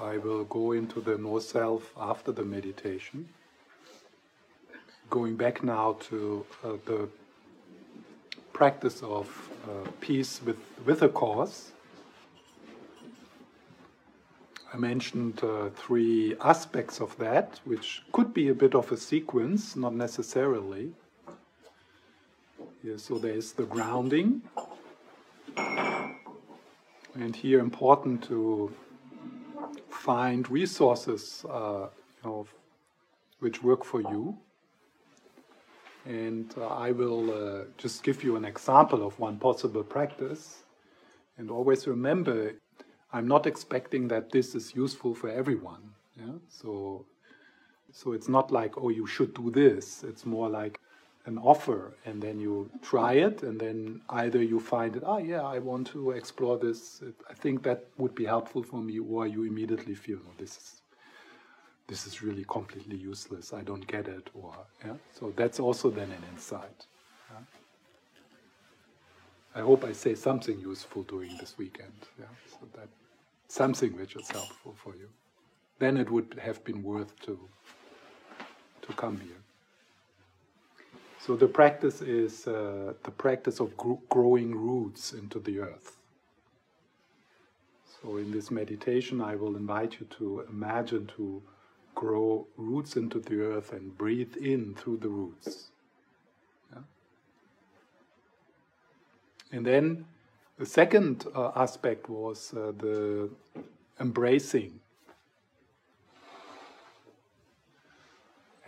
I 0.00 0.18
will 0.18 0.44
go 0.44 0.72
into 0.72 1.00
the 1.00 1.18
no 1.18 1.38
self 1.40 1.92
after 1.98 2.30
the 2.30 2.44
meditation. 2.44 3.28
Going 5.10 5.36
back 5.36 5.64
now 5.64 5.96
to 6.08 6.46
uh, 6.62 6.72
the 6.84 7.08
practice 8.52 9.02
of 9.02 9.26
uh, 9.64 9.88
peace 10.00 10.40
with, 10.44 10.58
with 10.84 11.02
a 11.02 11.08
cause. 11.08 11.72
I 14.72 14.76
mentioned 14.76 15.42
uh, 15.42 15.70
three 15.70 16.36
aspects 16.42 17.00
of 17.00 17.16
that, 17.18 17.60
which 17.64 18.02
could 18.12 18.34
be 18.34 18.48
a 18.48 18.54
bit 18.54 18.74
of 18.74 18.92
a 18.92 18.96
sequence, 18.96 19.74
not 19.74 19.94
necessarily. 19.94 20.92
Yeah, 22.84 22.96
so 22.96 23.18
there 23.18 23.32
is 23.32 23.52
the 23.52 23.64
grounding, 23.64 24.42
and 27.14 27.34
here 27.34 27.60
important 27.60 28.22
to 28.24 28.72
find 29.98 30.48
resources, 30.50 31.44
uh, 31.50 31.88
you 32.22 32.24
know, 32.24 32.46
which 33.40 33.62
work 33.62 33.84
for 33.84 34.00
you. 34.00 34.36
And 36.06 36.54
uh, 36.56 36.68
I 36.68 36.92
will 36.92 37.30
uh, 37.30 37.64
just 37.76 38.02
give 38.02 38.22
you 38.22 38.36
an 38.36 38.44
example 38.44 39.06
of 39.06 39.18
one 39.18 39.38
possible 39.38 39.82
practice. 39.82 40.62
And 41.36 41.50
always 41.50 41.86
remember, 41.86 42.54
I'm 43.12 43.28
not 43.28 43.46
expecting 43.46 44.08
that 44.08 44.30
this 44.30 44.54
is 44.54 44.74
useful 44.74 45.14
for 45.14 45.28
everyone. 45.28 45.82
Yeah? 46.16 46.38
So, 46.48 47.04
so 47.92 48.12
it's 48.12 48.28
not 48.28 48.50
like, 48.50 48.74
oh, 48.78 48.90
you 48.90 49.06
should 49.06 49.34
do 49.34 49.50
this. 49.50 50.04
It's 50.04 50.24
more 50.24 50.48
like 50.48 50.80
an 51.28 51.36
offer, 51.52 51.92
and 52.06 52.22
then 52.22 52.40
you 52.40 52.54
try 52.82 53.12
it, 53.28 53.42
and 53.42 53.60
then 53.60 54.00
either 54.22 54.42
you 54.42 54.58
find 54.58 54.96
it, 54.96 55.02
oh, 55.04 55.18
yeah, 55.18 55.42
I 55.42 55.58
want 55.58 55.86
to 55.88 56.12
explore 56.20 56.56
this. 56.66 57.02
I 57.32 57.34
think 57.42 57.62
that 57.68 57.80
would 57.98 58.14
be 58.14 58.24
helpful 58.24 58.62
for 58.62 58.80
me, 58.88 58.98
or 58.98 59.26
you 59.26 59.44
immediately 59.44 59.94
feel, 59.94 60.18
no, 60.26 60.32
this 60.38 60.56
is 60.56 60.68
this 61.88 62.06
is 62.06 62.22
really 62.22 62.44
completely 62.44 62.96
useless. 62.96 63.52
I 63.60 63.62
don't 63.62 63.86
get 63.86 64.08
it, 64.08 64.26
or 64.34 64.52
yeah. 64.84 64.96
So 65.18 65.32
that's 65.40 65.58
also 65.58 65.90
then 65.98 66.10
an 66.18 66.22
insight. 66.32 66.80
Yeah? 67.30 67.44
I 69.58 69.60
hope 69.68 69.84
I 69.84 69.92
say 69.92 70.14
something 70.14 70.58
useful 70.72 71.02
during 71.12 71.32
this 71.38 71.56
weekend. 71.56 71.98
Yeah, 72.18 72.32
so 72.50 72.58
that 72.76 72.88
something 73.48 73.92
which 74.00 74.16
is 74.16 74.28
helpful 74.30 74.74
for 74.82 74.94
you. 74.96 75.08
Then 75.78 75.96
it 75.96 76.10
would 76.10 76.30
have 76.48 76.62
been 76.68 76.82
worth 76.82 77.12
to 77.26 77.34
to 78.82 78.92
come 79.02 79.16
here. 79.28 79.42
So 81.28 81.36
the 81.36 81.46
practice 81.46 82.00
is 82.00 82.46
uh, 82.46 82.94
the 83.02 83.10
practice 83.10 83.60
of 83.60 83.76
gro- 83.76 84.00
growing 84.08 84.54
roots 84.54 85.12
into 85.12 85.38
the 85.38 85.58
earth. 85.58 85.98
So 87.84 88.16
in 88.16 88.30
this 88.30 88.50
meditation, 88.50 89.20
I 89.20 89.34
will 89.34 89.54
invite 89.54 90.00
you 90.00 90.06
to 90.18 90.46
imagine 90.48 91.06
to 91.18 91.42
grow 91.94 92.46
roots 92.56 92.96
into 92.96 93.20
the 93.20 93.42
earth 93.42 93.74
and 93.74 93.94
breathe 93.98 94.36
in 94.38 94.74
through 94.74 95.00
the 95.02 95.10
roots. 95.10 95.66
Yeah? 96.72 96.78
And 99.52 99.66
then 99.66 100.06
the 100.58 100.64
second 100.64 101.26
uh, 101.34 101.50
aspect 101.54 102.08
was 102.08 102.54
uh, 102.54 102.72
the 102.78 103.28
embracing. 104.00 104.80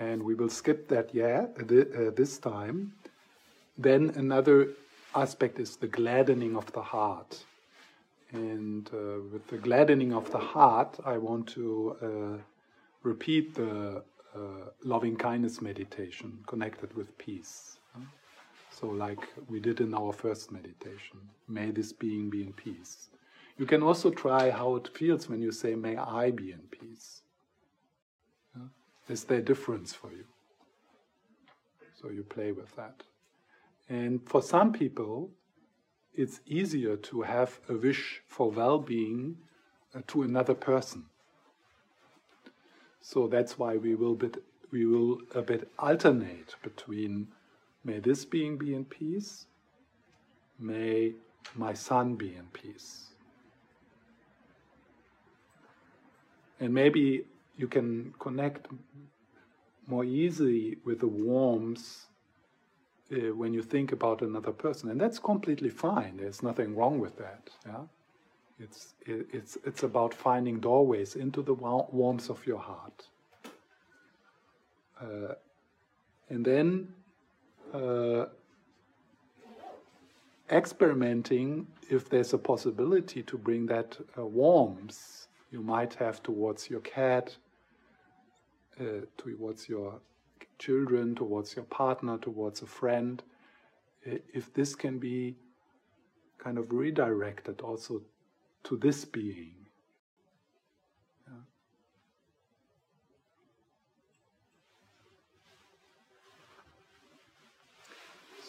And 0.01 0.23
we 0.23 0.35
will 0.35 0.49
skip 0.49 0.89
that 0.89 1.15
yeah, 1.15 1.47
uh, 1.61 2.11
this 2.17 2.39
time. 2.39 2.93
Then 3.79 4.11
another 4.17 4.71
aspect 5.15 5.61
is 5.61 5.77
the 5.77 5.87
gladdening 5.87 6.57
of 6.57 6.73
the 6.73 6.83
heart. 6.83 7.45
And 8.33 8.89
uh, 8.93 9.23
with 9.33 9.47
the 9.49 9.59
gladdening 9.59 10.13
of 10.13 10.31
the 10.33 10.39
heart, 10.39 10.99
I 11.05 11.19
want 11.19 11.47
to 11.49 11.97
uh, 12.03 12.43
repeat 13.03 13.55
the 13.55 14.03
uh, 14.35 14.39
loving 14.85 15.17
kindness 15.17 15.61
meditation 15.61 16.39
connected 16.47 16.95
with 16.97 17.17
peace. 17.19 17.79
So, 18.71 18.87
like 18.89 19.19
we 19.49 19.61
did 19.61 19.81
in 19.81 19.93
our 19.95 20.13
first 20.13 20.53
meditation, 20.53 21.19
may 21.49 21.71
this 21.71 21.93
being 21.93 22.31
be 22.31 22.43
in 22.43 22.53
peace. 22.53 23.09
You 23.59 23.67
can 23.67 23.83
also 23.83 24.11
try 24.11 24.51
how 24.51 24.77
it 24.77 24.89
feels 24.97 25.29
when 25.29 25.43
you 25.43 25.53
say, 25.53 25.75
May 25.75 25.97
I 25.97 26.31
be 26.31 26.53
in 26.53 26.61
peace. 26.71 27.23
Is 29.11 29.25
there 29.25 29.39
a 29.39 29.43
difference 29.43 29.93
for 29.93 30.11
you? 30.11 30.25
So, 32.01 32.09
you 32.09 32.23
play 32.23 32.53
with 32.53 32.75
that. 32.77 33.03
And 33.89 34.27
for 34.27 34.41
some 34.41 34.73
people, 34.73 35.31
it's 36.15 36.41
easier 36.47 36.97
to 36.97 37.23
have 37.23 37.61
a 37.69 37.75
wish 37.75 38.23
for 38.27 38.51
well 38.51 38.79
being 38.79 39.37
uh, 39.95 40.01
to 40.09 40.23
another 40.23 40.55
person. 40.55 41.07
So 43.01 43.27
that's 43.27 43.59
why 43.59 43.77
we 43.77 43.95
will 43.95 44.15
bit, 44.15 44.43
we 44.71 44.87
will 44.87 45.19
a 45.35 45.43
bit 45.43 45.71
alternate 45.79 46.55
between 46.63 47.29
may 47.85 47.99
this 47.99 48.25
being 48.25 48.59
be 48.59 48.75
in 48.75 48.85
peace, 48.85 49.47
may 50.59 51.15
my 51.57 51.73
son 51.73 52.15
be 52.15 52.35
in 52.37 52.47
peace. 52.53 53.07
And 56.61 56.75
maybe 56.75 57.25
you 57.61 57.69
can 57.69 58.15
connect 58.19 58.69
more 59.87 60.05
easily 60.05 60.79
with 60.85 61.01
the 61.01 61.09
warmth 61.09 62.07
uh, 63.13 63.35
when 63.35 63.53
you 63.53 63.63
think 63.63 63.93
about 63.93 64.23
another 64.23 64.53
person, 64.53 64.89
and 64.91 65.01
that's 65.01 65.19
completely 65.19 65.69
fine. 65.69 66.17
There's 66.17 66.43
nothing 66.43 66.75
wrong 66.77 66.99
with 67.01 67.17
that. 67.19 67.51
Yeah, 67.67 67.85
it's 68.59 68.95
it, 69.05 69.27
it's 69.33 69.59
it's 69.65 69.83
about 69.83 70.15
finding 70.15 70.61
doorways 70.61 71.17
into 71.17 71.43
the 71.43 71.55
warmth 71.55 72.31
of 72.31 72.47
your 72.47 72.59
heart, 72.59 73.09
uh, 75.01 75.35
and 76.31 76.45
then 76.45 76.95
uh, 77.75 78.27
experimenting 80.51 81.67
if 81.91 82.09
there's 82.09 82.33
a 82.33 82.39
possibility 82.39 83.23
to 83.25 83.37
bring 83.37 83.67
that 83.67 83.99
uh, 84.17 84.25
warmth 84.25 85.27
you 85.51 85.63
might 85.63 85.95
have 85.95 86.23
towards 86.23 86.71
your 86.71 86.81
cat, 86.81 87.37
uh, 88.81 89.05
towards 89.17 89.69
your 89.69 90.01
children, 90.59 91.15
towards 91.15 91.55
your 91.57 91.65
partner, 91.67 92.19
towards 92.19 92.63
a 92.63 92.67
friend, 92.67 93.23
if 94.03 94.53
this 94.55 94.75
can 94.75 94.99
be 94.99 95.37
kind 96.39 96.59
of 96.59 96.73
redirected 96.73 97.61
also 97.61 98.01
to 98.65 98.77
this 98.77 99.05
being. 99.05 99.61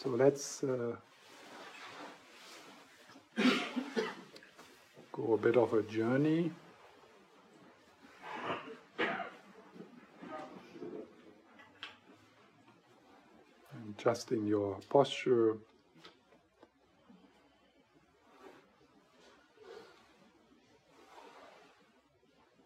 So 0.04 0.10
let's 0.10 0.64
uh, 0.64 0.96
go 5.12 5.34
a 5.34 5.38
bit 5.38 5.58
of 5.58 5.76
a 5.76 5.84
journey. 5.84 6.50
Adjusting 14.02 14.48
your 14.48 14.80
posture. 14.90 15.58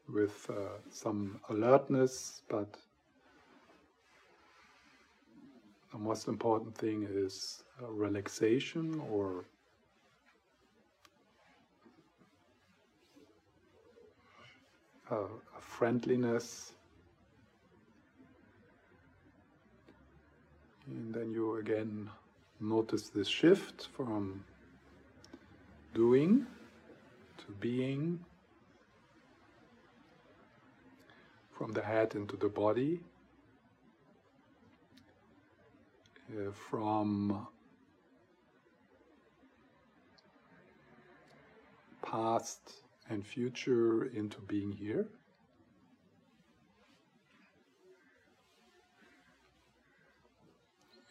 With 0.07 0.50
uh, 0.50 0.79
some 0.90 1.41
alertness, 1.50 2.41
but 2.47 2.78
the 5.91 5.97
most 5.97 6.29
important 6.29 6.78
thing 6.78 7.06
is 7.12 7.63
relaxation 7.81 9.02
or 9.12 9.44
uh, 15.11 15.28
friendliness. 15.59 16.74
And 20.87 21.14
then 21.14 21.32
you 21.32 21.58
again 21.58 22.09
notice 22.59 23.09
this 23.09 23.28
shift 23.28 23.87
from 23.96 24.43
doing 25.93 26.46
to 27.40 27.52
being, 27.59 28.20
from 31.58 31.73
the 31.73 31.82
head 31.82 32.16
into 32.16 32.37
the 32.37 32.49
body. 32.49 33.02
uh, 36.32 36.52
from 36.52 37.47
past 42.02 42.59
and 43.09 43.26
future 43.26 44.05
into 44.05 44.40
being 44.41 44.72
here. 44.72 45.08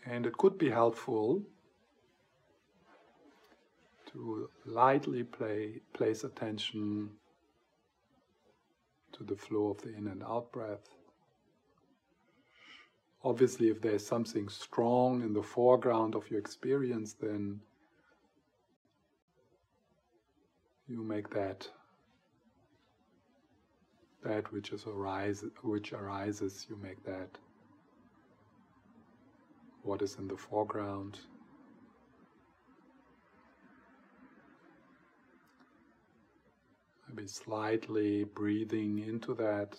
And 0.06 0.26
it 0.26 0.36
could 0.36 0.58
be 0.58 0.70
helpful 0.70 1.42
to 4.12 4.48
lightly 4.66 5.24
play, 5.24 5.80
place 5.92 6.24
attention 6.24 7.10
to 9.12 9.24
the 9.24 9.36
flow 9.36 9.68
of 9.70 9.80
the 9.82 9.94
in 9.94 10.08
and 10.08 10.22
out 10.22 10.52
breath. 10.52 10.88
Obviously, 13.22 13.68
if 13.68 13.80
there's 13.80 14.06
something 14.06 14.48
strong 14.48 15.22
in 15.22 15.32
the 15.32 15.42
foreground 15.42 16.14
of 16.14 16.30
your 16.30 16.38
experience, 16.38 17.14
then 17.14 17.60
you 20.86 21.02
make 21.02 21.30
that 21.30 21.66
that 24.22 24.50
which 24.52 24.72
is 24.72 24.84
which 25.62 25.92
arises, 25.92 26.66
you 26.68 26.76
make 26.76 27.02
that 27.04 27.38
what 29.84 30.02
is 30.02 30.16
in 30.18 30.26
the 30.26 30.36
foreground. 30.36 31.18
Maybe 37.08 37.28
slightly 37.28 38.24
breathing 38.24 38.98
into 38.98 39.34
that 39.34 39.76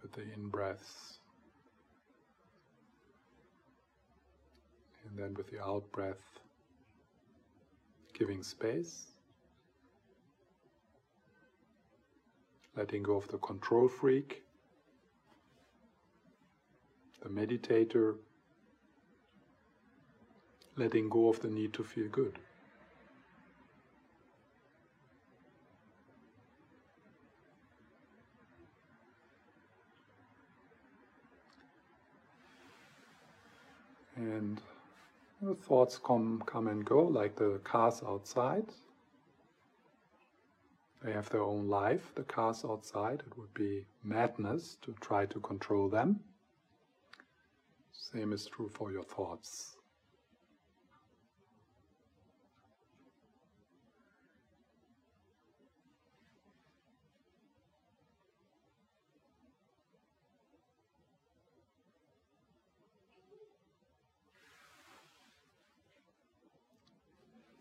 with 0.00 0.12
the 0.12 0.22
in 0.22 0.48
breaths. 0.48 1.18
And 5.08 5.18
then 5.18 5.34
with 5.34 5.50
the 5.50 5.62
out 5.62 5.90
breath, 5.92 6.40
giving 8.14 8.42
space. 8.42 9.06
letting 12.76 13.02
go 13.02 13.16
of 13.16 13.28
the 13.28 13.38
control 13.38 13.88
freak, 13.88 14.43
the 17.24 17.30
meditator, 17.30 18.16
letting 20.76 21.08
go 21.08 21.28
of 21.28 21.40
the 21.40 21.48
need 21.48 21.72
to 21.72 21.82
feel 21.82 22.08
good. 22.08 22.38
And 34.16 34.60
the 35.40 35.54
thoughts 35.54 35.98
come 35.98 36.42
come 36.46 36.68
and 36.68 36.84
go 36.84 37.02
like 37.02 37.36
the 37.36 37.58
cars 37.64 38.02
outside. 38.06 38.66
They 41.02 41.12
have 41.12 41.28
their 41.30 41.42
own 41.42 41.68
life, 41.68 42.12
the 42.14 42.22
cars 42.22 42.64
outside. 42.64 43.22
It 43.26 43.36
would 43.38 43.52
be 43.54 43.86
madness 44.02 44.76
to 44.82 44.94
try 45.00 45.26
to 45.26 45.40
control 45.40 45.88
them. 45.88 46.20
Same 47.96 48.32
is 48.32 48.46
true 48.46 48.68
for 48.68 48.92
your 48.92 49.04
thoughts. 49.04 49.76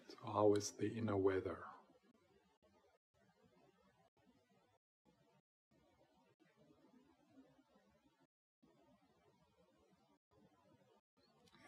So, 0.07 0.17
how 0.31 0.53
is 0.53 0.71
the 0.79 0.91
inner 0.97 1.17
weather? 1.17 1.57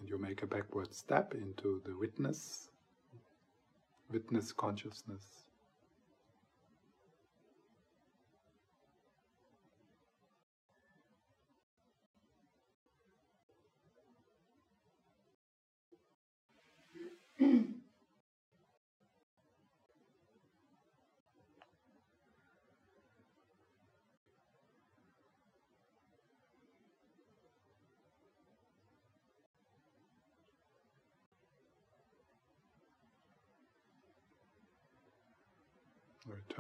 And 0.06 0.12
you 0.12 0.20
make 0.20 0.44
a 0.44 0.48
backward 0.48 0.94
step 0.94 1.34
into 1.34 1.82
the 1.84 1.98
witness, 1.98 2.70
witness 4.12 4.52
consciousness. 4.52 5.46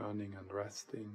returning 0.06 0.36
and 0.38 0.54
resting. 0.54 1.12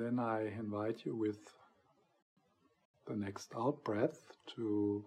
Then 0.00 0.18
I 0.18 0.46
invite 0.58 1.02
you 1.04 1.14
with 1.14 1.38
the 3.06 3.14
next 3.14 3.52
out 3.54 3.84
breath 3.84 4.32
to 4.56 5.04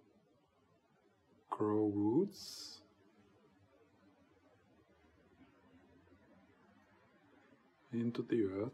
grow 1.49 1.91
roots. 1.93 2.79
Into 7.91 8.23
the 8.23 8.45
earth. 8.45 8.71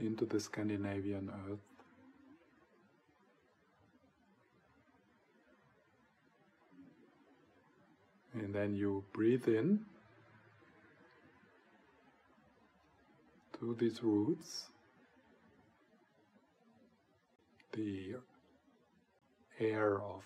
Into 0.00 0.24
the 0.26 0.40
Scandinavian 0.40 1.30
earth. 1.48 1.71
And 8.34 8.54
then 8.54 8.74
you 8.74 9.04
breathe 9.12 9.46
in 9.46 9.80
through 13.52 13.74
these 13.74 14.02
roots 14.02 14.66
the 17.72 18.14
air 19.60 20.00
of 20.00 20.22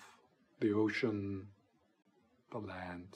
the 0.59 0.73
ocean, 0.73 1.47
the 2.51 2.57
land, 2.59 3.07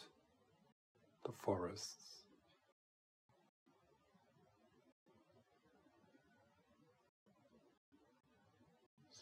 the 1.25 1.31
forests. 1.31 2.23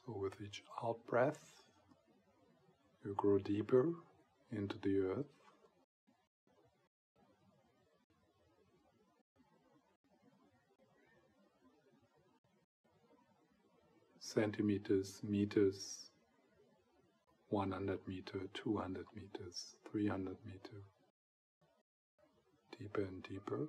So, 0.06 0.18
with 0.18 0.34
each 0.44 0.64
out 0.84 0.98
breath, 1.08 1.40
you 3.06 3.14
grow 3.16 3.38
deeper 3.38 3.94
into 4.52 4.78
the 4.82 5.00
earth. 5.00 5.39
centimeters, 14.34 15.22
meters, 15.28 16.12
100 17.50 18.00
meter, 18.08 18.42
200 18.54 19.06
meters, 19.16 19.76
300 19.92 20.36
meter, 20.46 20.84
deeper 22.78 23.02
and 23.02 23.24
deeper. 23.24 23.68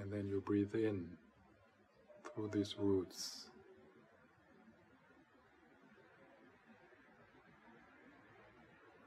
And 0.00 0.12
then 0.12 0.28
you 0.28 0.40
breathe 0.40 0.74
in 0.74 1.08
through 2.24 2.50
these 2.52 2.76
roots. 2.78 3.46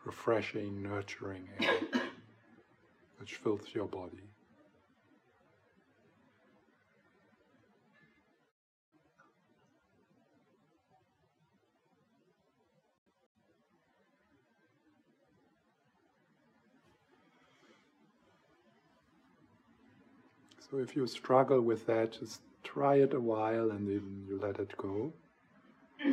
Refreshing, 0.04 0.82
nurturing 0.82 1.48
air 1.62 2.01
which 3.22 3.36
fills 3.36 3.62
your 3.76 3.86
body. 3.86 4.18
So 20.72 20.80
if 20.80 20.96
you 20.96 21.06
struggle 21.06 21.62
with 21.62 21.86
that, 21.86 22.14
just 22.20 22.42
try 22.64 22.96
it 22.96 23.14
a 23.14 23.20
while 23.20 23.70
and 23.70 23.88
then 23.88 24.26
you 24.28 24.40
let 24.42 24.58
it 24.58 24.76
go. 24.78 25.14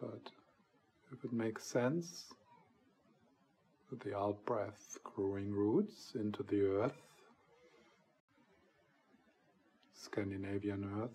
but 0.00 0.30
if 1.12 1.24
it 1.24 1.32
makes 1.32 1.64
sense, 1.64 2.26
with 3.90 4.00
the 4.00 4.16
out 4.16 4.44
breath 4.44 4.98
growing 5.04 5.52
roots 5.52 6.12
into 6.14 6.42
the 6.42 6.62
earth, 6.62 6.96
Scandinavian 9.94 10.90
earth. 11.00 11.10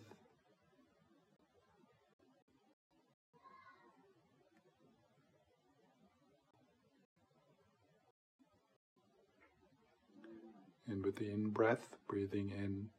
And 10.88 11.06
with 11.06 11.16
the 11.16 11.30
in 11.32 11.50
breath, 11.52 11.96
breathing 12.10 12.52
in 12.52 12.90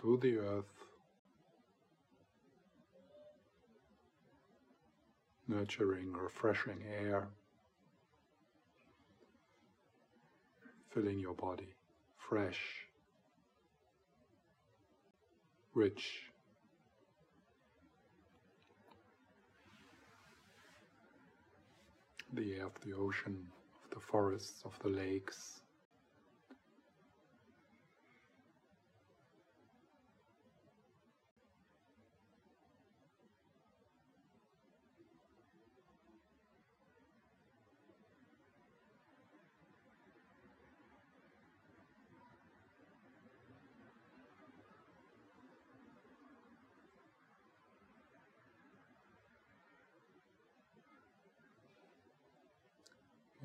through 0.00 0.18
the 0.18 0.38
earth, 0.38 0.64
nurturing, 5.46 6.12
refreshing 6.12 6.82
air, 7.00 7.28
filling 10.94 11.18
your 11.18 11.34
body, 11.34 11.74
fresh, 12.28 12.60
rich. 15.74 16.04
The 22.32 22.54
air 22.54 22.66
of 22.66 22.72
the 22.84 22.92
ocean, 22.92 23.46
of 23.84 23.90
the 23.90 24.00
forests, 24.00 24.62
of 24.64 24.72
the 24.82 24.88
lakes. 24.88 25.60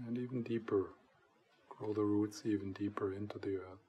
and 0.10 0.18
even 0.39 0.43
deeper. 0.43 0.89
Grow 1.69 1.93
the 1.93 2.01
roots 2.01 2.43
even 2.46 2.74
deeper 2.74 3.13
into 3.13 3.39
the 3.39 3.55
earth. 3.58 3.86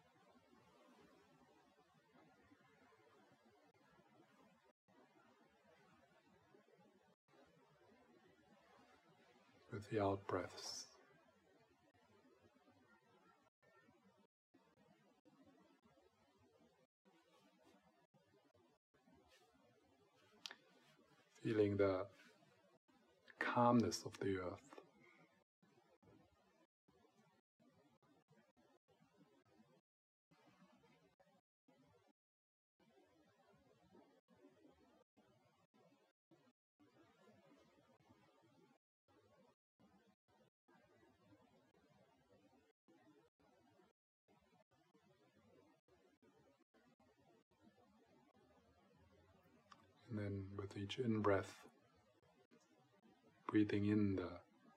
With 9.73 9.89
the 9.91 10.03
out 10.03 10.27
breaths. 10.27 10.87
Feeling 21.43 21.77
the 21.77 22.07
calmness 23.39 24.05
of 24.05 24.19
the 24.21 24.37
earth. 24.37 24.70
Then 50.21 50.45
with 50.57 50.77
each 50.77 50.99
in 50.99 51.21
breath, 51.23 51.51
breathing 53.47 53.87
in 53.87 54.17
the 54.17 54.29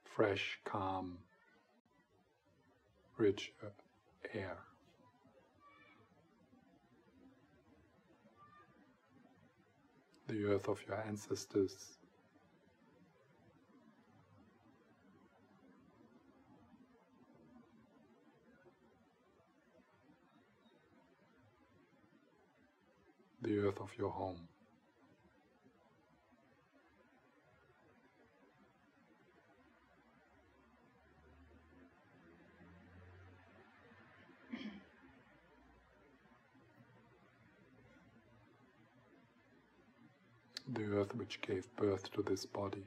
fresh, 0.05 0.59
calm, 0.63 1.17
rich 3.17 3.51
uh, 3.63 3.67
air. 4.33 4.57
The 10.27 10.45
earth 10.45 10.69
of 10.69 10.79
your 10.87 11.03
ancestors. 11.05 11.75
The 23.41 23.59
earth 23.59 23.81
of 23.81 23.91
your 23.97 24.09
home. 24.09 24.47
The 40.73 40.85
earth 40.97 41.15
which 41.15 41.41
gave 41.41 41.65
birth 41.75 42.11
to 42.13 42.23
this 42.23 42.45
body. 42.45 42.83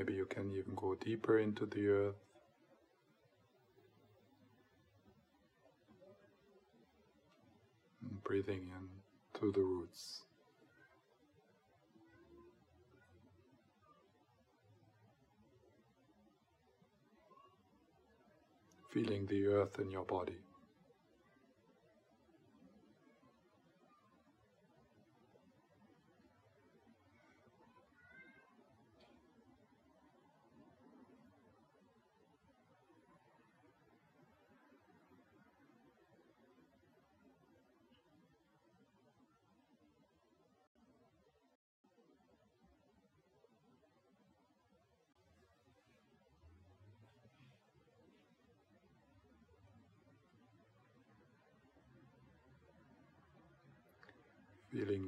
Maybe 0.00 0.14
you 0.14 0.24
can 0.24 0.50
even 0.56 0.74
go 0.74 0.94
deeper 0.94 1.38
into 1.40 1.66
the 1.66 1.88
earth. 1.88 2.14
And 8.08 8.24
breathing 8.24 8.70
in 8.74 8.88
through 9.38 9.52
the 9.52 9.60
roots. 9.60 10.22
Feeling 18.88 19.26
the 19.26 19.48
earth 19.48 19.78
in 19.80 19.90
your 19.90 20.06
body. 20.06 20.38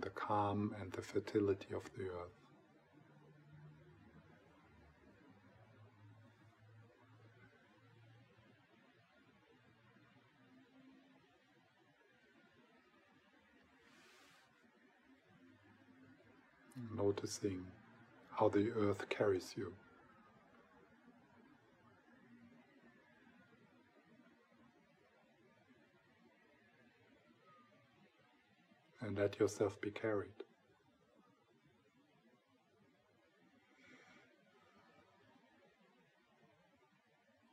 The 0.03 0.11
calm 0.11 0.75
and 0.81 0.93
the 0.93 1.01
fertility 1.01 1.75
of 1.75 1.85
the 1.97 2.05
earth. 2.05 2.37
Noticing 16.97 17.65
how 18.37 18.49
the 18.49 18.71
earth 18.73 19.09
carries 19.09 19.55
you. 19.57 19.73
And 29.03 29.19
let 29.19 29.39
yourself 29.39 29.81
be 29.81 29.91
carried. 29.91 30.31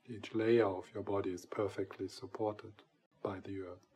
Each 0.07 0.33
layer 0.33 0.65
of 0.65 0.85
your 0.93 1.03
body 1.03 1.31
is 1.31 1.45
perfectly 1.45 2.07
supported 2.07 2.73
by 3.21 3.39
the 3.41 3.61
earth. 3.61 3.88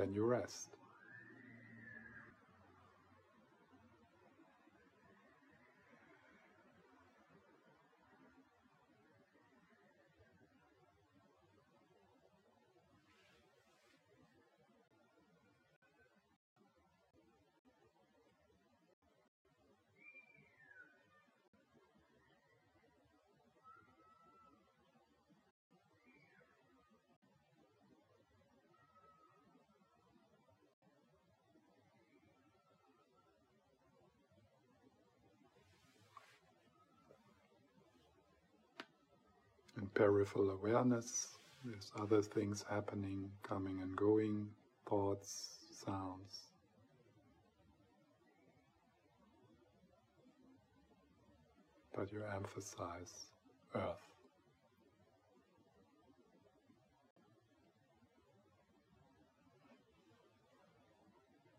Then 0.00 0.14
you 0.14 0.24
rest. 0.24 0.79
Peripheral 39.94 40.50
awareness. 40.50 41.28
There's 41.64 41.90
other 42.00 42.22
things 42.22 42.64
happening, 42.68 43.30
coming 43.42 43.80
and 43.82 43.94
going, 43.96 44.48
thoughts, 44.88 45.56
sounds. 45.84 46.48
But 51.94 52.12
you 52.12 52.22
emphasize 52.34 53.26
earth. 53.74 54.06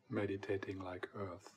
Meditating 0.10 0.84
like 0.84 1.08
earth. 1.15 1.50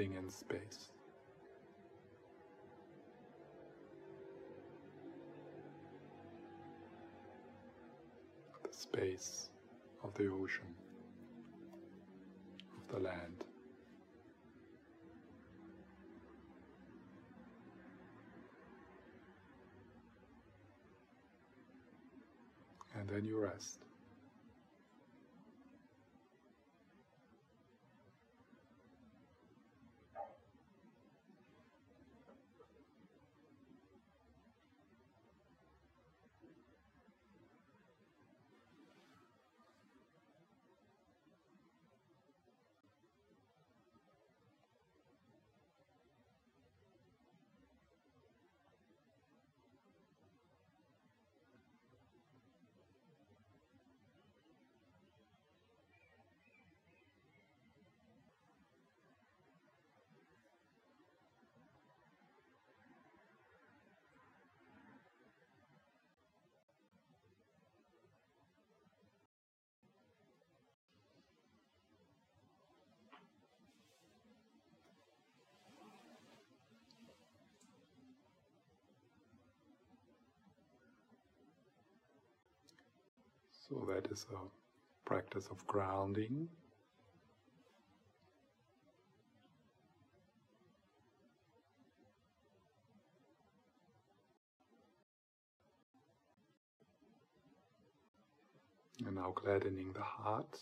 Breathing 0.00 0.16
in 0.16 0.30
space. 0.30 0.92
The 8.62 8.72
space 8.72 9.50
of 10.02 10.14
the 10.14 10.28
ocean, 10.28 10.74
of 12.76 12.94
the 12.94 13.00
land. 13.00 13.44
And 22.98 23.08
then 23.08 23.26
you 23.26 23.38
rest. 23.38 23.89
So 83.70 83.86
that 83.88 84.10
is 84.10 84.26
a 84.34 85.08
practice 85.08 85.46
of 85.48 85.64
grounding. 85.68 86.48
And 99.06 99.14
now 99.14 99.32
gladdening 99.36 99.92
the 99.92 100.02
heart. 100.02 100.58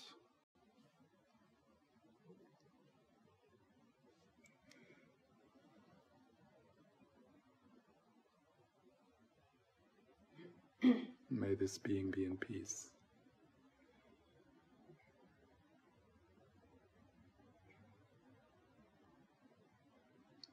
May 11.30 11.54
this 11.54 11.78
being 11.78 12.10
be 12.10 12.26
in 12.26 12.36
peace. 12.36 12.90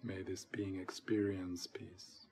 May 0.06 0.22
this 0.22 0.46
being 0.52 0.80
experience 0.80 1.66
peace. 1.66 2.28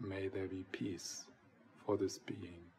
May 0.00 0.28
there 0.28 0.46
be 0.46 0.64
peace 0.70 1.24
for 1.84 1.96
this 1.96 2.18
being. 2.18 2.75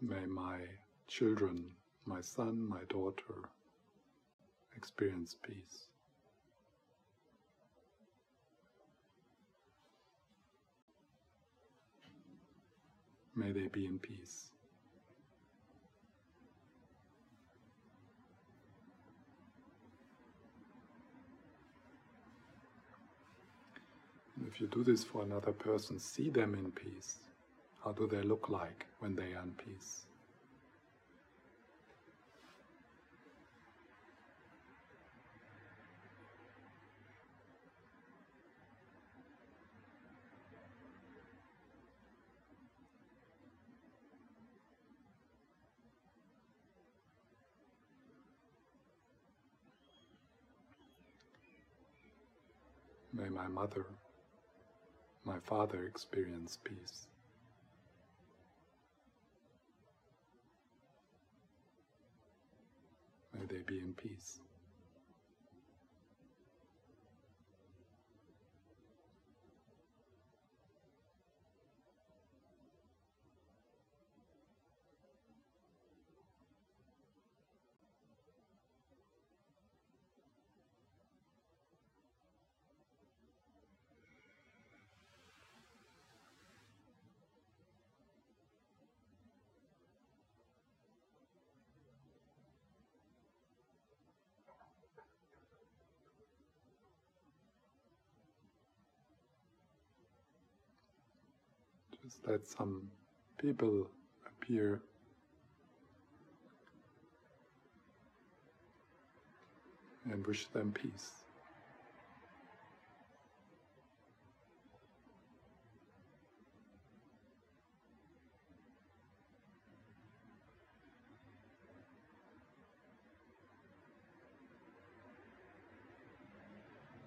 May 0.00 0.26
my 0.26 0.60
children, 1.08 1.72
my 2.06 2.20
son, 2.20 2.68
my 2.68 2.84
daughter, 2.88 3.50
experience 4.76 5.34
peace. 5.42 5.86
May 13.34 13.52
they 13.52 13.66
be 13.66 13.86
in 13.86 13.98
peace. 13.98 14.50
If 24.46 24.60
you 24.60 24.68
do 24.68 24.84
this 24.84 25.02
for 25.04 25.22
another 25.22 25.52
person, 25.52 25.98
see 25.98 26.30
them 26.30 26.54
in 26.54 26.70
peace. 26.70 27.16
How 27.84 27.92
do 27.92 28.06
they 28.06 28.22
look 28.22 28.48
like 28.48 28.86
when 28.98 29.14
they 29.16 29.34
are 29.34 29.42
in 29.42 29.52
peace? 29.52 30.04
May 53.12 53.28
my 53.28 53.48
mother, 53.48 53.86
my 55.24 55.38
father 55.40 55.84
experience 55.84 56.58
peace. 56.62 57.06
They 63.48 63.58
be 63.66 63.78
in 63.78 63.94
peace. 63.94 64.38
Just 102.08 102.26
let 102.26 102.46
some 102.46 102.88
people 103.36 103.86
appear. 104.26 104.80
And 110.10 110.26
wish 110.26 110.46
them 110.46 110.72
peace. 110.72 111.10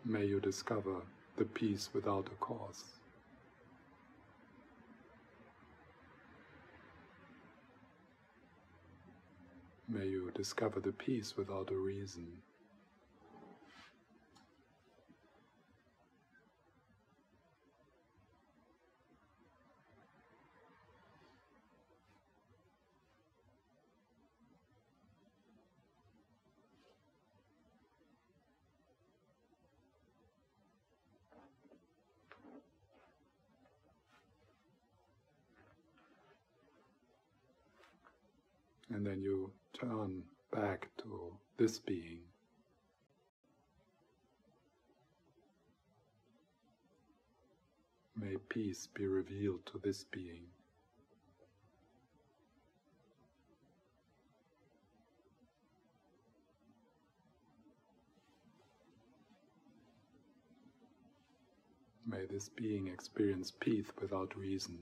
May 0.06 0.26
you 0.26 0.40
discover 0.40 0.98
the 1.38 1.46
peace 1.46 1.90
without 1.92 2.28
a 2.28 2.36
cause. 2.36 3.01
May 9.92 10.08
you 10.08 10.32
discover 10.34 10.80
the 10.80 10.94
peace 10.94 11.36
without 11.36 11.70
a 11.70 11.76
reason. 11.76 12.26
And 38.90 39.06
then 39.06 39.22
you 39.22 39.52
turn 39.82 40.22
back 40.52 40.88
to 40.98 41.34
this 41.58 41.80
being. 41.80 42.20
May 48.15 48.36
peace 48.50 48.88
be 48.94 49.08
revealed 49.08 49.65
to 49.67 49.80
this 49.84 50.04
being. 50.04 50.44
May 62.06 62.26
this 62.30 62.50
being 62.50 62.88
experience 62.88 63.52
peace 63.60 63.88
without 64.00 64.38
reason. 64.38 64.78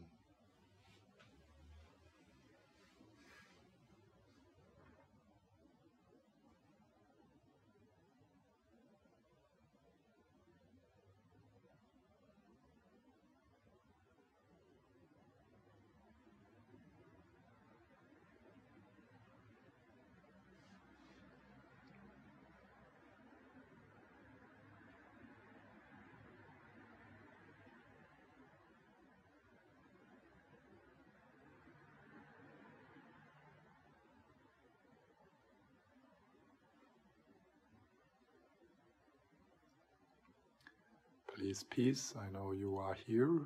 Please, 41.50 41.64
peace, 41.64 42.14
I 42.16 42.30
know 42.32 42.52
you 42.52 42.78
are 42.78 42.96
here, 43.08 43.42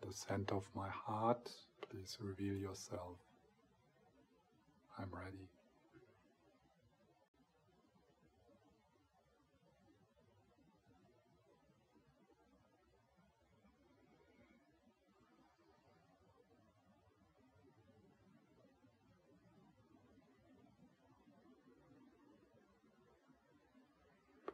the 0.00 0.10
center 0.14 0.54
of 0.54 0.64
my 0.74 0.88
heart. 0.88 1.50
Please 1.90 2.16
reveal 2.18 2.54
yourself. 2.54 3.18
I'm 4.98 5.10
ready. 5.12 5.46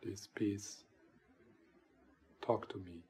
Please, 0.02 0.28
peace. 0.34 0.82
Talk 2.50 2.68
to 2.70 2.78
me. 2.78 3.04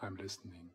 I'm 0.00 0.14
listening. 0.14 0.70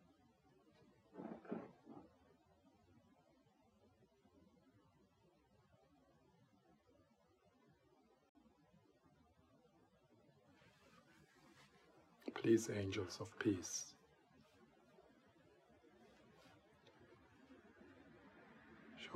Please, 12.34 12.68
angels 12.70 13.18
of 13.20 13.38
peace. 13.38 13.94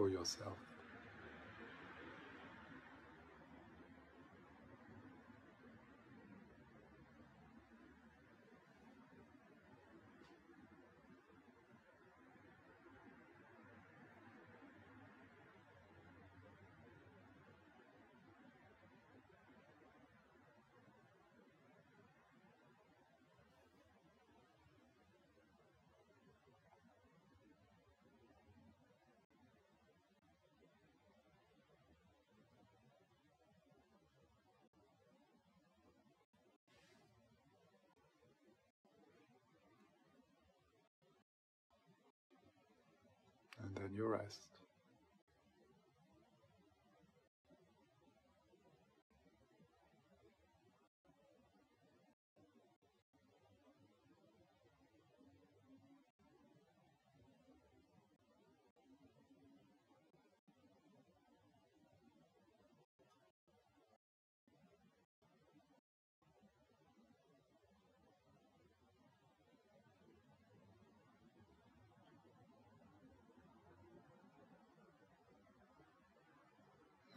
Show 0.03 0.09
yourself. 0.09 0.72
And 43.85 43.95
your 43.95 44.09
you 44.09 44.09
rest. 44.11 44.47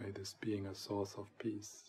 May 0.06 0.12
this 0.12 0.36
being 0.39 0.68
a 0.68 0.76
source 0.76 1.15
of 1.18 1.26
peace. 1.39 1.82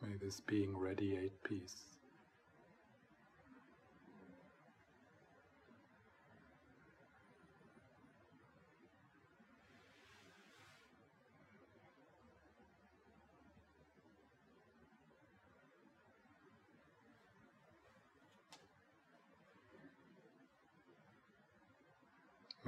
May 0.00 0.16
this 0.18 0.40
being 0.40 0.74
radiate 0.74 1.42
peace. 1.42 1.93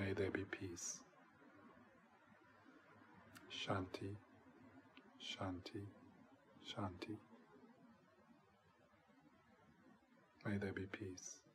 May 0.06 0.12
there 0.12 0.30
be 0.30 0.44
peace. 0.44 1.00
Shanti, 3.50 4.14
Shanti, 5.20 5.82
Shanti. 6.64 7.16
May 10.44 10.58
there 10.58 10.72
be 10.72 10.82
peace. 10.92 11.45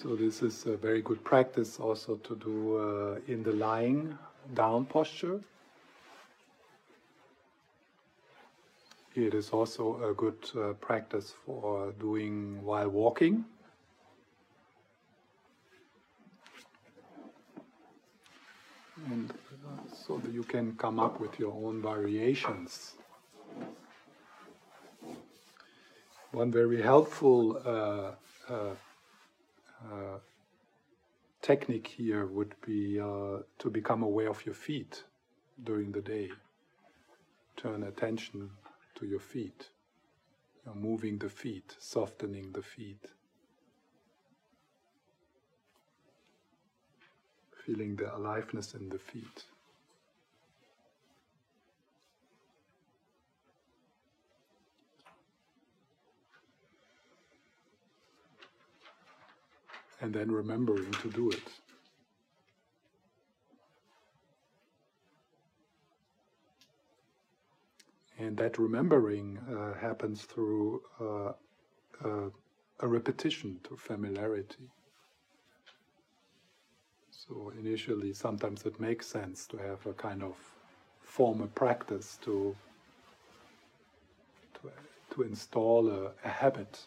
So 0.00 0.14
this 0.14 0.42
is 0.42 0.64
a 0.66 0.76
very 0.76 1.02
good 1.02 1.24
practice 1.24 1.80
also 1.80 2.16
to 2.16 2.36
do 2.36 2.78
uh, 2.78 3.18
in 3.26 3.42
the 3.42 3.52
lying 3.52 4.16
down 4.54 4.84
posture. 4.84 5.40
It 9.16 9.34
is 9.34 9.50
also 9.50 10.00
a 10.08 10.14
good 10.14 10.38
uh, 10.56 10.74
practice 10.74 11.34
for 11.44 11.92
doing 11.98 12.62
while 12.64 12.88
walking. 12.88 13.44
And 19.10 19.32
so 20.06 20.18
that 20.18 20.32
you 20.32 20.42
can 20.42 20.76
come 20.76 21.00
up 21.00 21.18
with 21.20 21.38
your 21.38 21.52
own 21.52 21.80
variations. 21.82 22.94
One 26.32 26.52
very 26.52 26.82
helpful 26.82 27.56
uh, 27.64 28.52
uh 28.52 28.74
uh, 29.84 30.18
technique 31.40 31.86
here 31.86 32.26
would 32.26 32.54
be 32.66 33.00
uh, 33.00 33.38
to 33.58 33.70
become 33.70 34.02
aware 34.02 34.28
of 34.28 34.44
your 34.44 34.54
feet 34.54 35.04
during 35.62 35.92
the 35.92 36.00
day. 36.00 36.30
Turn 37.56 37.84
attention 37.84 38.50
to 38.96 39.06
your 39.06 39.20
feet, 39.20 39.68
you 40.56 40.62
know, 40.66 40.74
moving 40.74 41.18
the 41.18 41.28
feet, 41.28 41.76
softening 41.78 42.52
the 42.52 42.62
feet. 42.62 43.06
Feeling 47.68 47.96
the 47.96 48.16
aliveness 48.16 48.74
in 48.74 48.88
the 48.88 48.98
feet. 48.98 49.44
and 60.00 60.14
then 60.14 60.30
remembering 60.30 60.90
to 60.92 61.10
do 61.10 61.30
it. 61.30 61.42
And 68.18 68.36
that 68.38 68.58
remembering 68.58 69.38
uh, 69.38 69.74
happens 69.78 70.22
through 70.22 70.82
uh, 71.00 71.32
uh, 72.04 72.30
a 72.80 72.88
repetition 72.88 73.60
to 73.64 73.76
familiarity. 73.76 74.70
So 77.28 77.52
initially, 77.58 78.12
sometimes 78.14 78.64
it 78.64 78.80
makes 78.80 79.06
sense 79.06 79.46
to 79.48 79.58
have 79.58 79.86
a 79.86 79.92
kind 79.92 80.22
of 80.22 80.36
formal 81.02 81.48
practice 81.48 82.18
to 82.22 82.56
to, 84.54 84.70
to 85.10 85.22
install 85.22 85.90
a, 85.90 86.12
a 86.24 86.28
habit 86.28 86.86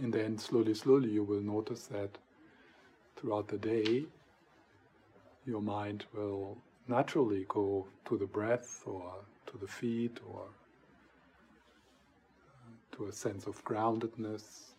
And 0.00 0.12
then 0.12 0.38
slowly, 0.38 0.74
slowly, 0.74 1.10
you 1.10 1.24
will 1.24 1.40
notice 1.40 1.86
that 1.86 2.18
throughout 3.16 3.48
the 3.48 3.58
day, 3.58 4.04
your 5.44 5.60
mind 5.60 6.04
will 6.14 6.58
naturally 6.86 7.46
go 7.48 7.86
to 8.04 8.16
the 8.16 8.26
breath 8.26 8.82
or 8.86 9.12
to 9.46 9.58
the 9.58 9.66
feet 9.66 10.20
or 10.32 10.44
to 12.92 13.06
a 13.06 13.12
sense 13.12 13.46
of 13.46 13.64
groundedness. 13.64 14.70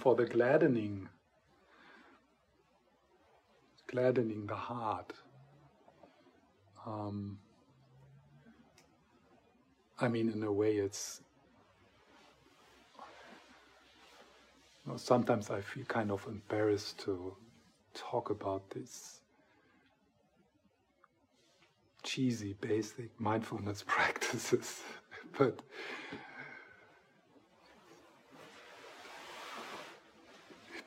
For 0.00 0.14
the 0.14 0.24
gladdening, 0.24 1.08
gladdening 3.86 4.46
the 4.46 4.56
heart. 4.56 5.12
Um, 6.86 7.38
I 10.00 10.08
mean, 10.08 10.30
in 10.30 10.42
a 10.42 10.50
way, 10.50 10.76
it's. 10.76 11.20
You 14.86 14.92
know, 14.92 14.96
sometimes 14.96 15.50
I 15.50 15.60
feel 15.60 15.84
kind 15.84 16.10
of 16.10 16.26
embarrassed 16.26 16.98
to 17.00 17.36
talk 17.92 18.30
about 18.30 18.70
this 18.70 19.20
cheesy, 22.02 22.54
basic 22.54 23.10
mindfulness 23.20 23.84
practices, 23.86 24.80
but 25.36 25.60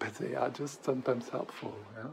but 0.03 0.15
they 0.15 0.35
are 0.35 0.49
just 0.49 0.83
sometimes 0.83 1.29
helpful. 1.29 1.73
Yeah? 1.95 2.09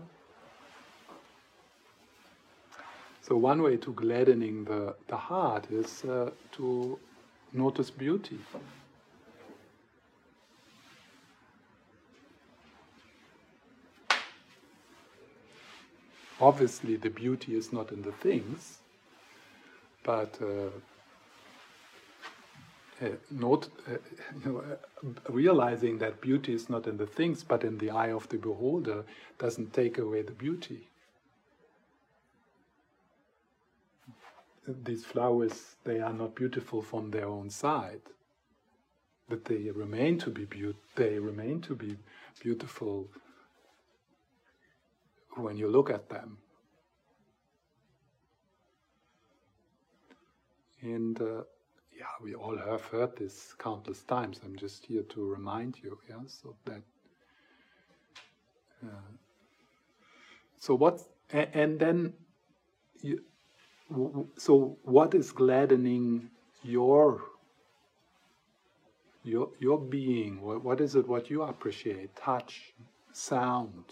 So 3.23 3.37
one 3.37 3.63
way 3.63 3.77
to 3.79 3.93
gladdening 3.93 4.65
the, 4.65 4.95
the 5.09 5.17
heart 5.17 5.67
is 5.71 6.05
uh, 6.05 6.31
to 6.53 6.99
notice 7.53 7.91
beauty. 7.91 8.39
Obviously, 16.41 16.97
the 16.97 17.11
beauty 17.11 17.55
is 17.55 17.73
not 17.73 17.93
in 17.93 18.03
the 18.03 18.13
things, 18.13 18.79
but 20.03 20.39
uh, 20.41 20.71
not 23.31 23.69
uh, 23.89 23.93
you 24.45 24.53
know, 24.53 24.59
uh, 24.59 25.33
realizing 25.33 25.99
that 25.99 26.21
beauty 26.21 26.53
is 26.53 26.69
not 26.69 26.87
in 26.87 26.97
the 26.97 27.07
things 27.07 27.43
but 27.43 27.65
in 27.65 27.79
the 27.79 27.91
eye 27.91 28.13
of 28.13 28.29
the 28.29 28.37
beholder 28.37 29.05
doesn't 29.39 29.73
take 29.73 29.99
away 29.99 30.23
the 30.23 30.33
beauty. 30.33 30.89
These 34.67 35.05
flowers, 35.05 35.77
they 35.85 36.01
are 36.01 36.13
not 36.13 36.35
beautiful 36.35 36.83
from 36.83 37.11
their 37.11 37.27
own 37.27 37.51
side, 37.51 38.03
but 39.29 39.47
they 39.47 39.71
remain 39.71 40.19
to 40.19 40.31
be 40.31 40.45
be- 40.45 40.77
they 40.95 41.19
remain 41.19 41.61
to 41.63 41.75
be 41.75 41.97
beautiful 42.41 43.09
when 45.37 45.57
you 45.57 45.69
look 45.69 45.91
at 45.91 46.09
them. 46.09 46.39
And 50.83 51.21
uh, 51.21 51.43
yeah, 52.01 52.07
we 52.23 52.35
all 52.35 52.57
have 52.57 52.83
heard 52.87 53.15
this 53.17 53.55
countless 53.59 54.03
times. 54.03 54.41
I'm 54.43 54.57
just 54.57 54.87
here 54.87 55.03
to 55.03 55.21
remind 55.23 55.79
you, 55.83 55.99
yeah, 56.09 56.25
so 56.27 56.57
that. 56.65 56.83
Uh, 58.83 59.11
so 60.59 60.75
what, 60.75 61.03
and 61.31 61.79
then, 61.79 62.15
you, 63.03 63.21
so 64.39 64.79
what 64.83 65.15
is 65.15 65.31
gladdening 65.31 66.31
your 66.63 67.21
your 69.23 69.51
your 69.59 69.79
being? 69.79 70.41
What, 70.41 70.65
what 70.65 70.81
is 70.81 70.95
it? 70.97 71.07
What 71.07 71.29
you 71.29 71.43
appreciate? 71.43 72.17
Touch, 72.17 72.73
sound. 73.13 73.85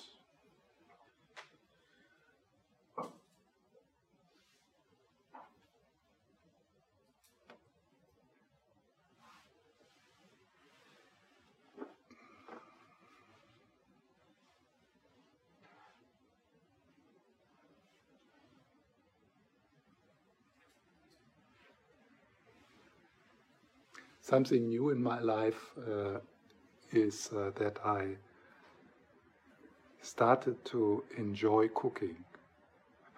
Something 24.29 24.69
new 24.69 24.91
in 24.91 25.03
my 25.03 25.19
life 25.21 25.73
uh, 25.79 26.19
is 26.93 27.31
uh, 27.35 27.51
that 27.57 27.79
I 27.85 28.17
started 30.03 30.63
to 30.67 31.03
enjoy 31.17 31.69
cooking. 31.69 32.17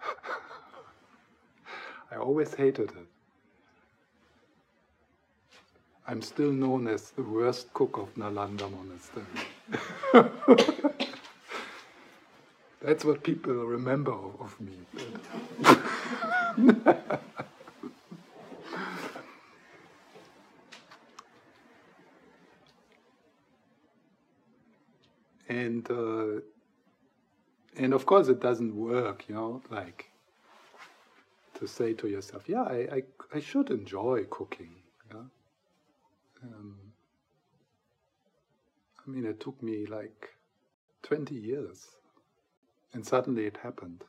I 2.11 2.15
always 2.15 2.53
hated 2.53 2.91
it. 2.91 3.07
I'm 6.07 6.21
still 6.21 6.51
known 6.51 6.87
as 6.87 7.11
the 7.11 7.23
worst 7.23 7.73
cook 7.73 7.97
of 7.97 8.15
Nalanda 8.15 8.71
Monastery. 8.71 9.25
That's 12.81 13.03
what 13.05 13.23
people 13.23 13.53
remember 13.53 14.13
of, 14.13 14.35
of 14.39 14.59
me. 14.59 14.73
and 25.51 25.80
uh, 25.91 26.41
and 27.77 27.93
of 27.93 28.05
course 28.05 28.27
it 28.27 28.39
doesn't 28.39 28.75
work, 28.75 29.25
you 29.27 29.35
know, 29.35 29.61
like 29.69 30.11
to 31.55 31.67
say 31.67 31.93
to 31.93 32.07
yourself, 32.07 32.49
yeah, 32.49 32.63
I, 32.63 32.87
I, 32.97 33.03
I 33.35 33.39
should 33.39 33.69
enjoy 33.69 34.25
cooking. 34.29 34.75
Yeah? 35.11 35.23
Um, 36.43 36.75
I 39.05 39.09
mean, 39.09 39.25
it 39.25 39.39
took 39.39 39.61
me 39.61 39.85
like 39.85 40.29
20 41.03 41.35
years, 41.35 41.87
and 42.93 43.05
suddenly 43.05 43.45
it 43.45 43.57
happened. 43.57 44.03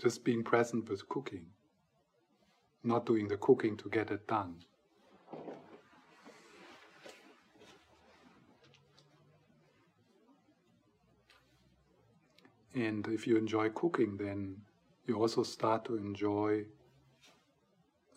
Just 0.00 0.24
being 0.24 0.44
present 0.44 0.88
with 0.88 1.08
cooking, 1.08 1.46
not 2.84 3.06
doing 3.06 3.28
the 3.28 3.36
cooking 3.36 3.76
to 3.78 3.88
get 3.88 4.10
it 4.10 4.26
done. 4.28 4.56
And 12.78 13.08
if 13.08 13.26
you 13.26 13.36
enjoy 13.36 13.70
cooking, 13.70 14.16
then 14.18 14.58
you 15.04 15.20
also 15.20 15.42
start 15.42 15.84
to 15.86 15.96
enjoy 15.96 16.64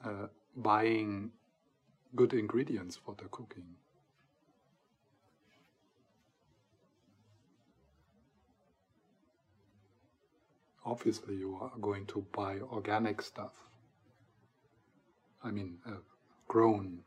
uh, 0.06 0.28
buying 0.56 1.32
good 2.16 2.34
ingredients 2.34 2.96
for 2.96 3.16
the 3.16 3.28
cooking. 3.30 3.66
Obviously, 10.86 11.38
you 11.38 11.58
are 11.60 11.72
going 11.82 12.06
to 12.08 12.24
buy 12.32 12.60
organic 12.60 13.24
stuff. 13.24 13.54
I 15.44 15.50
mean, 15.50 15.80
uh, 15.88 16.02
grown 16.48 17.00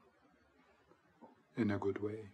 in 1.57 1.71
a 1.71 1.79
good 1.79 2.03
way. 2.03 2.31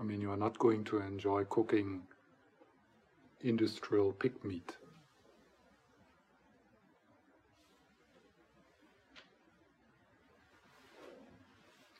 I 0.00 0.02
mean, 0.02 0.22
you 0.22 0.30
are 0.32 0.36
not 0.36 0.58
going 0.58 0.84
to 0.84 0.98
enjoy 0.98 1.44
cooking 1.44 2.00
industrial 3.42 4.12
pig 4.12 4.42
meat. 4.42 4.76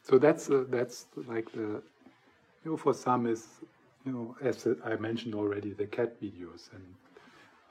So 0.02 0.18
that's 0.18 0.50
uh, 0.50 0.64
that's 0.68 1.06
like 1.28 1.52
the 1.52 1.82
you 2.64 2.70
know 2.70 2.76
for 2.76 2.94
some 2.94 3.26
is 3.26 3.46
you 4.04 4.12
know 4.12 4.36
as 4.42 4.66
I 4.84 4.96
mentioned 4.96 5.34
already 5.34 5.72
the 5.72 5.86
cat 5.86 6.20
videos 6.20 6.72
and 6.72 6.82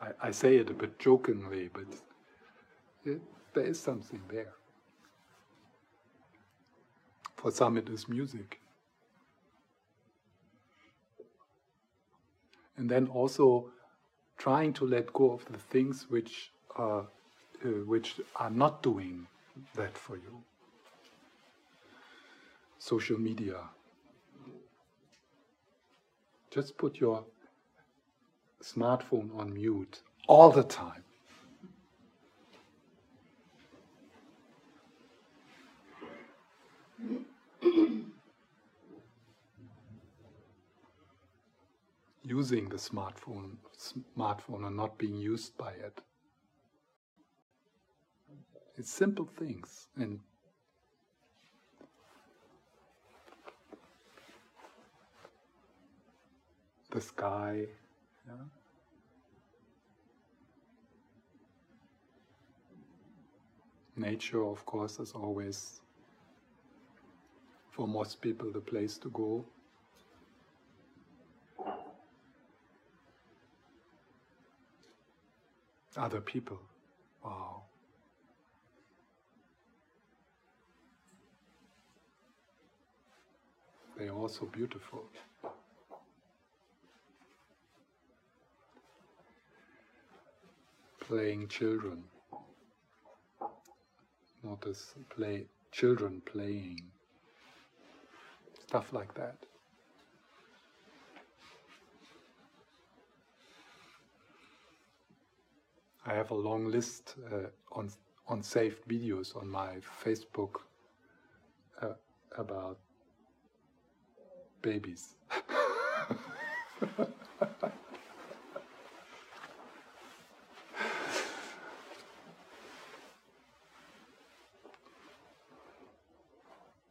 I, 0.01 0.27
I 0.27 0.32
say 0.32 0.57
it 0.57 0.69
a 0.69 0.73
bit 0.73 0.97
jokingly 0.99 1.69
but 1.73 1.86
it, 3.03 3.21
there 3.53 3.65
is 3.65 3.80
something 3.80 4.21
there. 4.30 4.53
For 7.36 7.51
some 7.51 7.77
it 7.77 7.89
is 7.89 8.07
music. 8.07 8.59
And 12.80 12.89
then 12.89 13.07
also 13.07 13.69
trying 14.38 14.71
to 14.73 14.86
let 14.86 15.11
go 15.13 15.32
of 15.34 15.45
the 15.51 15.57
things 15.57 16.07
which 16.09 16.51
are, 16.77 17.05
uh, 17.63 17.67
which 17.86 18.21
are 18.38 18.49
not 18.49 18.82
doing 18.82 19.27
that 19.75 19.97
for 19.97 20.15
you. 20.15 20.41
Social 22.80 23.19
media. 23.19 23.57
Just 26.49 26.77
put 26.77 26.99
your 26.99 27.25
smartphone 28.63 29.38
on 29.38 29.53
mute 29.53 30.01
all 30.27 30.49
the 30.51 30.63
time. 30.63 31.03
using 42.30 42.69
the 42.69 42.77
smartphone, 42.77 43.57
smartphone 44.15 44.67
and 44.67 44.77
not 44.77 44.99
being 44.99 45.15
used 45.15 45.57
by 45.57 45.71
it. 45.71 45.99
It's 48.77 48.91
simple 48.91 49.25
things 49.25 49.88
and 49.97 50.19
the 56.91 57.01
sky. 57.01 57.65
Yeah? 58.27 58.34
Nature, 63.95 64.45
of 64.45 64.63
course, 64.67 64.99
is 64.99 65.13
always, 65.13 65.82
for 67.71 67.88
most 67.88 68.21
people, 68.21 68.51
the 68.51 68.61
place 68.61 68.99
to 68.99 69.09
go. 69.09 69.43
Other 75.99 76.21
people. 76.21 76.59
Wow. 77.23 77.63
They 83.97 84.07
are 84.07 84.15
also 84.15 84.45
beautiful. 84.45 85.03
Playing 91.01 91.47
children. 91.49 92.03
Notice 94.43 94.93
play 95.09 95.47
children 95.71 96.21
playing. 96.25 96.79
Stuff 98.67 98.93
like 98.93 99.13
that. 99.15 99.48
I 106.10 106.14
have 106.16 106.32
a 106.32 106.36
long 106.36 106.72
list 106.72 107.14
uh, 107.32 107.49
on 107.72 107.91
on 108.28 108.41
saved 108.41 108.84
videos 108.88 109.36
on 109.36 109.47
my 109.47 109.76
Facebook 110.03 110.55
uh, 111.80 111.93
about 112.36 112.80
babies. 114.64 115.14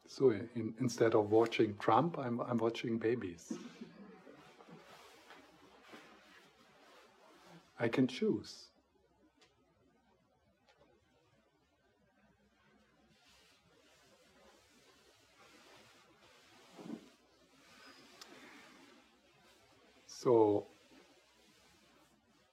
so 0.07 0.31
in, 0.31 0.75
instead 0.81 1.17
of 1.17 1.33
watching 1.33 1.75
Trump, 1.81 2.19
I'm, 2.19 2.41
I'm 2.41 2.59
watching 2.59 2.99
babies. 2.99 3.53
I 7.81 7.89
can 7.89 8.07
choose. 8.07 8.69
So, 20.23 20.67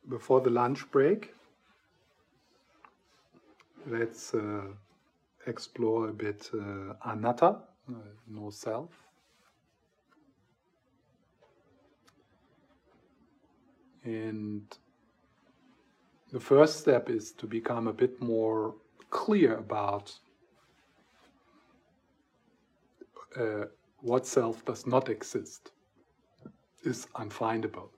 before 0.08 0.40
the 0.40 0.52
lunch 0.52 0.92
break, 0.92 1.34
let's 3.88 4.36
uh, 4.36 4.68
explore 5.48 6.10
a 6.10 6.14
bit 6.14 6.48
uh, 6.54 6.94
anatta, 7.04 7.58
uh, 7.90 7.94
no 8.28 8.52
self. 8.52 8.92
And 14.04 14.68
the 16.32 16.40
first 16.40 16.82
step 16.82 17.10
is 17.10 17.32
to 17.32 17.48
become 17.48 17.88
a 17.88 17.94
bit 17.94 18.22
more 18.22 18.76
clear 19.10 19.58
about 19.58 20.14
uh, 23.36 23.66
what 24.02 24.28
self 24.28 24.64
does 24.66 24.86
not 24.86 25.10
exist 25.10 25.72
is 26.86 27.08
unfindable. 27.16 27.90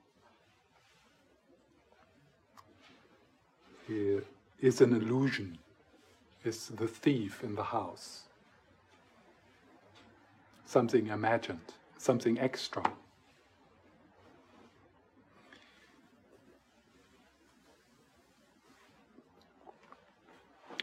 He 3.86 4.18
is 4.60 4.80
an 4.80 4.92
illusion, 4.92 5.58
is 6.44 6.68
the 6.68 6.86
thief 6.86 7.42
in 7.42 7.54
the 7.54 7.64
house. 7.64 8.24
Something 10.66 11.06
imagined, 11.06 11.72
something 11.96 12.38
extra. 12.38 12.82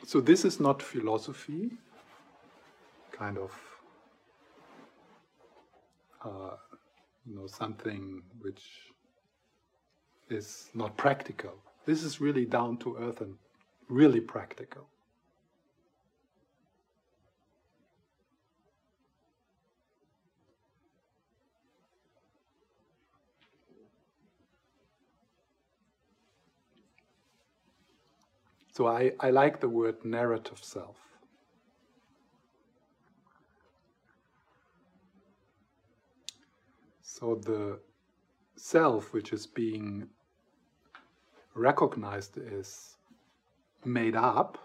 So 0.05 0.21
this 0.21 0.45
is 0.45 0.59
not 0.59 0.81
philosophy, 0.81 1.71
kind 3.11 3.37
of, 3.37 3.51
uh, 6.23 6.55
you 7.25 7.35
know, 7.35 7.47
something 7.47 8.21
which 8.41 8.63
is 10.29 10.69
not 10.73 10.97
practical. 10.97 11.53
This 11.85 12.03
is 12.03 12.21
really 12.21 12.45
down 12.45 12.77
to 12.77 12.97
earth 12.97 13.21
and 13.21 13.35
really 13.87 14.19
practical. 14.19 14.87
So 28.73 28.87
I, 28.87 29.13
I 29.21 29.29
like 29.29 29.61
the 29.61 29.69
word 29.69 30.03
narrative 30.03 30.59
self. 30.61 30.97
So 37.17 37.35
the 37.35 37.79
self, 38.57 39.13
which 39.13 39.31
is 39.31 39.47
being 39.47 40.09
recognized 41.53 42.37
as 42.37 42.97
made 43.85 44.17
up, 44.17 44.57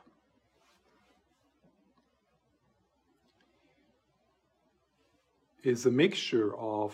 is 5.62 5.86
a 5.86 5.92
mixture 5.92 6.56
of 6.56 6.92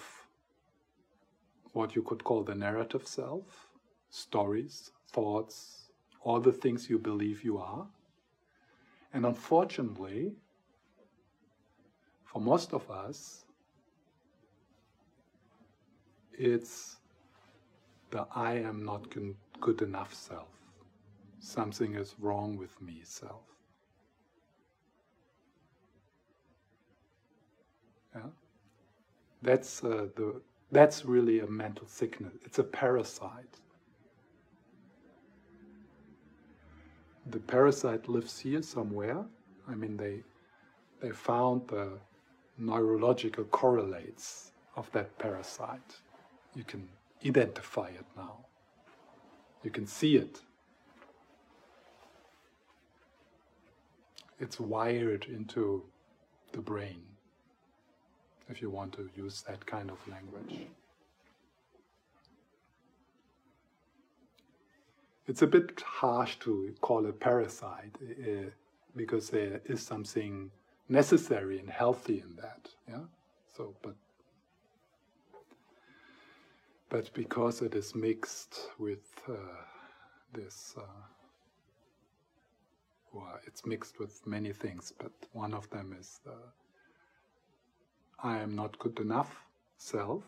what 1.72 1.96
you 1.96 2.02
could 2.02 2.22
call 2.22 2.42
the 2.42 2.54
narrative 2.54 3.07
self, 3.07 3.70
stories, 4.11 4.90
thoughts, 5.11 5.88
all 6.20 6.38
the 6.38 6.52
things 6.52 6.90
you 6.90 6.98
believe 6.98 7.42
you 7.42 7.57
are. 7.57 7.86
And 9.14 9.24
unfortunately, 9.24 10.34
for 12.26 12.42
most 12.42 12.74
of 12.74 12.90
us, 12.90 13.45
it's 16.39 16.97
the 18.11 18.26
I 18.34 18.55
am 18.55 18.84
not 18.84 19.14
good 19.61 19.82
enough 19.82 20.14
self. 20.14 20.49
Something 21.41 21.95
is 21.95 22.14
wrong 22.18 22.57
with 22.57 22.80
me 22.80 23.01
self. 23.05 23.43
Yeah? 28.14 28.22
That's, 29.43 29.84
uh, 29.84 30.09
the, 30.16 30.41
that's 30.72 31.05
really 31.05 31.41
a 31.41 31.47
mental 31.47 31.87
sickness. 31.87 32.32
It's 32.45 32.59
a 32.59 32.64
parasite. 32.64 33.61
the 37.30 37.41
parasite 37.41 38.09
lives 38.09 38.39
here 38.39 38.62
somewhere. 38.62 39.24
I 39.68 39.74
mean, 39.74 39.97
they 39.97 40.22
they 41.01 41.11
found 41.11 41.68
the 41.68 41.99
neurological 42.59 43.45
correlates 43.45 44.53
of 44.76 44.91
that 44.93 45.18
parasite. 45.18 46.01
You 46.57 46.64
can 46.64 46.88
identify 47.24 47.88
it 47.88 48.07
now. 48.16 48.46
You 49.62 49.70
can 49.70 49.86
see 49.86 50.16
it. 50.16 50.40
It's 54.40 54.59
wired 54.59 55.26
into 55.26 55.84
the 56.52 56.61
brain, 56.61 57.02
if 58.48 58.61
you 58.61 58.70
want 58.70 58.92
to 58.94 59.09
use 59.16 59.42
that 59.42 59.64
kind 59.64 59.90
of 59.90 59.98
language. 60.09 60.66
it's 65.26 65.42
a 65.42 65.46
bit 65.46 65.80
harsh 65.80 66.36
to 66.36 66.74
call 66.80 67.07
it 67.07 67.18
parasite 67.18 67.94
uh, 68.02 68.50
because 68.94 69.30
there 69.30 69.61
is 69.66 69.82
something 69.82 70.50
necessary 70.88 71.59
and 71.59 71.68
healthy 71.68 72.20
in 72.20 72.36
that. 72.36 72.68
Yeah. 72.88 73.04
So, 73.57 73.74
but 73.82 73.96
but 76.89 77.12
because 77.14 77.62
it 77.62 77.74
is 77.74 77.95
mixed 77.95 78.70
with 78.78 79.20
uh, 79.28 79.34
this, 80.32 80.74
uh, 80.78 80.82
well, 83.12 83.39
it's 83.47 83.66
mixed 83.66 83.99
with 83.99 84.26
many 84.26 84.53
things. 84.53 84.93
But 84.99 85.12
one 85.32 85.55
of 85.55 85.68
them 85.70 85.95
is 85.99 86.20
the 86.24 86.37
I 88.22 88.39
am 88.39 88.55
not 88.57 88.78
good 88.78 88.99
enough 89.01 89.45
self. 89.76 90.24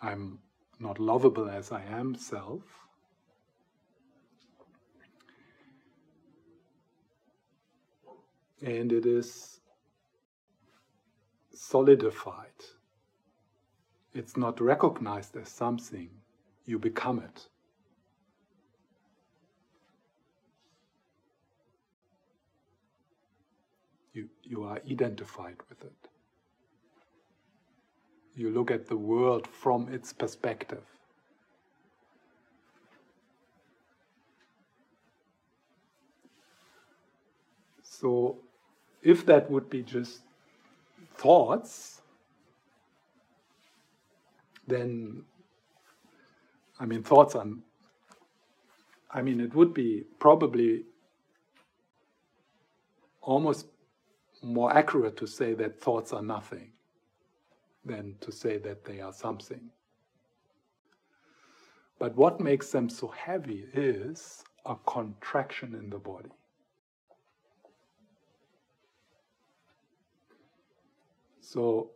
I'm 0.00 0.38
not 0.80 0.98
lovable 0.98 1.48
as 1.48 1.72
I 1.72 1.82
am 1.82 2.14
self 2.14 2.62
and 8.62 8.92
it 8.92 9.06
is 9.06 9.60
solidified. 11.52 12.75
It's 14.16 14.34
not 14.34 14.62
recognized 14.62 15.36
as 15.36 15.50
something, 15.50 16.08
you 16.64 16.78
become 16.78 17.18
it. 17.18 17.48
You, 24.14 24.30
you 24.42 24.64
are 24.64 24.78
identified 24.90 25.58
with 25.68 25.84
it. 25.84 26.08
You 28.34 28.48
look 28.48 28.70
at 28.70 28.86
the 28.88 28.96
world 28.96 29.46
from 29.46 29.92
its 29.92 30.14
perspective. 30.14 30.84
So 37.82 38.38
if 39.02 39.26
that 39.26 39.50
would 39.50 39.68
be 39.68 39.82
just 39.82 40.20
thoughts, 41.16 42.00
then, 44.66 45.22
I 46.78 46.86
mean, 46.86 47.02
thoughts 47.02 47.34
on, 47.34 47.62
I 49.10 49.22
mean, 49.22 49.40
it 49.40 49.54
would 49.54 49.72
be 49.72 50.04
probably 50.18 50.84
almost 53.22 53.66
more 54.42 54.76
accurate 54.76 55.16
to 55.16 55.26
say 55.26 55.54
that 55.54 55.80
thoughts 55.80 56.12
are 56.12 56.22
nothing 56.22 56.72
than 57.84 58.14
to 58.20 58.32
say 58.32 58.58
that 58.58 58.84
they 58.84 59.00
are 59.00 59.12
something. 59.12 59.70
But 61.98 62.14
what 62.14 62.40
makes 62.40 62.70
them 62.70 62.88
so 62.88 63.08
heavy 63.08 63.64
is 63.72 64.44
a 64.66 64.76
contraction 64.86 65.74
in 65.74 65.88
the 65.88 65.98
body. 65.98 66.30
So 71.40 71.90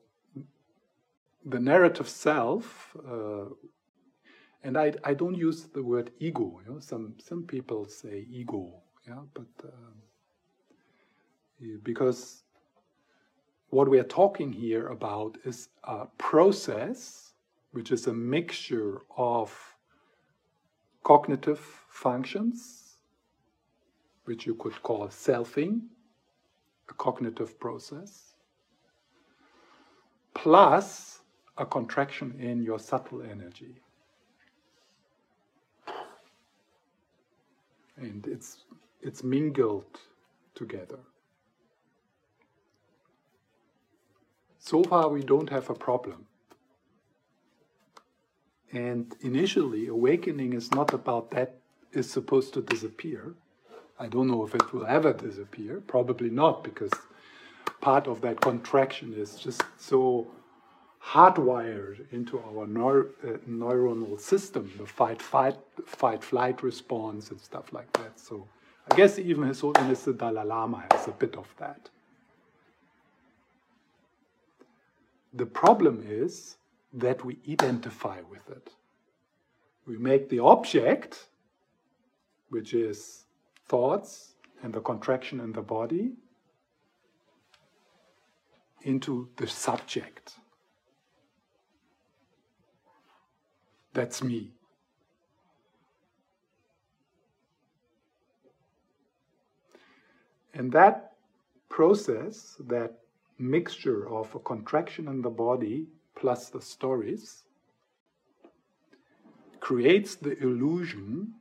the 1.45 1.61
narrative 1.61 2.09
self, 2.09 2.97
uh, 3.09 3.47
and 4.63 4.77
I, 4.77 4.93
I 5.05 5.15
don't 5.15 5.37
use 5.37 5.65
the 5.65 5.83
word 5.83 6.11
ego. 6.19 6.61
You 6.67 6.75
know, 6.75 6.81
some 6.81 7.15
some 7.19 7.45
people 7.45 7.87
say 7.87 8.27
ego, 8.31 8.83
yeah, 9.07 9.23
but 9.35 9.49
uh, 9.65 9.91
because 11.83 12.43
what 13.71 13.89
we 13.89 13.99
are 13.99 14.05
talking 14.05 14.53
here 14.53 14.89
about 14.89 15.39
is 15.45 15.69
a 15.85 16.07
process 16.19 17.33
which 17.73 17.93
is 17.93 18.07
a 18.07 18.13
mixture 18.13 19.03
of 19.17 19.57
cognitive 21.05 21.61
functions, 21.89 22.97
which 24.25 24.45
you 24.45 24.55
could 24.57 24.83
call 24.83 25.09
selfing, 25.09 25.83
a 26.89 26.95
cognitive 26.95 27.59
process, 27.61 28.35
plus 30.35 31.20
a 31.61 31.67
contraction 31.67 32.35
in 32.41 32.63
your 32.63 32.79
subtle 32.79 33.21
energy. 33.23 33.75
And 37.99 38.27
it's, 38.27 38.65
it's 39.03 39.23
mingled 39.23 40.01
together. 40.55 40.99
So 44.59 44.83
far, 44.83 45.11
we 45.11 45.23
don't 45.23 45.51
have 45.51 45.69
a 45.69 45.75
problem. 45.75 46.25
And 48.73 49.15
initially, 49.21 49.87
awakening 49.89 50.55
is 50.55 50.71
not 50.71 50.95
about 50.95 51.31
that 51.33 51.57
is 51.93 52.11
supposed 52.11 52.55
to 52.55 52.63
disappear. 52.63 53.35
I 53.99 54.07
don't 54.07 54.29
know 54.29 54.47
if 54.47 54.55
it 54.55 54.73
will 54.73 54.87
ever 54.87 55.13
disappear, 55.13 55.83
probably 55.87 56.31
not, 56.31 56.65
because 56.65 56.93
part 57.83 58.07
of 58.07 58.23
that 58.23 58.41
contraction 58.41 59.13
is 59.13 59.37
just 59.37 59.63
so 59.77 60.29
hardwired 61.03 62.13
into 62.13 62.39
our 62.39 62.67
neur- 62.67 63.11
uh, 63.25 63.39
neuronal 63.49 64.21
system, 64.21 64.71
the 64.79 64.87
fight, 64.87 65.21
fight, 65.21 65.57
fight, 65.87 66.23
flight 66.23 66.63
response 66.63 67.31
and 67.31 67.41
stuff 67.41 67.73
like 67.73 67.91
that. 67.95 68.19
So 68.21 68.47
I 68.91 68.97
guess 68.97 69.19
even 69.19 69.49
His 69.49 69.61
Holiness 69.61 70.05
the 70.05 70.13
Dalai 70.13 70.45
Lama 70.45 70.85
has 70.91 71.09
a 71.09 71.13
bit 71.13 71.37
of 71.37 71.49
that. 71.59 71.89
The 75.33 75.47
problem 75.47 76.05
is 76.07 76.57
that 76.93 77.25
we 77.25 77.39
identify 77.49 78.21
with 78.29 78.49
it. 78.51 78.71
We 79.87 79.97
make 79.97 80.29
the 80.29 80.41
object, 80.41 81.29
which 82.49 82.75
is 82.75 83.25
thoughts, 83.69 84.35
and 84.63 84.73
the 84.73 84.81
contraction 84.81 85.41
in 85.41 85.53
the 85.53 85.63
body 85.63 86.13
into 88.83 89.29
the 89.37 89.47
subject. 89.47 90.35
That's 93.93 94.23
me. 94.23 94.53
And 100.55 100.73
that 100.73 101.13
process, 101.69 102.57
that 102.67 102.99
mixture 103.39 104.09
of 104.09 104.35
a 104.35 104.39
contraction 104.41 105.09
in 105.09 105.23
the 105.23 105.31
body 105.31 105.87
plus 106.15 106.51
the 106.51 106.61
stories, 106.61 107.45
creates 109.61 110.17
the 110.17 110.37
illusion 110.43 111.35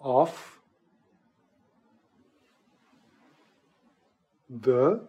of 0.00 0.60
the 4.48 5.06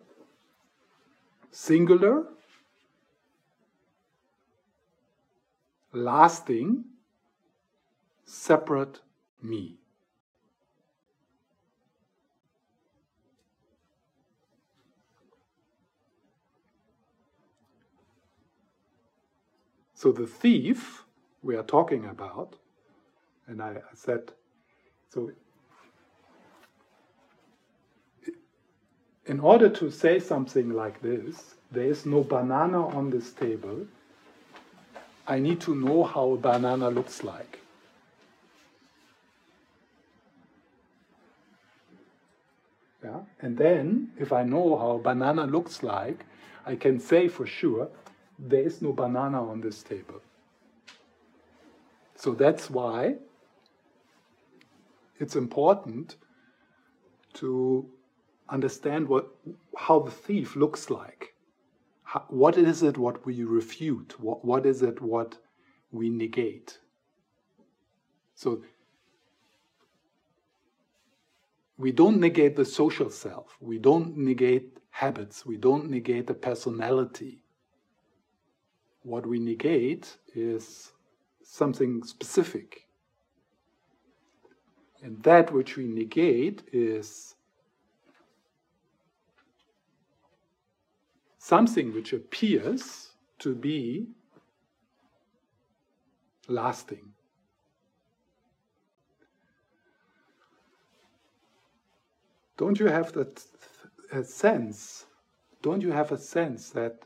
singular, 1.51 2.27
lasting, 5.93 6.83
separate 8.25 8.99
me. 9.41 9.77
So 19.93 20.11
the 20.11 20.27
thief 20.27 21.05
we 21.41 21.55
are 21.55 21.63
talking 21.63 22.05
about, 22.05 22.57
and 23.47 23.61
I, 23.61 23.77
said, 23.93 24.33
so 25.09 25.31
in 29.25 29.39
order 29.39 29.69
to 29.69 29.89
say 29.89 30.19
something 30.19 30.71
like 30.71 31.01
this, 31.01 31.55
there 31.71 31.85
is 31.85 32.05
no 32.05 32.21
banana 32.21 32.85
on 32.85 33.09
this 33.09 33.31
table. 33.31 33.87
I 35.25 35.39
need 35.39 35.61
to 35.61 35.75
know 35.75 36.03
how 36.03 36.31
a 36.31 36.37
banana 36.37 36.89
looks 36.89 37.23
like. 37.23 37.59
Yeah? 43.03 43.21
And 43.41 43.57
then, 43.57 44.11
if 44.17 44.31
I 44.31 44.43
know 44.43 44.77
how 44.77 44.91
a 44.91 44.99
banana 44.99 45.45
looks 45.45 45.83
like, 45.83 46.25
I 46.65 46.75
can 46.75 46.99
say 46.99 47.27
for 47.27 47.45
sure 47.45 47.89
there 48.39 48.63
is 48.63 48.81
no 48.81 48.93
banana 48.93 49.45
on 49.47 49.61
this 49.61 49.83
table. 49.83 50.21
So 52.15 52.33
that's 52.33 52.69
why 52.69 53.15
it's 55.19 55.35
important 55.35 56.15
to 57.35 57.85
understand 58.49 59.07
what, 59.07 59.27
how 59.77 59.99
the 59.99 60.11
thief 60.11 60.55
looks 60.55 60.89
like. 60.89 61.32
What 62.27 62.57
is 62.57 62.83
it 62.83 62.97
what 62.97 63.25
we 63.25 63.43
refute? 63.43 64.19
What, 64.19 64.45
what 64.45 64.65
is 64.65 64.81
it 64.81 65.01
what 65.01 65.37
we 65.91 66.09
negate? 66.09 66.77
So 68.35 68.63
we 71.77 71.91
don't 71.91 72.19
negate 72.19 72.55
the 72.55 72.65
social 72.65 73.09
self, 73.09 73.57
we 73.59 73.79
don't 73.79 74.17
negate 74.17 74.77
habits, 74.91 75.45
we 75.45 75.57
don't 75.57 75.89
negate 75.89 76.27
the 76.27 76.33
personality 76.33 77.43
what 79.03 79.25
we 79.25 79.37
negate 79.37 80.17
is 80.33 80.91
something 81.43 82.03
specific. 82.03 82.87
And 85.03 85.21
that 85.23 85.51
which 85.51 85.75
we 85.75 85.85
negate 85.85 86.63
is 86.71 87.35
something 91.43 91.93
which 91.93 92.13
appears 92.13 93.09
to 93.37 93.53
be 93.53 94.07
lasting. 96.47 97.11
Don't 102.55 102.79
you 102.79 102.87
have 102.87 103.11
that 103.11 103.43
sense? 104.23 105.05
Don't 105.61 105.81
you 105.81 105.91
have 105.91 106.13
a 106.13 106.17
sense 106.17 106.69
that 106.69 106.99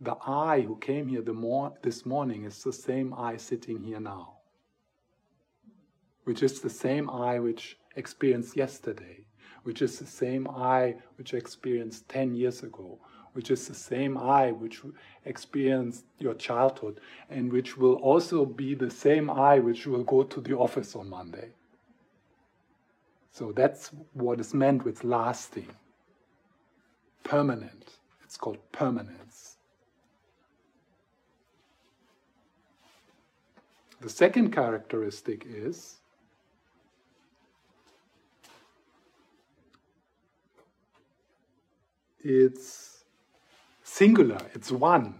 the 0.00 0.16
I 0.26 0.62
who 0.62 0.76
came 0.76 1.06
here 1.06 1.22
mor- 1.32 1.74
this 1.82 2.04
morning 2.04 2.42
is 2.42 2.64
the 2.64 2.72
same 2.72 3.14
I 3.14 3.36
sitting 3.36 3.80
here 3.80 4.00
now, 4.00 4.38
which 6.24 6.42
is 6.42 6.60
the 6.60 6.70
same 6.84 7.08
I 7.08 7.38
which 7.38 7.78
experienced 7.94 8.56
yesterday, 8.56 9.24
which 9.62 9.80
is 9.80 10.00
the 10.00 10.06
same 10.06 10.48
I 10.48 10.96
which 11.16 11.32
experienced 11.32 12.08
10 12.08 12.34
years 12.34 12.64
ago, 12.64 12.98
which 13.34 13.50
is 13.50 13.68
the 13.68 13.74
same 13.74 14.16
I 14.16 14.52
which 14.52 14.80
experienced 15.24 16.04
your 16.18 16.34
childhood, 16.34 17.00
and 17.28 17.52
which 17.52 17.76
will 17.76 17.94
also 17.94 18.46
be 18.46 18.74
the 18.74 18.90
same 18.90 19.28
I 19.28 19.58
which 19.58 19.86
will 19.86 20.04
go 20.04 20.22
to 20.22 20.40
the 20.40 20.56
office 20.56 20.96
on 20.96 21.10
Monday. 21.10 21.50
So 23.32 23.50
that's 23.50 23.90
what 24.12 24.38
is 24.38 24.54
meant 24.54 24.84
with 24.84 25.02
lasting, 25.02 25.68
permanent. 27.24 27.90
It's 28.22 28.36
called 28.36 28.58
permanence. 28.70 29.56
The 34.00 34.08
second 34.08 34.52
characteristic 34.52 35.44
is 35.48 35.96
it's 42.20 42.93
singular, 43.94 44.38
it's 44.54 44.72
one. 44.72 45.14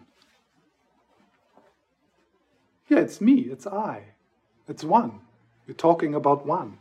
Yeah, 2.88 2.98
it's 2.98 3.20
me, 3.20 3.40
it's 3.54 3.66
I, 3.66 4.02
it's 4.68 4.84
one. 4.84 5.20
You're 5.66 5.76
talking 5.76 6.14
about 6.14 6.44
one. 6.46 6.78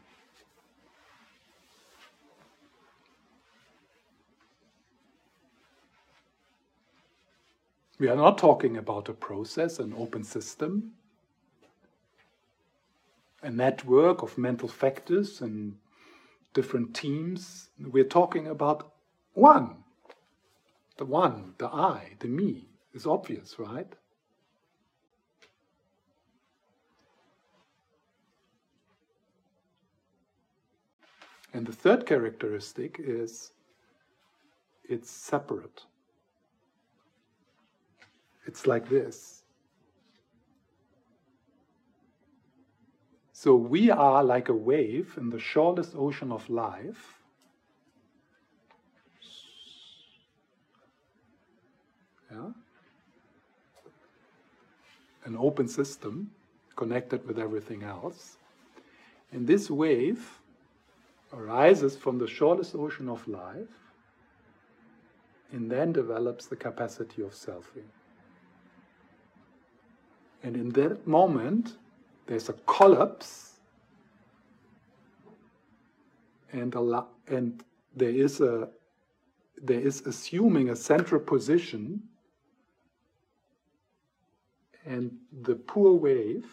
We 7.99 8.09
are 8.09 8.15
not 8.15 8.37
talking 8.37 8.75
about 8.77 9.07
a 9.07 9.13
process, 9.13 9.79
an 9.79 9.93
open 9.97 10.23
system 10.23 10.93
a 13.43 13.51
network 13.51 14.23
of 14.23 14.37
mental 14.37 14.69
factors 14.69 15.41
and 15.41 15.75
different 16.53 16.95
teams. 16.95 17.69
We're 17.77 18.05
talking 18.05 18.47
about 18.47 18.93
one. 19.33 19.82
The 21.03 21.09
one, 21.09 21.55
the 21.57 21.67
I, 21.67 22.15
the 22.19 22.29
me 22.29 22.69
is 22.93 23.05
obvious, 23.05 23.59
right? 23.59 23.93
And 31.53 31.65
the 31.67 31.73
third 31.73 32.05
characteristic 32.05 33.01
is 33.03 33.51
it's 34.85 35.11
separate. 35.11 35.83
It's 38.45 38.65
like 38.65 38.87
this 38.87 39.43
So 43.33 43.57
we 43.57 43.91
are 43.91 44.23
like 44.23 44.47
a 44.47 44.53
wave 44.53 45.17
in 45.17 45.31
the 45.31 45.39
shoreless 45.39 45.91
ocean 45.93 46.31
of 46.31 46.49
life. 46.49 47.19
Yeah? 52.33 52.49
An 55.25 55.37
open 55.37 55.67
system 55.67 56.31
connected 56.75 57.25
with 57.27 57.39
everything 57.39 57.83
else. 57.83 58.37
And 59.31 59.47
this 59.47 59.69
wave 59.69 60.39
arises 61.31 61.95
from 61.95 62.17
the 62.19 62.27
shoreless 62.27 62.75
ocean 62.75 63.09
of 63.09 63.27
life 63.27 63.67
and 65.51 65.71
then 65.71 65.91
develops 65.91 66.47
the 66.47 66.55
capacity 66.55 67.21
of 67.21 67.31
selfing. 67.31 67.89
And 70.41 70.55
in 70.55 70.69
that 70.69 71.07
moment, 71.07 71.77
there's 72.25 72.49
a 72.49 72.53
collapse 72.65 73.53
and 76.51 76.73
a 76.75 77.05
and 77.27 77.63
there 77.95 78.09
is 78.09 78.41
a 78.41 78.69
there 79.61 79.79
is 79.79 80.01
assuming 80.05 80.69
a 80.69 80.75
central 80.75 81.21
position 81.21 82.03
and 84.85 85.11
the 85.41 85.55
poor 85.55 85.93
wave 85.93 86.45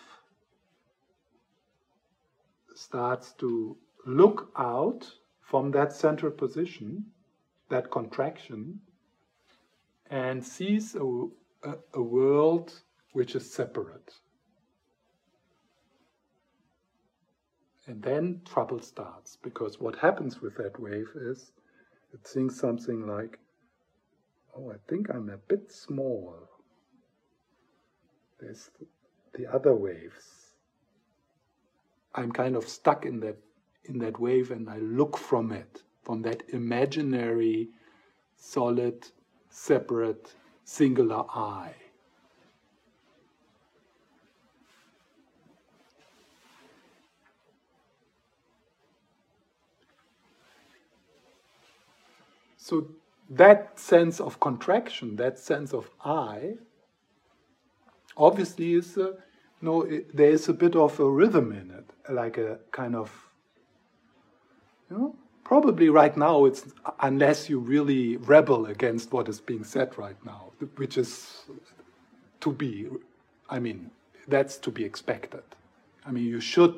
starts 2.75 3.33
to 3.33 3.77
look 4.07 4.51
out 4.57 5.07
from 5.41 5.71
that 5.71 5.93
central 5.93 6.33
position 6.33 7.05
that 7.69 7.91
contraction 7.91 8.81
and 10.11 10.45
sees 10.45 10.95
a, 10.95 11.27
a, 11.63 11.75
a 11.95 12.03
world 12.03 12.73
which 13.13 13.35
is 13.35 13.53
separate 13.53 14.13
And 17.91 18.01
then 18.05 18.43
trouble 18.45 18.81
starts 18.81 19.37
because 19.43 19.81
what 19.81 19.97
happens 19.97 20.41
with 20.41 20.57
that 20.59 20.79
wave 20.79 21.11
is 21.17 21.51
it 22.13 22.21
thinks 22.25 22.55
something 22.55 23.05
like, 23.05 23.41
oh, 24.57 24.71
I 24.71 24.77
think 24.89 25.09
I'm 25.11 25.29
a 25.29 25.37
bit 25.37 25.73
small. 25.73 26.37
There's 28.41 28.71
the 29.35 29.47
other 29.47 29.75
waves. 29.75 30.55
I'm 32.15 32.33
kind 32.33 32.57
of 32.57 32.69
stuck 32.69 33.05
in 33.05 33.21
that 33.21 33.37
in 33.85 33.99
that 33.99 34.19
wave 34.19 34.51
and 34.51 34.69
I 34.69 34.79
look 34.79 35.17
from 35.17 35.53
it, 35.53 35.83
from 36.03 36.23
that 36.23 36.43
imaginary, 36.49 37.71
solid, 38.37 39.09
separate, 39.49 40.35
singular 40.65 41.25
I. 41.35 41.75
So 52.57 52.87
that 53.31 53.79
sense 53.81 54.21
of 54.21 54.39
contraction, 54.39 55.17
that 55.17 55.39
sense 55.39 55.73
of 55.73 55.91
I, 56.05 56.55
obviously 58.21 58.75
is 58.75 58.99
no, 59.63 59.83
it, 59.83 60.17
there 60.17 60.31
is 60.31 60.49
a 60.49 60.53
bit 60.53 60.77
of 60.77 60.99
a 61.01 61.11
rhythm 61.11 61.53
in 61.53 61.71
it, 61.71 61.91
like 62.09 62.39
a 62.39 62.59
kind 62.71 62.95
of, 62.95 63.11
you 64.91 64.97
know, 64.97 65.17
probably 65.45 65.89
right 65.89 66.17
now 66.17 66.45
it's 66.45 66.65
unless 67.01 67.49
you 67.49 67.59
really 67.59 68.17
rebel 68.19 68.67
against 68.67 69.13
what 69.13 69.29
is 69.29 69.41
being 69.41 69.65
said 69.65 69.97
right 69.99 70.17
now, 70.25 70.53
which 70.77 70.97
is 70.97 71.43
to 72.41 72.53
be, 72.53 72.89
I 73.49 73.59
mean, 73.59 73.91
that's 74.29 74.57
to 74.59 74.71
be 74.71 74.85
expected. 74.85 75.43
I 76.07 76.13
mean, 76.13 76.25
you 76.25 76.41
should, 76.41 76.75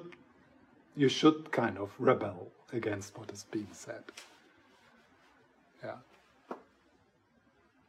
you 0.97 1.09
should 1.09 1.53
kind 1.53 1.79
of 1.79 1.91
rebel 1.99 2.51
against 2.73 3.17
what 3.17 3.31
is 3.31 3.45
being 3.51 3.69
said. 3.73 4.03
Yeah. 5.85 5.97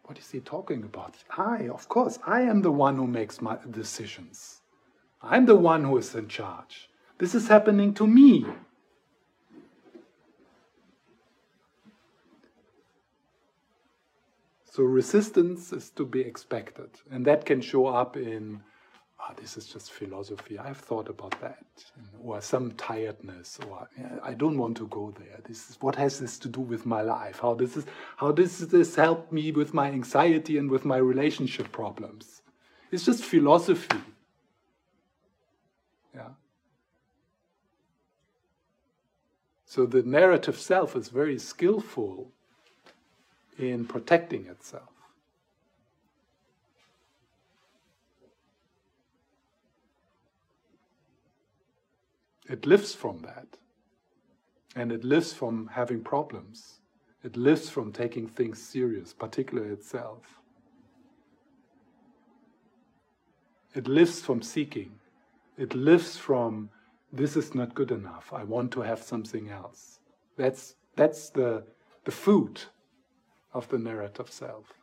What 0.04 0.20
is 0.20 0.32
he 0.32 0.42
talking 0.42 0.84
about? 0.84 1.16
I, 1.38 1.70
of 1.70 1.88
course, 1.88 2.20
I 2.28 2.42
am 2.42 2.62
the 2.62 2.72
one 2.72 2.98
who 2.98 3.08
makes 3.08 3.42
my 3.42 3.58
decisions. 3.70 4.62
I'm 5.22 5.46
the 5.46 5.56
one 5.56 5.86
who 5.86 5.98
is 5.98 6.14
in 6.14 6.28
charge. 6.28 6.90
This 7.18 7.34
is 7.34 7.48
happening 7.48 7.94
to 7.96 8.06
me. 8.06 8.46
So 14.66 14.84
resistance 14.84 15.72
is 15.72 15.92
to 15.92 16.06
be 16.06 16.22
expected, 16.22 16.90
and 17.10 17.26
that 17.26 17.46
can 17.46 17.62
show 17.62 17.86
up 17.86 18.18
in 18.18 18.62
oh, 19.24 19.34
this 19.40 19.58
is 19.58 19.66
just 19.66 19.92
philosophy. 19.92 20.58
I've 20.60 20.78
thought 20.78 21.10
about 21.10 21.40
that, 21.42 21.66
or 22.22 22.42
some 22.42 22.72
tiredness, 22.74 23.60
or 23.68 23.88
I 24.24 24.34
don't 24.34 24.58
want 24.58 24.78
to 24.78 24.88
go 24.88 25.14
there. 25.18 25.40
This 25.48 25.70
is 25.70 25.78
what 25.82 25.96
has 25.96 26.20
this 26.20 26.38
to 26.40 26.50
do 26.50 26.62
with 26.62 26.86
my 26.86 27.02
life? 27.02 27.40
How 27.40 27.54
does 27.54 27.74
this 27.74 27.86
how 28.18 28.32
does 28.32 28.60
this 28.60 28.96
help 28.96 29.32
me 29.32 29.52
with 29.52 29.74
my 29.74 29.88
anxiety 29.88 30.58
and 30.58 30.70
with 30.70 30.86
my 30.86 30.98
relationship 30.98 31.72
problems? 31.72 32.42
It's 32.92 33.06
just 33.06 33.24
philosophy. 33.24 33.98
Yeah. 36.14 36.30
So 39.66 39.86
the 39.86 40.04
narrative 40.04 40.60
self 40.60 40.96
is 40.96 41.10
very 41.10 41.40
skillful 41.40 42.32
in 43.58 43.86
protecting 43.86 44.46
itself. 44.48 44.93
It 52.50 52.66
lives 52.66 52.94
from 52.94 53.20
that. 53.22 53.48
And 54.76 54.92
it 54.92 55.04
lives 55.04 55.34
from 55.34 55.70
having 55.74 56.02
problems. 56.02 56.80
It 57.24 57.38
lives 57.38 57.70
from 57.70 57.92
taking 57.92 58.28
things 58.28 58.62
serious, 58.62 59.14
particularly 59.14 59.72
itself. 59.72 60.40
It 63.74 63.88
lives 63.88 64.22
from 64.22 64.42
seeking. 64.42 65.00
It 65.58 65.74
lives 65.74 66.18
from 66.18 66.70
this 67.12 67.38
is 67.38 67.54
not 67.54 67.76
good 67.76 67.92
enough. 67.92 68.34
I 68.34 68.44
want 68.44 68.72
to 68.72 68.82
have 68.82 69.02
something 69.02 69.50
else. 69.50 70.00
That's, 70.36 70.76
that's 70.96 71.30
the, 71.30 71.64
the 72.06 72.12
food 72.12 72.62
of 73.54 73.70
the 73.70 73.78
narrative 73.78 74.32
self. 74.32 74.74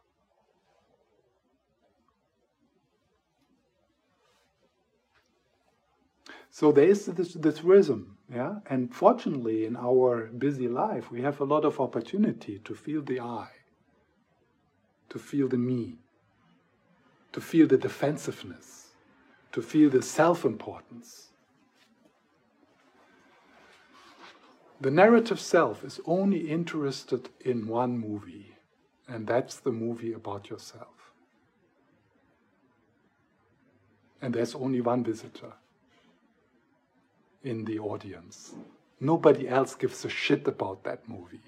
So 6.50 6.72
there 6.72 6.88
is 6.88 7.06
this, 7.06 7.34
this 7.34 7.62
rhythm, 7.62 8.18
yeah. 8.32 8.56
And 8.68 8.92
fortunately, 8.94 9.64
in 9.64 9.76
our 9.76 10.26
busy 10.26 10.68
life, 10.68 11.10
we 11.10 11.22
have 11.22 11.40
a 11.40 11.44
lot 11.44 11.64
of 11.64 11.80
opportunity 11.80 12.58
to 12.64 12.74
feel 12.74 13.02
the 13.02 13.20
I, 13.20 13.48
to 15.10 15.18
feel 15.18 15.48
the 15.48 15.56
me, 15.56 15.98
to 17.32 17.40
feel 17.40 17.68
the 17.68 17.78
defensiveness, 17.78 18.88
to 19.52 19.62
feel 19.62 19.90
the 19.90 20.02
self-importance. 20.02 21.28
The 24.80 24.90
narrative 24.90 25.38
self 25.38 25.84
is 25.84 26.00
only 26.04 26.50
interested 26.50 27.28
in 27.40 27.68
one 27.68 27.98
movie, 27.98 28.56
and 29.06 29.26
that's 29.26 29.60
the 29.60 29.72
movie 29.72 30.14
about 30.14 30.50
yourself. 30.50 31.12
And 34.20 34.34
there's 34.34 34.54
only 34.54 34.80
one 34.80 35.04
visitor 35.04 35.52
in 37.42 37.64
the 37.64 37.78
audience. 37.78 38.54
Nobody 39.00 39.48
else 39.48 39.74
gives 39.74 40.04
a 40.04 40.08
shit 40.08 40.46
about 40.46 40.84
that 40.84 41.08
movie. 41.08 41.40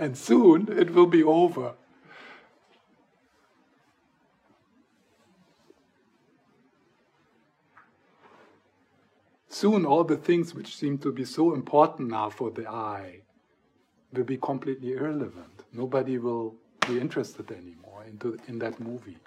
and 0.00 0.16
soon 0.16 0.66
it 0.72 0.92
will 0.92 1.06
be 1.06 1.22
over. 1.22 1.74
Soon, 9.48 9.84
all 9.84 10.04
the 10.04 10.16
things 10.16 10.54
which 10.54 10.74
seem 10.74 10.96
to 10.98 11.12
be 11.12 11.24
so 11.24 11.52
important 11.52 12.08
now 12.08 12.30
for 12.30 12.50
the 12.50 12.66
I 12.66 13.20
will 14.12 14.24
be 14.24 14.38
completely 14.38 14.92
irrelevant. 14.92 15.64
Nobody 15.72 16.16
will 16.16 16.54
be 16.88 16.98
interested 16.98 17.50
anymore 17.50 18.04
into, 18.08 18.38
in 18.48 18.58
that 18.60 18.80
movie. 18.80 19.18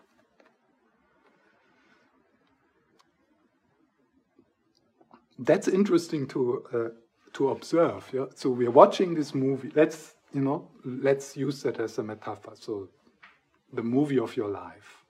That's 5.40 5.68
interesting 5.68 6.28
to 6.28 6.64
uh, 6.74 6.90
to 7.34 7.50
observe. 7.50 8.10
Yeah? 8.14 8.26
So 8.36 8.50
we're 8.50 8.72
watching 8.72 9.16
this 9.16 9.34
movie. 9.34 9.72
Let's 9.76 10.16
you 10.34 10.42
know, 10.42 10.70
let's 10.84 11.38
use 11.38 11.62
that 11.64 11.80
as 11.80 11.98
a 11.98 12.04
metaphor. 12.04 12.54
So 12.56 12.90
the 13.72 13.84
movie 13.84 14.20
of 14.20 14.36
your 14.36 14.50
life. 14.50 15.04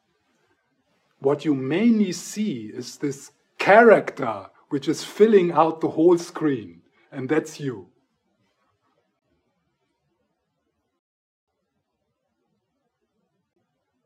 What 1.20 1.46
you 1.46 1.56
mainly 1.56 2.12
see 2.12 2.72
is 2.74 2.98
this 2.98 3.32
character 3.58 4.48
which 4.70 4.88
is 4.88 5.04
filling 5.04 5.52
out 5.52 5.82
the 5.82 5.90
whole 5.90 6.18
screen, 6.18 6.82
and 7.12 7.30
that's 7.30 7.60
you. 7.60 7.88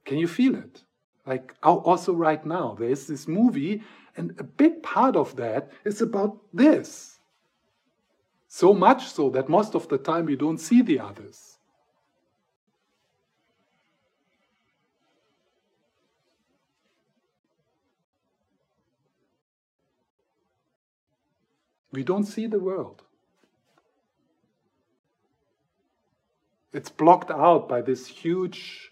Can 0.06 0.18
you 0.18 0.28
feel 0.28 0.56
it? 0.56 0.84
Like 1.26 1.54
also 1.62 2.14
right 2.14 2.46
now, 2.46 2.76
there 2.80 2.90
is 2.90 3.08
this 3.08 3.28
movie 3.28 3.84
and 4.18 4.34
a 4.40 4.44
big 4.44 4.82
part 4.82 5.16
of 5.16 5.36
that 5.36 5.72
is 5.86 6.02
about 6.02 6.40
this. 6.52 7.20
So 8.48 8.74
much 8.74 9.08
so 9.12 9.30
that 9.30 9.48
most 9.48 9.76
of 9.76 9.88
the 9.88 10.00
time 10.00 10.26
we 10.26 10.36
don't 10.36 10.58
see 10.58 10.82
the 10.82 11.00
others. 11.00 11.58
We 21.92 22.04
don't 22.04 22.26
see 22.26 22.48
the 22.48 22.60
world. 22.60 23.04
It's 26.74 26.90
blocked 26.90 27.32
out 27.32 27.70
by 27.70 27.82
this 27.82 28.08
huge 28.08 28.92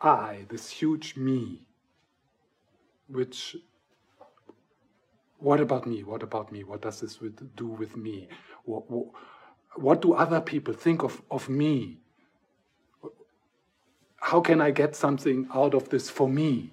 I, 0.00 0.44
this 0.48 0.70
huge 0.70 1.16
me, 1.16 1.66
which 3.08 3.56
what 5.44 5.60
about 5.60 5.86
me? 5.86 6.02
What 6.02 6.22
about 6.22 6.50
me? 6.50 6.64
What 6.64 6.80
does 6.80 7.02
this 7.02 7.18
do 7.54 7.66
with 7.66 7.98
me? 7.98 8.28
What, 8.64 8.90
what, 8.90 9.06
what 9.76 10.00
do 10.00 10.14
other 10.14 10.40
people 10.40 10.72
think 10.72 11.02
of, 11.02 11.20
of 11.30 11.50
me? 11.50 11.98
How 14.16 14.40
can 14.40 14.62
I 14.62 14.70
get 14.70 14.96
something 14.96 15.46
out 15.54 15.74
of 15.74 15.90
this 15.90 16.08
for 16.08 16.30
me? 16.30 16.72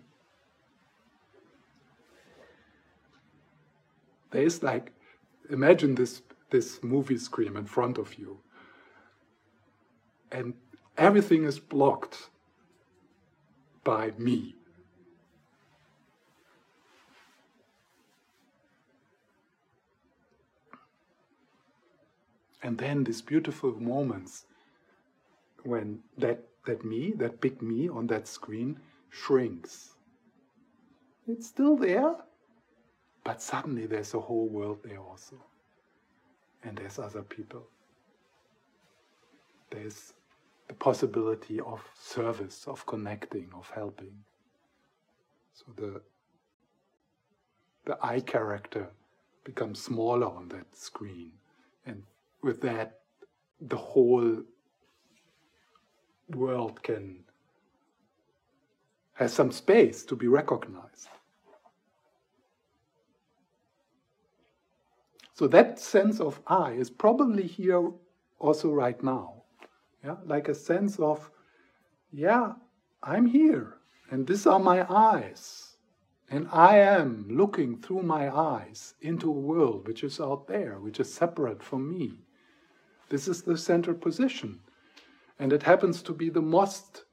There 4.32 4.44
is 4.44 4.64
like, 4.64 4.94
imagine 5.50 5.96
this, 5.96 6.22
this 6.50 6.82
movie 6.82 7.18
screen 7.18 7.58
in 7.58 7.66
front 7.66 7.98
of 7.98 8.18
you, 8.18 8.40
and 10.32 10.54
everything 10.98 11.44
is 11.44 11.60
blocked 11.60 12.30
by 13.84 14.14
me. 14.18 14.56
And 22.64 22.78
then 22.78 23.04
these 23.04 23.22
beautiful 23.22 23.80
moments 23.80 24.46
when 25.64 26.00
that, 26.18 26.44
that 26.66 26.84
me, 26.86 27.14
that 27.18 27.42
big 27.42 27.62
me 27.62 27.90
on 27.90 28.08
that 28.08 28.28
screen, 28.28 28.80
shrinks. 29.10 29.92
It's 31.28 31.48
still 31.48 31.76
there, 31.76 32.16
but 33.24 33.42
suddenly 33.42 33.86
there's 33.86 34.14
a 34.14 34.20
whole 34.20 34.48
world 34.48 34.80
there 34.84 35.00
also. 35.00 35.36
And 36.64 36.78
there's 36.78 37.00
other 37.00 37.24
people. 37.24 37.68
There's 39.72 40.14
the 40.68 40.74
possibility 40.74 41.60
of 41.60 41.82
service, 42.00 42.66
of 42.68 42.86
connecting, 42.86 43.50
of 43.56 43.70
helping. 43.70 44.14
So 45.54 45.66
the 45.76 46.02
the 47.86 47.98
I 48.02 48.20
character 48.20 48.88
becomes 49.44 49.82
smaller 49.82 50.28
on 50.28 50.50
that 50.50 50.76
screen. 50.76 51.32
And 51.86 52.04
with 52.44 52.62
that, 52.62 53.00
the 53.60 53.78
whole 53.78 54.38
world 56.30 56.82
can 56.82 57.24
has 59.14 59.34
some 59.34 59.52
space 59.52 60.04
to 60.06 60.16
be 60.16 60.28
recognized. 60.28 61.10
So 65.34 65.48
that 65.48 65.80
sense 65.80 66.20
of 66.20 66.40
I 66.48 66.72
is 66.72 66.90
probably 66.90 67.46
here 67.46 67.92
also 68.40 68.72
right 68.72 69.02
now. 69.04 69.44
Yeah, 70.04 70.16
like 70.26 70.50
a 70.50 70.56
sense 70.56 71.00
of, 71.00 71.30
yeah, 72.12 72.54
I'm 73.04 73.28
here, 73.28 73.78
and 74.10 74.26
these 74.26 74.48
are 74.48 74.60
my 74.60 74.92
eyes. 74.92 75.78
And 76.30 76.48
I 76.52 76.78
am 76.78 77.28
looking 77.30 77.82
through 77.82 78.04
my 78.04 78.34
eyes 78.34 78.96
into 79.02 79.30
a 79.30 79.34
world 79.50 79.88
which 79.88 80.04
is 80.04 80.20
out 80.20 80.48
there, 80.48 80.80
which 80.80 81.00
is 81.00 81.14
separate 81.14 81.62
from 81.62 81.92
me. 81.92 82.20
This 83.12 83.28
is 83.28 83.42
the 83.42 83.58
central 83.58 83.98
position. 83.98 84.62
And 85.38 85.52
it 85.52 85.64
happens 85.64 86.02
to 86.04 86.14
be 86.14 86.30
the 86.30 86.42
most, 86.42 87.04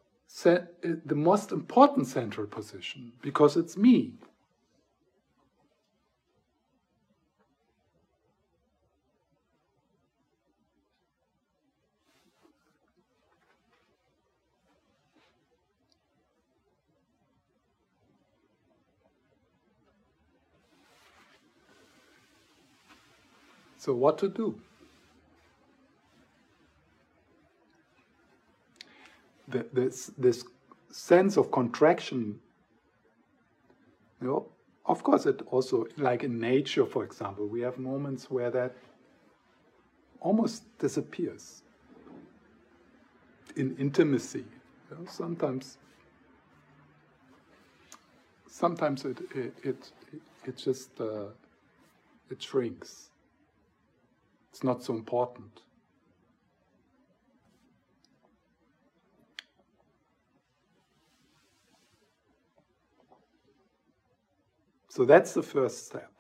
eh, 0.45 0.59
the 1.05 1.17
most 1.17 1.51
important 1.51 2.07
central 2.07 2.47
position 2.47 3.13
because 3.21 3.57
it's 3.57 3.77
me. 3.77 4.13
So, 23.79 23.95
what 23.95 24.19
to 24.19 24.29
do? 24.29 24.61
The, 29.49 29.67
this, 29.73 30.11
this 30.19 30.45
sense 30.91 31.37
of 31.37 31.51
contraction, 31.51 32.39
you 34.21 34.27
know, 34.27 34.47
of 34.85 35.03
course, 35.03 35.27
it 35.27 35.43
also, 35.51 35.87
like 35.99 36.25
in 36.25 36.41
nature, 36.41 36.87
for 36.87 37.05
example, 37.05 37.47
we 37.47 37.61
have 37.61 37.79
moments 37.79 38.31
where 38.31 38.51
that 38.51 38.75
almost 40.21 40.63
disappears. 40.79 41.63
In 43.57 43.77
intimacy, 43.77 44.45
you 44.91 44.97
know, 44.97 45.07
sometimes, 45.11 45.79
sometimes 48.49 49.05
it 49.05 49.19
it 49.35 49.55
it, 49.65 49.93
it 50.47 50.57
just 50.57 51.01
uh, 51.01 51.27
it 52.31 52.43
shrinks. 52.43 53.11
It's 54.51 54.63
not 54.65 54.83
so 54.83 54.95
important. 54.95 55.61
So 64.99 65.05
that's 65.05 65.33
the 65.33 65.45
first 65.45 65.87
step 65.87 66.11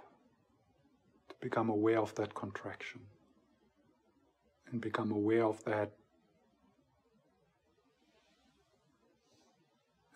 to 1.30 1.34
become 1.40 1.68
aware 1.68 1.98
of 1.98 2.14
that 2.14 2.32
contraction 2.32 3.00
and 4.70 4.80
become 4.80 5.10
aware 5.10 5.46
of 5.46 5.64
that 5.64 5.90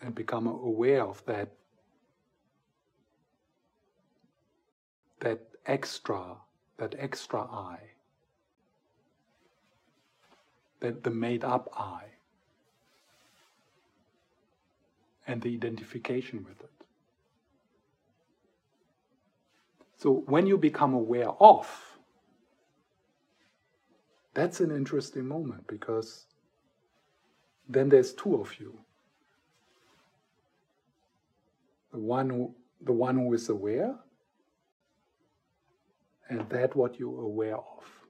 and 0.01 0.15
become 0.15 0.47
aware 0.47 1.03
of 1.03 1.21
that 1.25 1.51
that 5.19 5.41
extra 5.65 6.37
that 6.77 6.95
extra 6.97 7.41
I 7.41 7.79
that 10.79 11.03
the 11.03 11.11
made 11.11 11.43
up 11.43 11.67
I, 11.77 12.03
and 15.27 15.41
the 15.41 15.53
identification 15.53 16.45
with 16.45 16.61
it. 16.61 16.72
So 20.03 20.21
when 20.25 20.47
you 20.47 20.57
become 20.57 20.93
aware 20.93 21.29
of, 21.39 21.65
that's 24.33 24.59
an 24.59 24.69
interesting 24.69 25.25
moment 25.25 25.65
because 25.65 26.25
then 27.69 27.87
there's 27.87 28.11
two 28.13 28.35
of 28.35 28.53
you. 28.59 28.77
The 31.93 31.99
one 31.99 32.29
who, 32.29 32.53
the 32.81 32.91
one 32.91 33.15
who 33.15 33.33
is 33.33 33.47
aware, 33.47 33.95
and 36.27 36.49
that 36.49 36.75
what 36.75 36.99
you're 36.99 37.21
aware 37.21 37.55
of. 37.55 38.02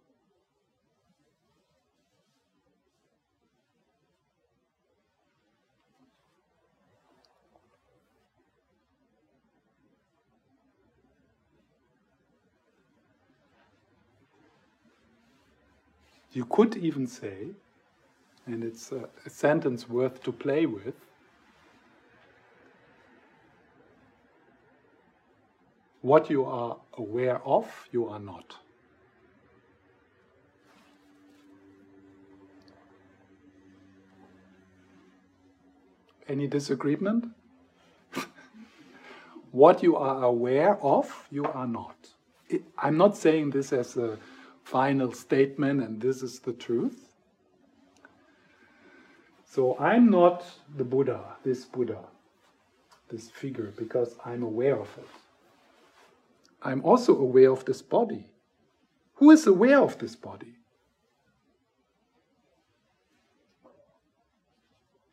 You 16.34 16.46
could 16.46 16.76
even 16.78 17.06
say, 17.06 17.50
and 18.48 18.64
it's 18.64 18.92
a, 18.92 19.08
a 19.26 19.30
sentence 19.30 19.88
worth 19.88 20.24
to 20.24 20.32
play 20.32 20.66
with, 20.66 20.96
what 26.02 26.30
you 26.30 26.44
are 26.44 26.78
aware 26.98 27.40
of, 27.46 27.88
you 27.92 28.08
are 28.08 28.20
not. 28.20 28.56
Any 36.28 36.48
disagreement? 36.48 37.26
what 39.52 39.84
you 39.84 39.96
are 39.96 40.24
aware 40.24 40.78
of, 40.82 41.28
you 41.30 41.46
are 41.46 41.68
not. 41.68 41.96
It, 42.50 42.64
I'm 42.78 42.98
not 42.98 43.16
saying 43.16 43.52
this 43.52 43.72
as 43.72 43.98
a 43.98 44.18
final 44.74 45.12
statement 45.14 45.84
and 45.84 46.02
this 46.02 46.24
is 46.24 46.40
the 46.40 46.52
truth. 46.52 47.10
So 49.46 49.78
I'm 49.78 50.10
not 50.10 50.44
the 50.76 50.84
Buddha, 50.84 51.20
this 51.44 51.64
Buddha, 51.64 52.00
this 53.08 53.30
figure, 53.30 53.72
because 53.78 54.16
I'm 54.26 54.42
aware 54.42 54.80
of 54.80 54.90
it. 54.98 55.08
I'm 56.64 56.84
also 56.84 57.16
aware 57.16 57.52
of 57.52 57.64
this 57.66 57.84
body. 57.84 58.26
Who 59.18 59.30
is 59.30 59.46
aware 59.46 59.80
of 59.80 60.00
this 60.00 60.16
body? 60.16 60.56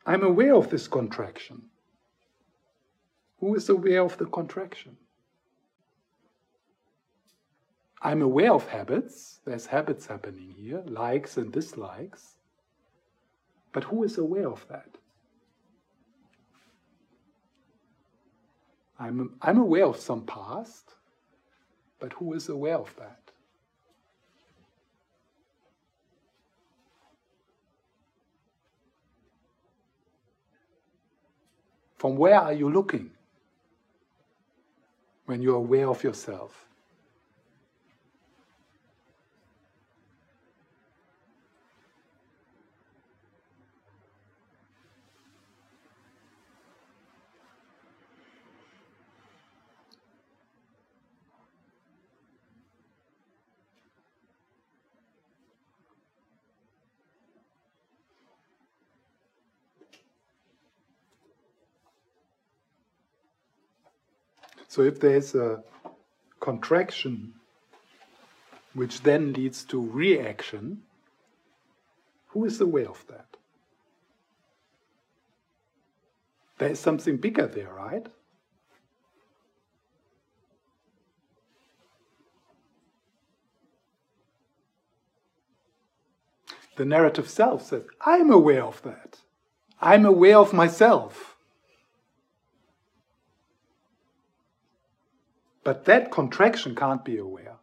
I'm 0.07 0.23
aware 0.23 0.55
of 0.55 0.71
this 0.71 0.87
contraction. 0.87 1.61
Who 3.39 3.53
is 3.53 3.69
aware 3.69 4.01
of 4.01 4.17
the 4.17 4.25
contraction? 4.25 4.97
I'm 8.01 8.21
aware 8.21 8.53
of 8.53 8.67
habits. 8.67 9.39
There's 9.45 9.67
habits 9.67 10.07
happening 10.07 10.55
here, 10.57 10.81
likes 10.85 11.37
and 11.37 11.51
dislikes. 11.51 12.35
But 13.73 13.83
who 13.85 14.03
is 14.03 14.17
aware 14.17 14.49
of 14.49 14.65
that? 14.69 14.89
I'm, 18.99 19.35
I'm 19.41 19.57
aware 19.57 19.85
of 19.85 19.97
some 19.97 20.25
past, 20.25 20.93
but 21.99 22.13
who 22.13 22.33
is 22.33 22.49
aware 22.49 22.77
of 22.77 22.93
that? 22.97 23.17
From 31.97 32.15
where 32.15 32.39
are 32.39 32.53
you 32.53 32.69
looking 32.69 33.11
when 35.25 35.41
you're 35.41 35.55
aware 35.55 35.87
of 35.87 36.03
yourself? 36.03 36.70
So 64.71 64.83
if 64.83 65.01
there's 65.01 65.35
a 65.35 65.65
contraction 66.39 67.33
which 68.73 69.01
then 69.01 69.33
leads 69.33 69.65
to 69.65 69.85
reaction, 69.85 70.83
who 72.29 72.45
is 72.45 72.61
aware 72.61 72.87
of 72.87 73.05
that? 73.09 73.35
There 76.57 76.69
is 76.69 76.79
something 76.79 77.17
bigger 77.17 77.47
there, 77.47 77.73
right? 77.73 78.07
The 86.77 86.85
narrative 86.85 87.29
self 87.29 87.65
says, 87.65 87.83
I'm 87.99 88.31
aware 88.31 88.63
of 88.63 88.81
that. 88.83 89.17
I'm 89.81 90.05
aware 90.05 90.37
of 90.37 90.53
myself. 90.53 91.30
But 95.63 95.85
that 95.85 96.11
contraction 96.11 96.75
can't 96.75 97.05
be 97.05 97.17
aware. 97.17 97.57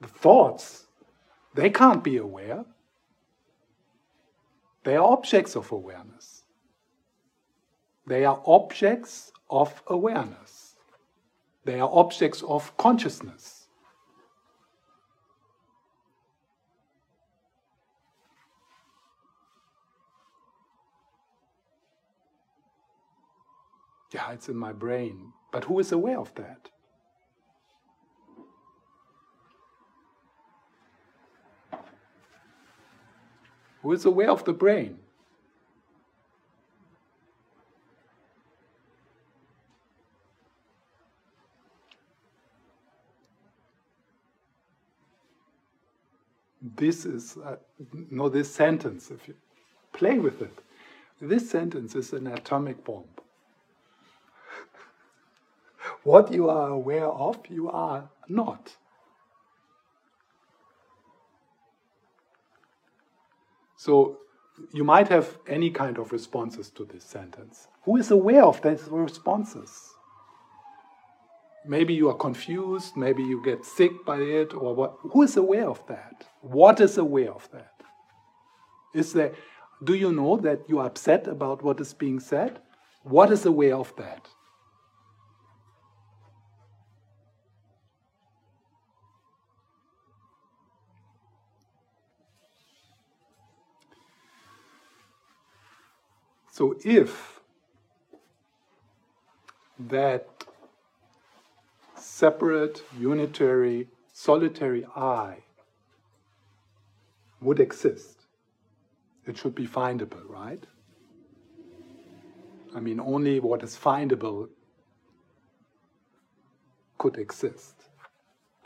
The 0.00 0.08
thoughts, 0.08 0.86
they 1.54 1.70
can't 1.70 2.02
be 2.02 2.16
aware. 2.16 2.64
They 4.84 4.96
are 4.96 5.12
objects 5.12 5.56
of 5.56 5.70
awareness. 5.70 6.42
They 8.06 8.24
are 8.24 8.42
objects 8.46 9.32
of 9.50 9.82
awareness. 9.86 10.76
They 11.64 11.80
are 11.80 11.90
objects 11.92 12.42
of 12.42 12.76
consciousness. 12.76 13.66
Yeah, 24.12 24.32
it's 24.32 24.48
in 24.48 24.56
my 24.56 24.72
brain. 24.72 25.32
But 25.50 25.64
who 25.64 25.78
is 25.78 25.92
aware 25.92 26.18
of 26.18 26.34
that? 26.34 26.68
Who 33.82 33.92
is 33.92 34.04
aware 34.04 34.30
of 34.30 34.44
the 34.44 34.52
brain? 34.52 34.98
This 46.60 47.06
is, 47.06 47.36
uh, 47.38 47.56
no, 48.10 48.28
this 48.28 48.52
sentence, 48.52 49.10
if 49.10 49.26
you 49.26 49.34
play 49.92 50.18
with 50.18 50.42
it, 50.42 50.58
this 51.20 51.48
sentence 51.50 51.94
is 51.94 52.12
an 52.12 52.26
atomic 52.26 52.84
bomb. 52.84 53.04
What 56.08 56.32
you 56.32 56.48
are 56.48 56.70
aware 56.70 57.10
of, 57.26 57.36
you 57.50 57.68
are 57.68 58.08
not. 58.28 58.76
So 63.76 63.92
you 64.72 64.84
might 64.84 65.08
have 65.08 65.36
any 65.46 65.70
kind 65.70 65.98
of 65.98 66.10
responses 66.10 66.70
to 66.70 66.86
this 66.86 67.04
sentence. 67.04 67.68
Who 67.84 67.98
is 67.98 68.10
aware 68.10 68.44
of 68.44 68.62
these 68.62 68.84
responses? 68.90 69.70
Maybe 71.66 71.92
you 71.92 72.08
are 72.08 72.20
confused, 72.28 72.96
maybe 72.96 73.22
you 73.22 73.44
get 73.44 73.66
sick 73.66 73.92
by 74.06 74.16
it, 74.16 74.54
or 74.54 74.74
what? 74.74 74.94
Who 75.12 75.22
is 75.22 75.36
aware 75.36 75.68
of 75.68 75.86
that? 75.88 76.24
What 76.40 76.80
is 76.80 76.96
aware 76.96 77.32
of 77.32 77.46
that? 77.52 77.74
Is 78.94 79.12
there, 79.12 79.32
do 79.84 79.92
you 79.92 80.10
know 80.10 80.38
that 80.38 80.60
you 80.70 80.78
are 80.78 80.86
upset 80.86 81.28
about 81.28 81.62
what 81.62 81.78
is 81.80 81.92
being 81.92 82.18
said? 82.18 82.60
What 83.02 83.30
is 83.30 83.44
aware 83.44 83.76
of 83.76 83.94
that? 83.96 84.26
So 96.58 96.74
if 96.84 97.38
that 99.78 100.26
separate, 101.94 102.82
unitary, 102.98 103.86
solitary 104.12 104.84
I 104.96 105.44
would 107.40 107.60
exist, 107.60 108.26
it 109.24 109.38
should 109.38 109.54
be 109.54 109.68
findable, 109.68 110.28
right? 110.28 110.64
I 112.74 112.80
mean, 112.80 112.98
only 112.98 113.38
what 113.38 113.62
is 113.62 113.76
findable 113.76 114.48
could 116.98 117.18
exist. 117.18 117.76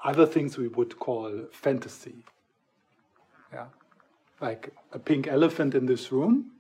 Other 0.03 0.25
things 0.25 0.57
we 0.57 0.69
would 0.69 0.99
call 0.99 1.45
fantasy. 1.53 2.25
Yeah. 3.53 3.67
Like 4.41 4.73
a 4.93 4.99
pink 4.99 5.29
elephant 5.29 5.75
in 5.75 5.85
this 5.85 6.11
room 6.11 6.52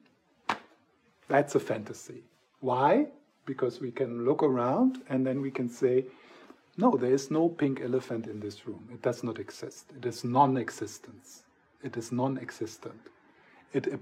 that's 1.32 1.54
a 1.54 1.60
fantasy. 1.60 2.22
Why? 2.60 3.06
Because 3.46 3.80
we 3.80 3.90
can 3.90 4.26
look 4.26 4.42
around 4.42 4.98
and 5.08 5.26
then 5.26 5.40
we 5.40 5.50
can 5.50 5.66
say, 5.66 6.04
no, 6.76 6.94
there 6.94 7.14
is 7.14 7.30
no 7.30 7.48
pink 7.48 7.80
elephant 7.80 8.26
in 8.26 8.38
this 8.38 8.66
room. 8.66 8.86
It 8.92 9.00
does 9.00 9.24
not 9.24 9.38
exist. 9.38 9.86
It 9.96 10.04
is 10.04 10.24
non 10.24 10.58
existence. 10.58 11.44
It 11.82 11.96
is 11.96 12.12
non 12.12 12.36
existent. 12.36 13.00
It, 13.72 13.98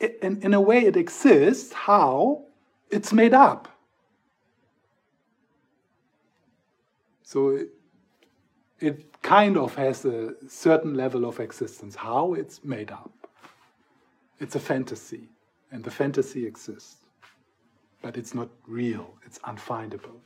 it, 0.00 0.18
in, 0.22 0.42
in 0.42 0.54
a 0.54 0.60
way, 0.60 0.86
it 0.86 0.96
exists. 0.96 1.72
How? 1.72 2.42
It's 2.90 3.12
made 3.12 3.32
up. 3.32 3.68
So 7.22 7.50
it, 7.50 7.68
it 8.80 9.22
kind 9.22 9.56
of 9.56 9.76
has 9.76 10.04
a 10.04 10.34
certain 10.48 10.94
level 10.94 11.24
of 11.24 11.38
existence. 11.38 11.94
How? 11.94 12.34
It's 12.34 12.64
made 12.64 12.90
up. 12.90 13.21
It's 14.42 14.56
a 14.56 14.60
fantasy, 14.60 15.28
and 15.70 15.84
the 15.84 15.90
fantasy 15.92 16.44
exists. 16.44 16.96
But 18.02 18.16
it's 18.16 18.34
not 18.34 18.48
real, 18.66 19.14
it's 19.24 19.38
unfindable. 19.38 20.18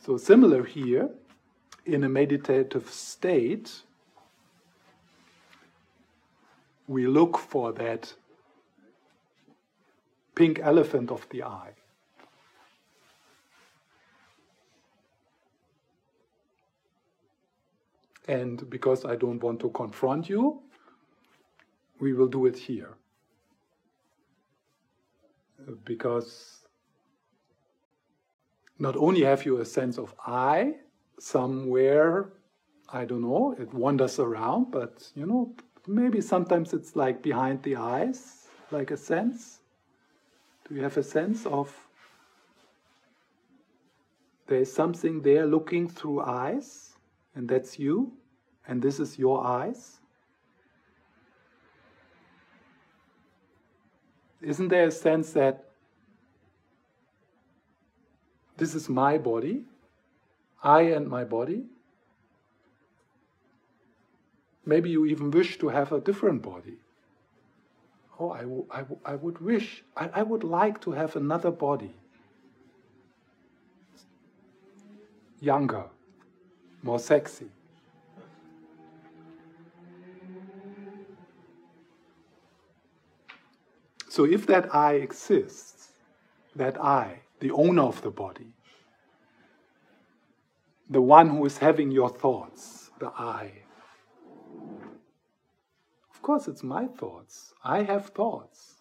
So, 0.00 0.16
similar 0.16 0.62
here, 0.62 1.10
in 1.84 2.04
a 2.04 2.08
meditative 2.08 2.88
state, 2.88 3.82
we 6.86 7.08
look 7.08 7.38
for 7.38 7.72
that 7.72 8.14
pink 10.36 10.60
elephant 10.62 11.10
of 11.10 11.28
the 11.30 11.42
I. 11.42 11.70
And 18.28 18.70
because 18.70 19.04
I 19.04 19.16
don't 19.16 19.42
want 19.42 19.58
to 19.62 19.70
confront 19.70 20.28
you, 20.28 20.62
we 22.02 22.12
will 22.12 22.26
do 22.26 22.46
it 22.46 22.56
here. 22.56 22.94
Because 25.84 26.58
not 28.80 28.96
only 28.96 29.22
have 29.22 29.46
you 29.46 29.60
a 29.60 29.64
sense 29.64 29.98
of 29.98 30.12
I 30.26 30.74
somewhere, 31.20 32.32
I 32.92 33.04
don't 33.04 33.22
know, 33.22 33.54
it 33.56 33.72
wanders 33.72 34.18
around, 34.18 34.72
but 34.72 35.08
you 35.14 35.26
know, 35.26 35.54
maybe 35.86 36.20
sometimes 36.20 36.72
it's 36.72 36.96
like 36.96 37.22
behind 37.22 37.62
the 37.62 37.76
eyes, 37.76 38.48
like 38.72 38.90
a 38.90 38.96
sense. 38.96 39.60
Do 40.68 40.74
you 40.74 40.82
have 40.82 40.96
a 40.96 41.04
sense 41.04 41.46
of 41.46 41.72
there's 44.48 44.72
something 44.72 45.22
there 45.22 45.46
looking 45.46 45.88
through 45.88 46.22
eyes, 46.22 46.96
and 47.36 47.48
that's 47.48 47.78
you, 47.78 48.12
and 48.66 48.82
this 48.82 48.98
is 48.98 49.20
your 49.20 49.46
eyes? 49.46 50.01
Isn't 54.42 54.68
there 54.68 54.88
a 54.88 54.90
sense 54.90 55.32
that 55.32 55.64
this 58.56 58.74
is 58.74 58.88
my 58.88 59.18
body, 59.18 59.64
I 60.62 60.82
and 60.82 61.08
my 61.08 61.24
body? 61.24 61.64
Maybe 64.64 64.90
you 64.90 65.06
even 65.06 65.30
wish 65.30 65.58
to 65.58 65.68
have 65.68 65.92
a 65.92 66.00
different 66.00 66.42
body. 66.42 66.76
Oh, 68.18 68.30
I, 68.30 69.14
would 69.14 69.40
wish, 69.40 69.82
I, 69.96 70.10
I 70.14 70.22
would 70.22 70.44
like 70.44 70.80
to 70.82 70.92
have 70.92 71.16
another 71.16 71.50
body. 71.50 71.94
Younger, 75.40 75.86
more 76.82 77.00
sexy. 77.00 77.48
So 84.12 84.26
if 84.26 84.46
that 84.48 84.74
I 84.74 84.96
exists, 84.96 85.88
that 86.54 86.78
I, 86.78 87.20
the 87.40 87.50
owner 87.50 87.84
of 87.84 88.02
the 88.02 88.10
body, 88.10 88.52
the 90.90 91.00
one 91.00 91.30
who 91.30 91.46
is 91.46 91.56
having 91.56 91.90
your 91.90 92.10
thoughts, 92.10 92.90
the 92.98 93.06
I, 93.06 93.62
of 96.14 96.20
course 96.20 96.46
it's 96.46 96.62
my 96.62 96.88
thoughts. 96.88 97.54
I 97.64 97.84
have 97.84 98.08
thoughts. 98.08 98.74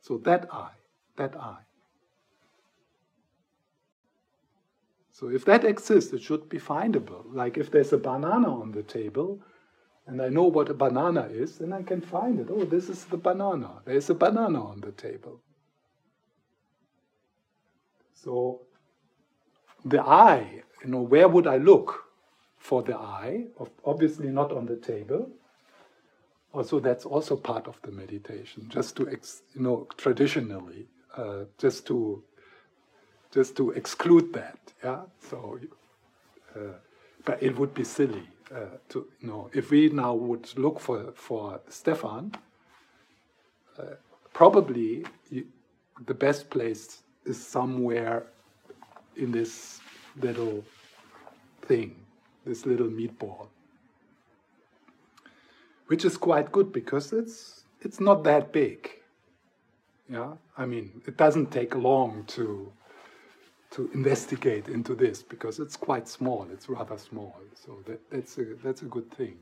So 0.00 0.18
that 0.24 0.48
I, 0.52 0.70
that 1.14 1.36
I. 1.36 1.58
So 5.12 5.28
if 5.28 5.44
that 5.44 5.64
exists, 5.64 6.12
it 6.12 6.20
should 6.20 6.48
be 6.48 6.58
findable. 6.58 7.22
Like 7.32 7.58
if 7.58 7.70
there's 7.70 7.92
a 7.92 7.98
banana 7.98 8.52
on 8.60 8.72
the 8.72 8.82
table, 8.82 9.40
and 10.06 10.20
I 10.20 10.28
know 10.28 10.44
what 10.44 10.68
a 10.68 10.74
banana 10.74 11.28
is, 11.30 11.58
then 11.58 11.72
I 11.72 11.82
can 11.82 12.00
find 12.00 12.40
it. 12.40 12.48
Oh, 12.50 12.64
this 12.64 12.88
is 12.88 13.04
the 13.04 13.16
banana. 13.16 13.82
There's 13.84 14.10
a 14.10 14.14
banana 14.14 14.64
on 14.64 14.80
the 14.80 14.92
table. 14.92 15.40
So 18.12 18.62
the 19.84 20.02
I, 20.02 20.62
you 20.82 20.90
know, 20.90 21.02
where 21.02 21.28
would 21.28 21.46
I 21.46 21.56
look 21.58 22.04
for 22.58 22.82
the 22.82 22.96
I? 22.96 23.46
Obviously 23.84 24.28
not 24.28 24.52
on 24.52 24.66
the 24.66 24.76
table. 24.76 25.30
Also, 26.52 26.80
that's 26.80 27.06
also 27.06 27.36
part 27.36 27.66
of 27.66 27.80
the 27.82 27.90
meditation, 27.90 28.68
just 28.68 28.94
to, 28.96 29.08
ex, 29.08 29.40
you 29.54 29.62
know, 29.62 29.88
traditionally, 29.96 30.86
uh, 31.16 31.44
just 31.56 31.86
to, 31.86 32.22
just 33.32 33.56
to 33.56 33.70
exclude 33.70 34.34
that. 34.34 34.58
Yeah. 34.84 35.02
So, 35.30 35.58
uh, 36.54 36.74
but 37.24 37.42
it 37.42 37.58
would 37.58 37.72
be 37.72 37.84
silly 37.84 38.28
uh, 38.54 38.76
to, 38.90 39.06
you 39.20 39.28
know, 39.28 39.50
if 39.52 39.70
we 39.70 39.88
now 39.88 40.14
would 40.14 40.46
look 40.58 40.80
for 40.80 41.12
for 41.14 41.60
Stefan. 41.68 42.32
Uh, 43.78 43.96
probably 44.34 45.04
you, 45.30 45.46
the 46.06 46.14
best 46.14 46.50
place 46.50 47.02
is 47.24 47.44
somewhere 47.44 48.26
in 49.16 49.32
this 49.32 49.80
little 50.20 50.62
thing, 51.62 51.96
this 52.44 52.66
little 52.66 52.88
meatball 52.88 53.48
which 55.92 56.06
is 56.06 56.16
quite 56.16 56.50
good 56.50 56.72
because 56.72 57.12
it's 57.12 57.64
it's 57.82 58.00
not 58.00 58.24
that 58.24 58.50
big. 58.50 58.90
Yeah, 60.08 60.32
I 60.56 60.64
mean, 60.64 61.02
it 61.06 61.18
doesn't 61.18 61.50
take 61.50 61.74
long 61.74 62.24
to 62.28 62.72
to 63.72 63.90
investigate 63.94 64.68
into 64.68 64.94
this 64.94 65.22
because 65.22 65.58
it's 65.58 65.76
quite 65.76 66.06
small. 66.06 66.46
It's 66.52 66.68
rather 66.68 66.98
small, 66.98 67.36
so 67.54 67.78
that, 67.86 68.00
that's 68.10 68.38
a 68.38 68.44
that's 68.62 68.82
a 68.82 68.86
good 68.86 69.10
thing. 69.10 69.36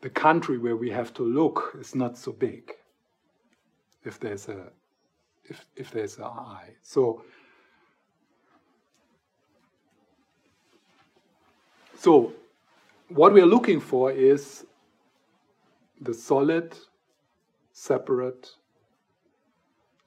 The 0.00 0.10
country 0.10 0.56
where 0.56 0.76
we 0.76 0.90
have 0.90 1.12
to 1.14 1.22
look 1.22 1.76
is 1.78 1.94
not 1.94 2.16
so 2.16 2.32
big. 2.32 2.72
If 4.04 4.18
there's 4.18 4.48
a 4.48 4.72
if 5.44 5.66
if 5.76 5.90
there's 5.90 6.16
an 6.16 6.24
I, 6.24 6.70
so. 6.82 7.22
So 11.98 12.32
what 13.08 13.34
we 13.34 13.42
are 13.42 13.46
looking 13.46 13.78
for 13.78 14.10
is 14.10 14.64
the 16.00 16.14
solid, 16.14 16.74
separate, 17.72 18.48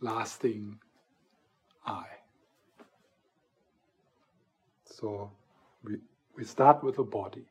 lasting 0.01 0.79
I. 1.85 2.05
So 4.85 5.31
we, 5.83 5.97
we 6.35 6.43
start 6.43 6.83
with 6.83 6.95
the 6.95 7.03
body. 7.03 7.45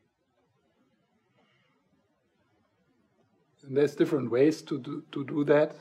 And 3.63 3.77
there's 3.77 3.95
different 3.95 4.29
ways 4.29 4.61
to 4.63 4.77
do, 4.79 5.03
to 5.11 5.23
do 5.23 5.43
that. 5.45 5.75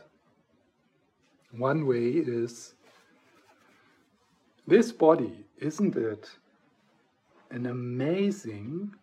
One 1.50 1.86
way 1.86 2.08
is 2.08 2.74
this 4.66 4.92
body, 4.92 5.44
isn't 5.58 5.96
it 5.96 6.30
an 7.50 7.66
amazing 7.66 8.94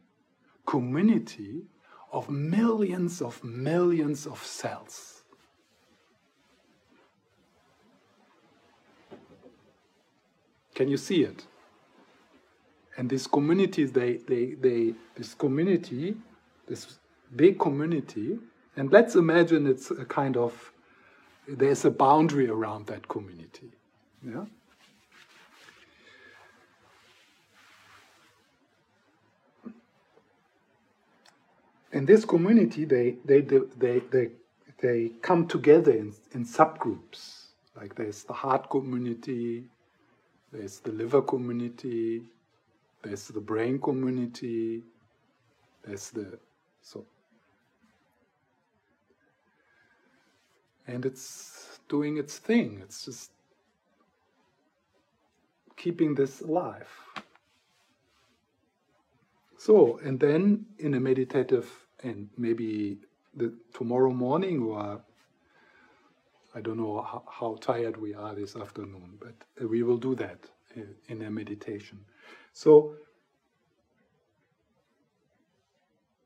community 0.66 1.64
of 2.12 2.30
millions 2.30 3.22
of 3.22 3.44
millions 3.44 4.26
of 4.26 4.44
cells. 4.44 5.19
Can 10.80 10.88
you 10.88 10.96
see 10.96 11.24
it? 11.24 11.46
And 12.96 13.10
these 13.10 13.28
communities, 13.28 13.92
they, 13.92 14.14
they, 14.30 14.54
they, 14.54 14.94
this 15.14 15.34
community, 15.34 16.16
this 16.70 17.00
big 17.36 17.60
community, 17.60 18.40
and 18.78 18.90
let's 18.90 19.16
imagine 19.16 19.68
it's 19.68 19.92
a 19.92 20.06
kind 20.06 20.38
of, 20.38 20.72
there's 21.50 21.84
a 21.84 21.92
boundary 21.92 22.50
around 22.50 22.88
that 22.88 23.10
community. 23.10 23.74
Yeah? 24.26 24.46
in 31.92 32.06
this 32.06 32.24
community, 32.24 32.86
they, 32.86 33.18
they, 33.26 33.42
they, 33.42 34.00
they, 34.12 34.30
they, 34.82 35.12
come 35.22 35.46
together 35.46 35.92
in, 35.92 36.14
in 36.32 36.46
subgroups. 36.46 37.48
Like 37.76 37.96
there's 37.96 38.24
the 38.24 38.32
heart 38.32 38.70
community, 38.70 39.66
there's 40.52 40.80
the 40.80 40.92
liver 40.92 41.22
community, 41.22 42.24
there's 43.02 43.28
the 43.28 43.40
brain 43.40 43.80
community, 43.80 44.84
there's 45.84 46.10
the 46.12 46.40
so 46.82 47.06
and 50.90 51.06
it's 51.06 51.80
doing 51.88 52.18
its 52.18 52.38
thing. 52.38 52.80
It's 52.82 53.06
just 53.06 53.32
keeping 55.78 56.16
this 56.16 56.42
alive. 56.42 56.90
So, 59.58 60.00
and 60.04 60.20
then 60.20 60.66
in 60.80 60.94
a 60.94 61.00
meditative, 61.00 61.70
and 62.02 62.30
maybe 62.38 62.98
the, 63.36 63.54
tomorrow 63.74 64.12
morning, 64.12 64.64
or 64.64 65.02
I 66.56 66.62
don't 66.62 66.78
know 66.78 67.02
how, 67.02 67.24
how, 67.30 67.58
tired 67.62 67.98
we 67.98 68.14
are 68.16 68.34
this 68.34 68.56
afternoon, 68.56 69.20
but 69.20 69.70
we 69.70 69.84
will 69.84 69.98
do 69.98 70.16
that 70.16 70.40
uh, 70.78 70.82
in 71.08 71.22
a 71.22 71.30
meditation. 71.30 72.00
So, 72.54 72.96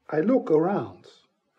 I 0.10 0.22
look 0.22 0.50
around, 0.52 1.08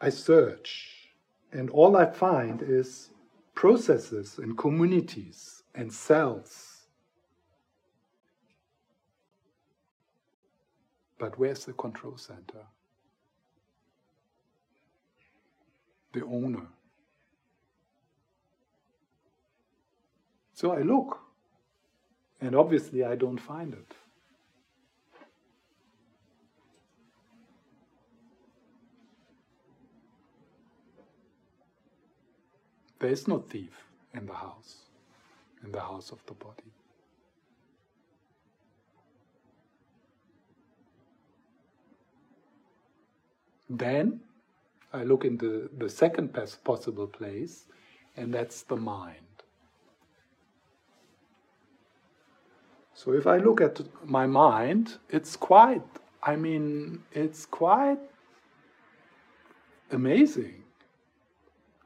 I 0.01 0.11
search, 0.11 1.11
and 1.53 1.69
all 1.71 1.97
I 1.97 2.07
find 2.07 2.63
is 2.63 3.11
processes 3.55 4.39
and 4.39 4.57
communities 4.57 5.63
and 5.75 5.93
cells 5.93 6.75
But 11.25 11.39
where's 11.39 11.65
the 11.65 11.73
control 11.73 12.19
center? 12.19 12.67
The 16.13 16.23
owner. 16.25 16.67
So 20.55 20.71
I 20.71 20.83
look, 20.83 21.19
and 22.41 22.55
obviously 22.55 23.05
I 23.05 23.17
don't 23.17 23.39
find 23.39 23.75
it. 23.75 23.93
There 33.01 33.11
is 33.11 33.27
no 33.27 33.39
thief 33.41 33.77
in 34.15 34.27
the 34.27 34.33
house, 34.33 34.77
in 35.65 35.73
the 35.73 35.81
house 35.81 36.13
of 36.13 36.25
the 36.27 36.35
body. 36.35 36.73
Then 43.69 44.21
I 44.93 45.03
look 45.03 45.25
into 45.25 45.69
the 45.77 45.91
second 45.91 46.33
possible 46.63 47.09
place, 47.09 47.65
and 48.17 48.33
that's 48.33 48.63
the 48.63 48.77
mind. 48.77 49.24
So 53.05 53.13
if 53.13 53.27
I 53.27 53.37
look 53.37 53.61
at 53.61 53.81
my 54.09 54.27
mind, 54.27 54.97
it's 55.11 55.37
quite, 55.37 55.83
I 56.23 56.37
mean, 56.37 57.03
it's 57.13 57.45
quite 57.45 57.99
amazing. 59.91 60.65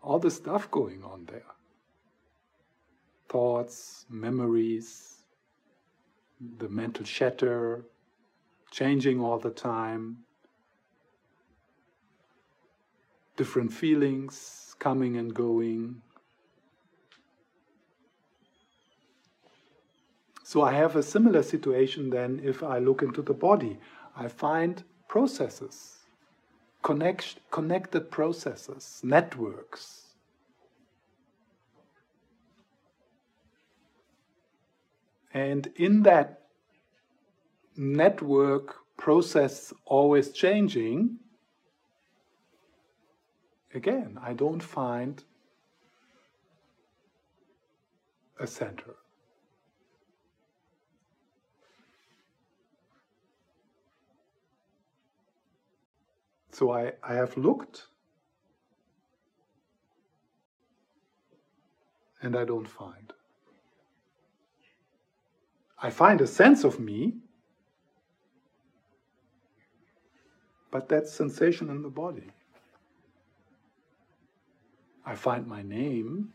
All 0.02 0.20
the 0.20 0.30
stuff 0.30 0.70
going 0.70 1.02
on 1.02 1.26
there 1.26 1.42
thoughts, 3.28 4.06
memories, 4.08 5.22
the 6.58 6.68
mental 6.68 7.04
chatter, 7.04 7.84
changing 8.70 9.20
all 9.20 9.38
the 9.38 9.50
time. 9.50 10.24
different 13.38 13.72
feelings 13.72 14.74
coming 14.80 15.16
and 15.16 15.32
going. 15.32 16.02
So 20.48 20.62
I 20.62 20.72
have 20.72 20.96
a 20.96 21.02
similar 21.02 21.42
situation 21.42 22.08
then 22.08 22.40
if 22.42 22.62
I 22.62 22.78
look 22.78 23.02
into 23.02 23.20
the 23.20 23.34
body. 23.34 23.78
I 24.16 24.28
find 24.28 24.82
processes, 25.06 25.98
connect, 26.82 27.36
connected 27.50 28.10
processes, 28.10 29.02
networks. 29.04 30.14
And 35.34 35.70
in 35.76 36.04
that 36.04 36.46
network 37.76 38.76
process 38.96 39.74
always 39.84 40.32
changing, 40.32 41.18
again, 43.74 44.18
I 44.22 44.32
don't 44.32 44.62
find 44.62 45.22
a 48.40 48.46
center. 48.46 48.94
So 56.58 56.72
I, 56.72 56.90
I 57.04 57.14
have 57.14 57.36
looked 57.36 57.86
and 62.20 62.34
I 62.34 62.44
don't 62.44 62.66
find. 62.66 63.12
I 65.80 65.90
find 65.90 66.20
a 66.20 66.26
sense 66.26 66.64
of 66.64 66.80
me, 66.80 67.18
but 70.72 70.88
that's 70.88 71.12
sensation 71.12 71.70
in 71.70 71.82
the 71.82 71.90
body. 71.90 72.32
I 75.06 75.14
find 75.14 75.46
my 75.46 75.62
name, 75.62 76.32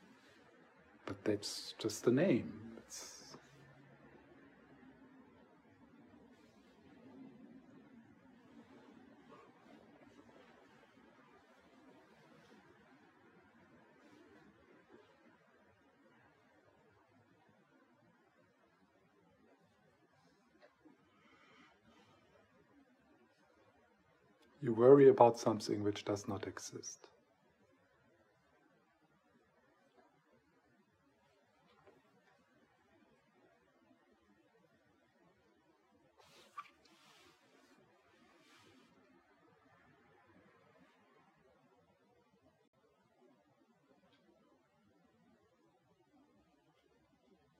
but 1.05 1.21
that's 1.25 1.73
just 1.77 2.05
the 2.05 2.11
name. 2.11 2.49
It's 2.77 3.23
You 24.73 24.79
worry 24.79 25.07
about 25.07 25.37
something 25.37 25.83
which 25.83 26.03
does 26.03 26.27
not 26.27 26.47
exist. 26.47 27.07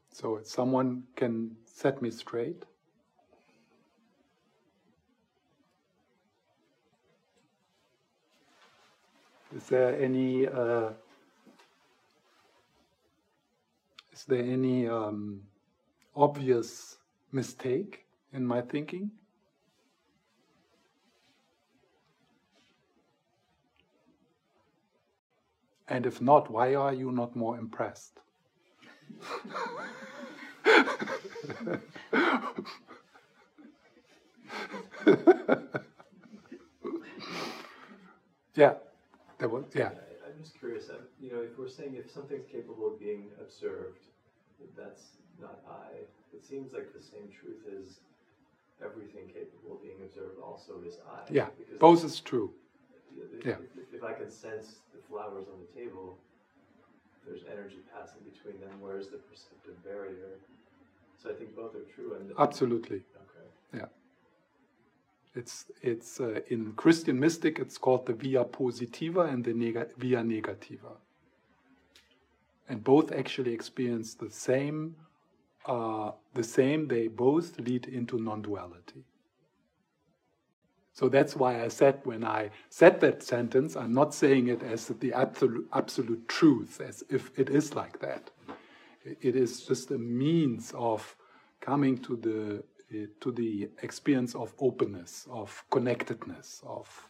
So 0.10 0.40
someone 0.44 1.03
can 1.15 1.57
set 1.65 2.02
me 2.02 2.10
straight. 2.10 2.65
Is 9.64 9.69
there 9.69 9.98
any 9.98 10.45
uh, 10.45 10.90
is 14.11 14.26
there 14.26 14.44
any 14.44 14.90
um, 14.90 15.44
obvious 16.18 16.98
mistake 17.31 18.03
in 18.34 18.45
my 18.45 18.60
thinking? 18.60 19.11
And 25.88 26.06
if 26.06 26.22
not, 26.22 26.52
why 26.52 26.76
are 26.76 26.94
you 26.94 27.14
not 27.14 27.34
more 27.34 27.57
impressed? 27.57 28.19
yeah, 38.56 38.73
that 39.39 39.49
was 39.49 39.65
yeah. 39.76 39.91
I, 40.26 40.30
am 40.30 40.41
just 40.41 40.57
curious. 40.60 40.89
I'm, 40.89 41.05
you 41.19 41.31
know, 41.31 41.41
if 41.41 41.57
we're 41.57 41.69
saying 41.69 41.95
if 41.95 42.11
something's 42.11 42.45
capable 42.45 42.88
of 42.93 42.99
being 42.99 43.30
observed, 43.39 43.99
that's 44.77 45.18
not 45.41 45.60
I. 45.69 46.03
It 46.34 46.43
seems 46.43 46.73
like 46.73 46.93
the 46.93 47.01
same 47.01 47.30
truth 47.30 47.65
is 47.68 47.99
everything 48.84 49.27
capable 49.27 49.77
of 49.77 49.81
being 49.81 50.01
observed 50.03 50.39
also 50.43 50.73
is 50.85 50.97
I. 51.10 51.31
Yeah, 51.31 51.47
both 51.80 52.03
is 52.03 52.19
true. 52.19 52.51
If, 53.15 53.45
yeah. 53.45 53.55
If, 53.77 53.93
if 53.93 54.03
I 54.03 54.14
can 54.14 54.30
sense 54.31 54.81
the 54.93 55.01
flowers 55.10 55.45
on 55.47 55.60
the 55.61 55.80
table, 55.80 56.18
there's 57.26 57.41
energy 57.51 57.77
passing 57.93 58.22
between 58.26 58.60
them. 58.60 58.81
Where's 58.81 59.07
the 59.07 59.18
perceptive 59.18 59.81
barrier? 59.84 60.39
So 61.22 61.30
I 61.30 61.34
think 61.34 61.55
both 61.55 61.76
are 61.76 61.88
true. 61.95 62.18
And 62.19 62.31
absolutely. 62.38 62.97
Okay. 62.97 63.47
Yeah. 63.77 63.85
It's 65.35 65.65
it's 65.81 66.19
uh, 66.19 66.41
in 66.49 66.73
Christian 66.73 67.19
mystic. 67.19 67.60
It's 67.60 67.77
called 67.77 68.05
the 68.05 68.14
via 68.14 68.45
positiva 68.45 69.31
and 69.31 69.43
the 69.43 69.53
neg- 69.53 69.95
via 69.97 70.22
negativa. 70.22 70.97
And 72.69 72.84
both 72.84 73.11
actually 73.11 73.53
experience 73.53 74.14
the 74.14 74.30
same. 74.30 74.95
Uh, 75.65 76.11
the 76.34 76.43
same. 76.43 76.88
They 76.88 77.07
both 77.07 77.60
lead 77.60 77.88
into 77.88 78.19
non-duality. 78.19 79.03
So 80.93 81.10
that's 81.10 81.35
why 81.35 81.64
I 81.64 81.69
said 81.69 82.01
when 82.03 82.23
I 82.23 82.51
said 82.69 83.01
that 83.01 83.23
sentence, 83.23 83.76
I'm 83.76 83.93
not 83.93 84.14
saying 84.14 84.47
it 84.47 84.61
as 84.61 84.88
the 84.88 85.11
absolute, 85.14 85.68
absolute 85.73 86.27
truth, 86.27 86.80
as 86.80 87.03
if 87.10 87.31
it 87.38 87.49
is 87.49 87.73
like 87.73 87.99
that. 87.99 88.30
It 89.03 89.35
is 89.35 89.65
just 89.65 89.89
a 89.89 89.97
means 89.97 90.72
of 90.76 91.15
coming 91.60 91.97
to 91.99 92.15
the 92.15 92.64
to 93.22 93.31
the 93.31 93.69
experience 93.81 94.35
of 94.35 94.53
openness, 94.60 95.27
of 95.31 95.64
connectedness, 95.69 96.61
of 96.65 97.10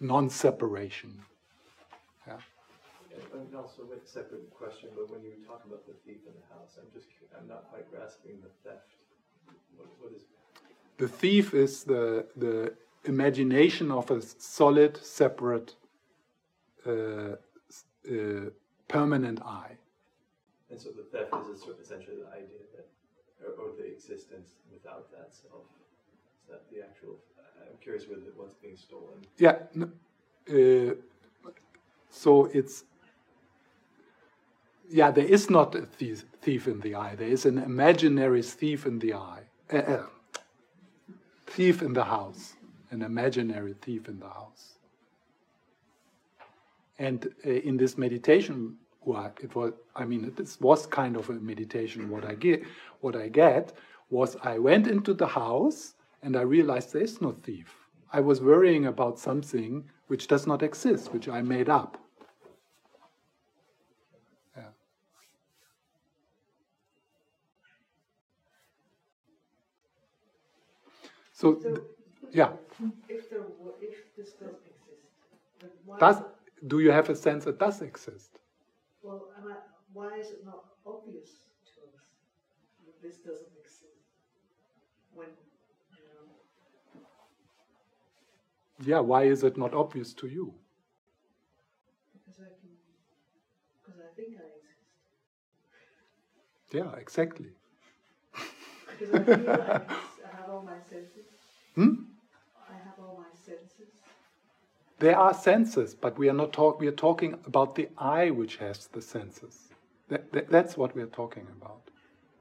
non-separation. 0.00 1.20
Yeah. 2.26 2.34
And 3.34 3.54
also 3.54 3.82
a 3.82 4.06
separate 4.06 4.48
question, 4.54 4.90
but 4.94 5.10
when 5.10 5.22
you 5.22 5.32
talk 5.46 5.64
about 5.66 5.84
the 5.86 5.94
thief 6.04 6.20
in 6.26 6.34
the 6.40 6.54
house, 6.54 6.78
I'm 6.78 6.90
just 6.92 7.08
I'm 7.36 7.48
not 7.48 7.68
quite 7.70 7.90
grasping 7.90 8.38
the 8.42 8.70
theft. 8.70 8.90
what, 9.76 9.88
what 10.00 10.12
is 10.16 10.22
the 10.98 11.08
thief 11.08 11.54
is 11.54 11.84
the 11.84 12.26
the 12.36 12.74
imagination 13.04 13.90
of 13.90 14.10
a 14.10 14.20
solid, 14.22 14.96
separate, 15.02 15.74
uh, 16.86 16.90
uh, 16.90 18.50
permanent 18.88 19.40
I. 19.42 19.78
And 20.70 20.80
so 20.80 20.90
the 20.90 21.04
theft 21.04 21.32
is 21.50 21.62
essentially 21.82 22.16
the 22.16 22.28
idea 22.28 22.62
that, 22.76 22.77
or, 23.58 23.72
the 23.76 23.86
existence 23.86 24.50
without 24.72 25.10
that 25.12 25.34
self. 25.34 25.64
Is 26.42 26.50
that 26.50 26.62
the 26.70 26.82
actual? 26.82 27.16
I'm 27.60 27.76
curious 27.82 28.06
with 28.08 28.20
what's 28.36 28.54
being 28.54 28.76
stolen. 28.76 29.24
Yeah. 29.38 29.56
Uh, 30.50 30.94
so 32.10 32.46
it's 32.46 32.84
yeah, 34.90 35.10
there 35.10 35.26
is 35.26 35.50
not 35.50 35.74
a 35.74 35.82
thief, 35.82 36.24
thief, 36.40 36.66
in 36.66 36.80
the 36.80 36.94
I. 36.94 37.14
There 37.14 37.28
is 37.28 37.44
an 37.44 37.58
imaginary 37.58 38.42
thief 38.42 38.86
in 38.86 38.98
the 38.98 39.12
I, 39.14 39.40
uh, 39.70 39.76
uh, 39.76 40.06
thief 41.46 41.82
in 41.82 41.92
the 41.92 42.04
house 42.04 42.54
an 42.90 43.02
imaginary 43.02 43.74
thief 43.80 44.08
in 44.08 44.18
the 44.18 44.28
house. 44.28 44.74
And 46.98 47.32
uh, 47.46 47.50
in 47.50 47.76
this 47.76 47.96
meditation 47.96 48.76
work, 49.04 49.40
it 49.42 49.54
was, 49.54 49.72
I 49.96 50.04
mean, 50.04 50.32
this 50.36 50.60
was 50.60 50.86
kind 50.86 51.16
of 51.16 51.30
a 51.30 51.34
meditation. 51.34 52.10
What 52.10 52.24
I 52.24 52.34
get, 52.34 52.62
what 53.00 53.16
I 53.16 53.28
get 53.28 53.72
was 54.10 54.36
I 54.42 54.58
went 54.58 54.86
into 54.86 55.14
the 55.14 55.26
house 55.26 55.94
and 56.22 56.36
I 56.36 56.42
realized 56.42 56.92
there 56.92 57.02
is 57.02 57.20
no 57.20 57.32
thief. 57.32 57.74
I 58.12 58.20
was 58.20 58.40
worrying 58.40 58.86
about 58.86 59.18
something 59.18 59.84
which 60.06 60.28
does 60.28 60.46
not 60.46 60.62
exist, 60.62 61.12
which 61.12 61.28
I 61.28 61.42
made 61.42 61.68
up. 61.68 61.98
Yeah. 64.56 64.62
So, 71.32 71.60
so 71.60 71.82
yeah. 72.32 72.52
If 73.08 73.30
there 73.30 73.40
were, 73.40 73.72
if 73.80 74.16
this 74.16 74.32
does 74.32 74.54
exist, 74.64 76.00
does 76.00 76.22
do 76.66 76.80
you 76.80 76.90
have 76.90 77.08
a 77.10 77.14
sense 77.14 77.46
it 77.46 77.58
does 77.58 77.82
exist? 77.82 78.37
Why 79.98 80.14
is 80.20 80.30
it 80.30 80.44
not 80.44 80.62
obvious 80.86 81.30
to 81.70 81.80
us 81.90 82.04
that 82.86 83.02
this 83.02 83.16
doesn't 83.16 83.50
exist 83.58 84.06
when 85.12 85.26
you 85.90 86.04
know? 86.14 87.00
Yeah, 88.86 89.00
why 89.00 89.24
is 89.24 89.42
it 89.42 89.56
not 89.56 89.74
obvious 89.74 90.12
to 90.14 90.28
you? 90.28 90.54
Because 92.12 92.38
I 92.40 92.50
can, 92.60 92.70
because 93.84 94.00
I 94.00 94.14
think 94.14 94.36
I 94.38 94.46
exist. 94.54 94.86
Yeah, 96.72 96.92
exactly. 96.96 97.48
because 98.86 99.14
I 99.14 99.24
feel 99.24 99.46
like 99.48 99.90
I 100.30 100.36
have 100.36 100.48
all 100.48 100.62
my 100.62 100.78
senses. 100.88 101.26
Hmm? 101.74 101.94
I 102.70 102.74
have 102.84 102.98
all 103.00 103.16
my 103.18 103.36
senses? 103.36 103.94
There 105.00 105.16
are 105.18 105.34
senses, 105.34 105.96
but 105.96 106.18
we 106.18 106.28
are 106.28 106.34
not 106.34 106.52
talk. 106.52 106.78
We 106.78 106.86
are 106.86 107.00
talking 107.06 107.34
about 107.46 107.74
the 107.74 107.88
I, 107.98 108.30
which 108.30 108.58
has 108.58 108.86
the 108.86 109.02
senses. 109.02 109.67
That, 110.08 110.32
that, 110.32 110.48
that's 110.48 110.76
what 110.76 110.94
we 110.94 111.02
are 111.02 111.06
talking 111.06 111.46
about. 111.56 111.82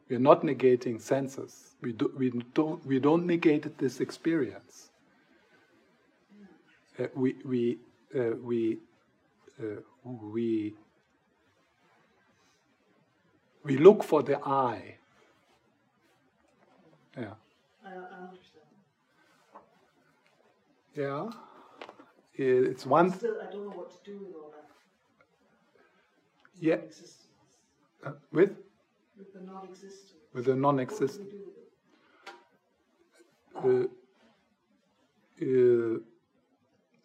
We 0.10 0.16
are 0.16 0.20
not 0.20 0.42
negating 0.42 1.02
senses. 1.02 1.76
We 1.82 1.92
do, 1.92 2.12
we 2.18 2.30
don't 2.54 2.86
we 2.86 3.00
don't 3.00 3.26
negate 3.26 3.78
this 3.78 4.00
experience. 4.00 4.90
Uh, 6.98 7.08
we 7.14 7.36
we 7.44 7.78
uh, 8.16 8.36
we 8.42 8.78
uh, 9.62 9.82
we 10.04 10.76
we 13.64 13.78
look 13.78 14.04
for 14.04 14.24
the 14.24 14.40
I. 14.46 14.96
Yeah. 17.18 17.34
I, 17.86 17.90
I 17.90 18.28
yeah. 20.96 21.30
it's 22.38 22.86
one. 22.86 23.12
Still, 23.12 23.36
I 23.42 23.52
don't 23.52 23.66
know 23.66 23.72
what 23.72 23.92
to 23.92 24.12
do 24.12 24.18
with 24.20 24.36
all 24.36 24.52
that. 24.52 24.70
Yeah. 26.60 26.78
Uh, 28.08 28.14
with 28.32 28.56
With 29.18 29.34
the 29.34 29.42
non-existence. 29.42 30.14
with 30.34 30.46
the 30.46 30.56
non-existent. 30.56 31.28
we 31.28 31.32
do 31.32 31.40
with 31.46 31.56
it? 33.64 33.66
Uh, 33.66 33.88
uh, 35.46 36.00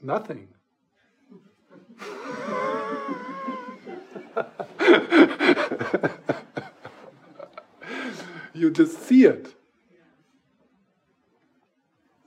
nothing. 0.00 0.48
you 8.54 8.70
just 8.70 9.02
see 9.02 9.24
it. 9.24 9.54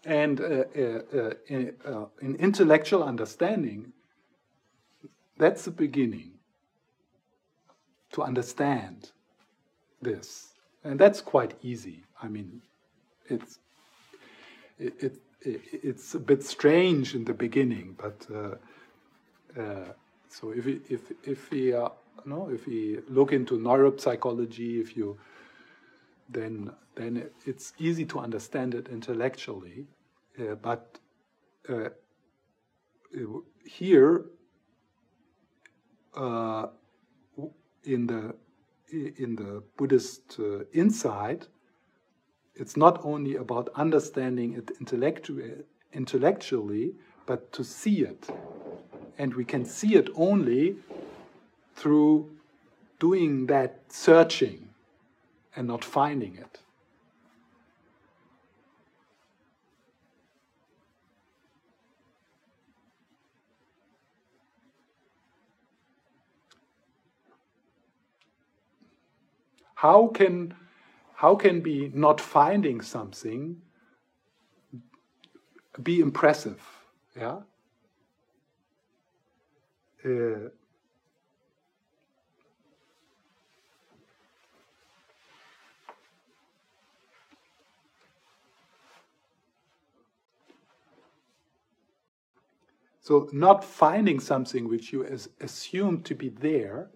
And 0.05 0.39
uh, 0.39 0.43
uh, 0.43 1.01
uh, 1.17 1.33
in, 1.47 1.73
uh, 1.83 2.05
in 2.21 2.35
intellectual 2.35 3.03
understanding, 3.03 3.93
that's 5.37 5.65
the 5.65 5.71
beginning 5.71 6.34
to 8.15 8.23
understand 8.23 9.11
this. 10.01 10.53
And 10.83 10.99
that's 10.99 11.21
quite 11.21 11.53
easy. 11.61 12.03
I 12.21 12.27
mean, 12.27 12.61
it's 13.27 13.59
it, 14.79 14.93
it, 14.99 15.13
it, 15.41 15.61
it's 15.83 16.15
a 16.15 16.19
bit 16.19 16.43
strange 16.43 17.15
in 17.15 17.25
the 17.25 17.33
beginning, 17.33 17.95
but 17.97 18.25
uh, 18.33 19.61
uh, 19.61 19.91
so 20.29 20.51
if 20.51 20.65
we, 20.65 20.79
if 20.89 21.01
if 21.23 21.51
we 21.51 21.73
uh, 21.73 21.89
no 22.25 22.49
if 22.49 22.67
we 22.67 22.99
look 23.09 23.33
into 23.33 23.57
neuropsychology, 23.57 24.81
if 24.81 24.95
you 24.95 25.17
then 26.29 26.71
then 26.95 27.29
it's 27.45 27.73
easy 27.79 28.05
to 28.05 28.19
understand 28.19 28.75
it 28.75 28.87
intellectually, 28.87 29.87
uh, 30.39 30.55
but 30.55 30.99
uh, 31.69 31.89
here 33.65 34.25
uh, 36.15 36.67
in 37.85 38.07
the 38.07 38.35
in 38.91 39.35
the 39.35 39.63
Buddhist 39.77 40.37
uh, 40.39 40.63
insight, 40.71 41.47
it's 42.55 42.77
not 42.77 43.03
only 43.03 43.35
about 43.35 43.69
understanding 43.75 44.53
it 44.53 44.67
intellectu- 44.79 45.63
intellectually, 45.91 46.93
but 47.25 47.51
to 47.51 47.63
see 47.63 48.01
it. 48.01 48.29
And 49.17 49.33
we 49.33 49.43
can 49.43 49.65
see 49.65 49.95
it 49.95 50.09
only 50.15 50.75
through 51.75 52.29
doing 52.99 53.47
that 53.47 53.81
searching 53.89 54.69
and 55.55 55.67
not 55.67 55.83
finding 55.83 56.35
it. 56.35 56.59
How 69.85 70.07
can 70.07 70.55
how 71.13 71.35
can 71.35 71.61
be 71.61 71.91
not 71.93 72.19
finding 72.19 72.81
something 72.81 73.61
be 75.83 75.99
impressive? 75.99 76.59
Yeah. 77.15 77.41
Uh, 80.03 80.49
so 93.01 93.29
not 93.31 93.63
finding 93.63 94.19
something 94.19 94.67
which 94.67 94.91
you 94.91 95.05
as, 95.05 95.29
assume 95.39 96.01
to 96.01 96.15
be 96.15 96.29
there 96.29 96.89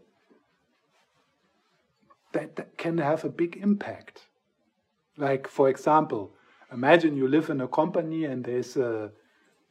that, 2.31 2.55
that 2.55 2.77
can 2.77 2.97
have 2.97 3.23
a 3.23 3.29
big 3.29 3.57
impact. 3.57 4.27
Like, 5.17 5.47
for 5.47 5.69
example, 5.69 6.31
imagine 6.71 7.17
you 7.17 7.27
live 7.27 7.49
in 7.49 7.61
a 7.61 7.67
company 7.67 8.25
and 8.25 8.43
there's 8.43 8.77
a, 8.77 9.11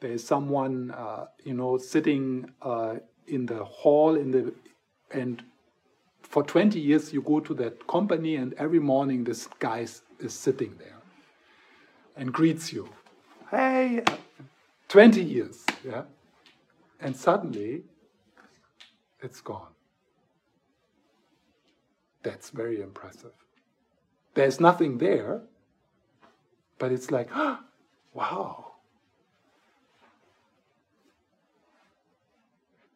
there's 0.01 0.25
someone 0.25 0.91
uh, 0.93 1.27
you 1.45 1.55
know 1.55 1.79
sitting 1.79 2.51
uh, 2.63 2.97
in 3.27 3.47
the 3.47 3.65
hall 3.65 4.15
in 4.17 4.31
the 4.31 4.53
and 5.11 5.43
for 6.23 6.43
20 6.43 6.79
years 6.79 7.13
you 7.13 7.23
go 7.23 7.41
to 7.41 7.55
that 7.55 7.87
company 7.87 8.37
and 8.37 8.53
every 8.55 8.79
morning 8.79 9.25
this 9.25 9.49
guy 9.59 9.79
is, 9.81 10.03
is 10.21 10.35
sitting 10.35 10.75
there 10.79 10.97
and 12.17 12.33
greets 12.33 12.73
you. 12.73 12.89
Hey 13.51 14.05
20 14.89 15.23
years 15.23 15.65
yeah? 15.85 16.03
And 17.01 17.17
suddenly 17.17 17.83
it's 19.23 19.41
gone 19.41 19.78
that's 22.23 22.51
very 22.51 22.81
impressive. 22.81 23.32
There's 24.35 24.61
nothing 24.61 24.99
there, 24.99 25.43
but 26.78 26.93
it's 26.93 27.11
like, 27.11 27.28
oh, 27.35 27.59
wow. 28.15 28.65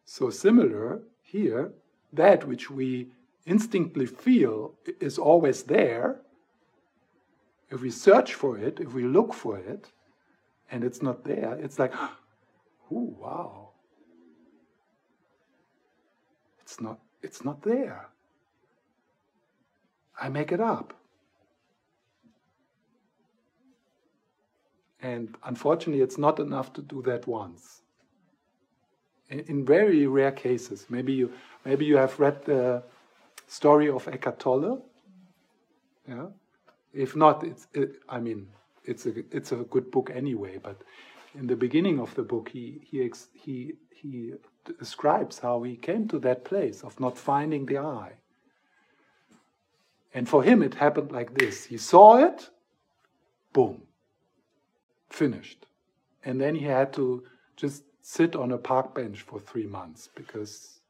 So, 0.05 0.29
similar 0.29 1.01
here, 1.21 1.73
that 2.11 2.47
which 2.47 2.69
we 2.69 3.07
instinctively 3.45 4.05
feel 4.05 4.75
is 4.99 5.17
always 5.17 5.63
there. 5.63 6.21
If 7.71 7.81
we 7.81 7.89
search 7.89 8.35
for 8.35 8.57
it, 8.57 8.79
if 8.79 8.93
we 8.93 9.03
look 9.03 9.33
for 9.33 9.57
it, 9.57 9.91
and 10.69 10.83
it's 10.83 11.01
not 11.01 11.23
there, 11.23 11.57
it's 11.59 11.79
like, 11.79 11.93
oh, 12.91 13.15
wow. 13.19 13.69
It's 16.61 16.79
not, 16.79 16.99
it's 17.21 17.43
not 17.43 17.63
there. 17.63 18.12
I 20.19 20.29
make 20.29 20.51
it 20.51 20.59
up. 20.59 20.93
And 25.01 25.35
unfortunately, 25.43 26.01
it's 26.01 26.17
not 26.17 26.39
enough 26.39 26.71
to 26.73 26.81
do 26.81 27.01
that 27.03 27.27
once. 27.27 27.81
In, 29.29 29.39
in, 29.41 29.65
very 29.65 30.07
rare 30.07 30.31
cases, 30.31 30.85
maybe 30.89 31.11
you 31.13 31.31
maybe 31.65 31.83
you 31.85 31.97
have 31.97 32.17
read 32.19 32.45
the 32.45 32.83
story 33.47 33.89
of 33.89 34.07
Eckhart 34.07 34.39
Tolle. 34.39 34.85
Yeah. 36.07 36.27
If 36.93 37.15
not, 37.15 37.43
it's 37.43 37.67
it, 37.73 37.97
I 38.07 38.19
mean 38.19 38.47
it's 38.85 39.05
a 39.05 39.13
it's 39.31 39.51
a 39.51 39.57
good 39.57 39.91
book 39.91 40.09
anyway. 40.13 40.57
But 40.57 40.81
in 41.35 41.47
the 41.47 41.55
beginning 41.55 41.99
of 41.99 42.15
the 42.15 42.23
book, 42.23 42.49
he 42.49 42.79
he 42.89 43.11
he 43.33 43.73
he 43.89 44.33
describes 44.79 45.39
how 45.39 45.63
he 45.63 45.75
came 45.75 46.07
to 46.07 46.19
that 46.19 46.45
place 46.45 46.81
of 46.83 46.97
not 46.99 47.17
finding 47.17 47.65
the 47.65 47.79
I. 47.79 48.13
And 50.13 50.29
for 50.29 50.43
him, 50.43 50.61
it 50.61 50.75
happened 50.75 51.11
like 51.11 51.33
this 51.33 51.65
he 51.65 51.77
saw 51.77 52.17
it, 52.17 52.49
boom, 53.51 53.81
finished. 55.09 55.65
And 56.23 56.39
then 56.39 56.55
he 56.55 56.65
had 56.65 56.93
to 56.93 57.23
just 57.55 57.83
sit 58.01 58.35
on 58.35 58.51
a 58.51 58.57
park 58.57 58.93
bench 58.93 59.21
for 59.21 59.39
three 59.39 59.65
months 59.65 60.09
because 60.15 60.81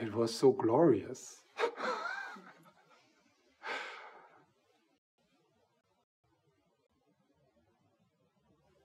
it 0.00 0.14
was 0.14 0.34
so 0.34 0.52
glorious. 0.52 1.42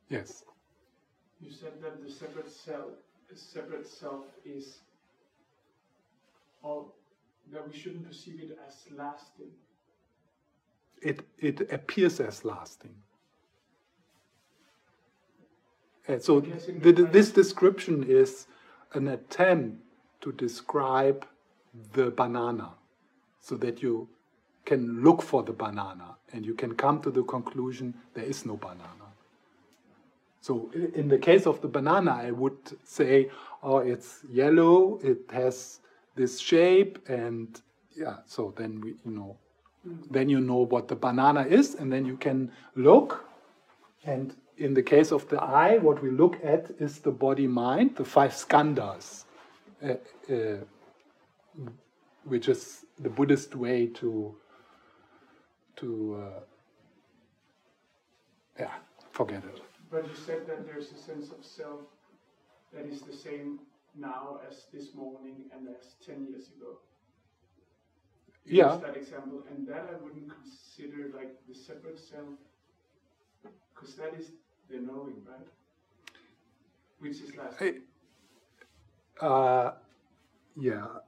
yes. 0.10 0.44
You 1.40 1.52
said 1.52 1.82
that 1.82 2.04
the 2.04 2.12
separate 2.12 2.52
self, 2.52 2.92
separate 3.34 3.88
self 3.88 4.26
is 4.46 4.78
all 6.62 6.97
that 7.52 7.68
we 7.68 7.78
shouldn't 7.78 8.08
perceive 8.08 8.40
it 8.42 8.58
as 8.68 8.76
lasting. 8.96 9.52
It, 11.02 11.22
it 11.40 11.72
appears 11.72 12.20
as 12.20 12.44
lasting. 12.44 12.96
And 16.08 16.22
so 16.22 16.40
the, 16.40 16.92
this 17.12 17.32
description 17.32 18.04
is 18.04 18.48
an 18.94 19.08
attempt 19.08 19.84
to 20.22 20.32
describe 20.32 21.28
the 21.94 22.10
banana 22.12 22.72
so 23.40 23.56
that 23.58 23.82
you 23.84 24.08
can 24.66 25.04
look 25.04 25.22
for 25.22 25.44
the 25.44 25.54
banana 25.54 26.16
and 26.34 26.46
you 26.46 26.54
can 26.54 26.76
come 26.76 27.02
to 27.02 27.12
the 27.12 27.24
conclusion 27.24 27.94
there 28.14 28.26
is 28.26 28.46
no 28.46 28.58
banana. 28.58 29.08
So 30.42 30.72
in 30.96 31.10
the 31.10 31.18
case 31.18 31.46
of 31.46 31.62
the 31.62 31.68
banana, 31.68 32.12
I 32.12 32.32
would 32.32 32.58
say, 32.84 33.30
oh, 33.62 33.80
it's 33.80 34.22
yellow, 34.30 35.00
it 35.04 35.30
has 35.32 35.80
this 36.18 36.40
shape 36.40 37.00
and 37.08 37.62
yeah 37.96 38.18
so 38.26 38.54
then 38.58 38.82
we 38.82 38.90
you 39.06 39.12
know 39.12 39.38
then 40.10 40.30
you 40.30 40.40
know 40.40 40.66
what 40.66 40.88
the 40.88 40.96
banana 40.96 41.44
is 41.44 41.76
and 41.76 41.92
then 41.92 42.06
you 42.06 42.18
can 42.18 42.52
look. 42.76 43.26
And 44.04 44.36
in 44.58 44.74
the 44.74 44.84
case 44.84 45.12
of 45.12 45.28
the 45.30 45.42
I 45.42 45.78
what 45.78 46.02
we 46.02 46.10
look 46.10 46.38
at 46.44 46.72
is 46.80 47.00
the 47.00 47.12
body 47.12 47.48
mind 47.48 47.96
the 47.96 48.06
five 48.06 48.32
skandhas 48.32 49.26
uh, 49.84 49.94
uh, 50.34 50.58
which 52.24 52.50
is 52.50 52.86
the 53.00 53.10
buddhist 53.10 53.56
way 53.56 53.88
to 53.88 54.36
to 55.78 56.24
uh, 56.24 56.40
yeah 58.60 58.74
forget 59.12 59.44
it. 59.44 59.62
But 59.92 60.06
you 60.08 60.16
said 60.16 60.48
that 60.48 60.66
there's 60.66 60.92
a 60.92 60.98
sense 60.98 61.30
of 61.32 61.46
self 61.46 61.82
that 62.74 62.86
is 62.86 63.02
the 63.02 63.14
same 63.14 63.60
now 64.00 64.40
as 64.48 64.68
this 64.72 64.94
morning 64.96 65.50
and 65.54 65.68
as 65.70 65.96
10 66.06 66.28
years 66.28 66.50
ago. 66.50 66.80
You 68.46 68.58
Yeah. 68.58 68.78
that 68.78 68.96
example, 68.98 69.44
and 69.50 69.68
that 69.68 69.90
I 69.94 69.96
wouldn't 70.04 70.30
consider 70.32 71.10
like 71.16 71.46
the 71.48 71.54
separate 71.54 72.00
self, 72.00 72.40
because 73.74 73.96
that 73.96 74.14
is 74.14 74.32
the 74.70 74.80
knowing, 74.80 75.24
right? 75.26 75.48
Which 77.00 77.22
is 77.22 77.36
last. 77.36 77.62
I- 77.62 77.82
Uh, 79.20 79.74
yeah, 80.56 81.00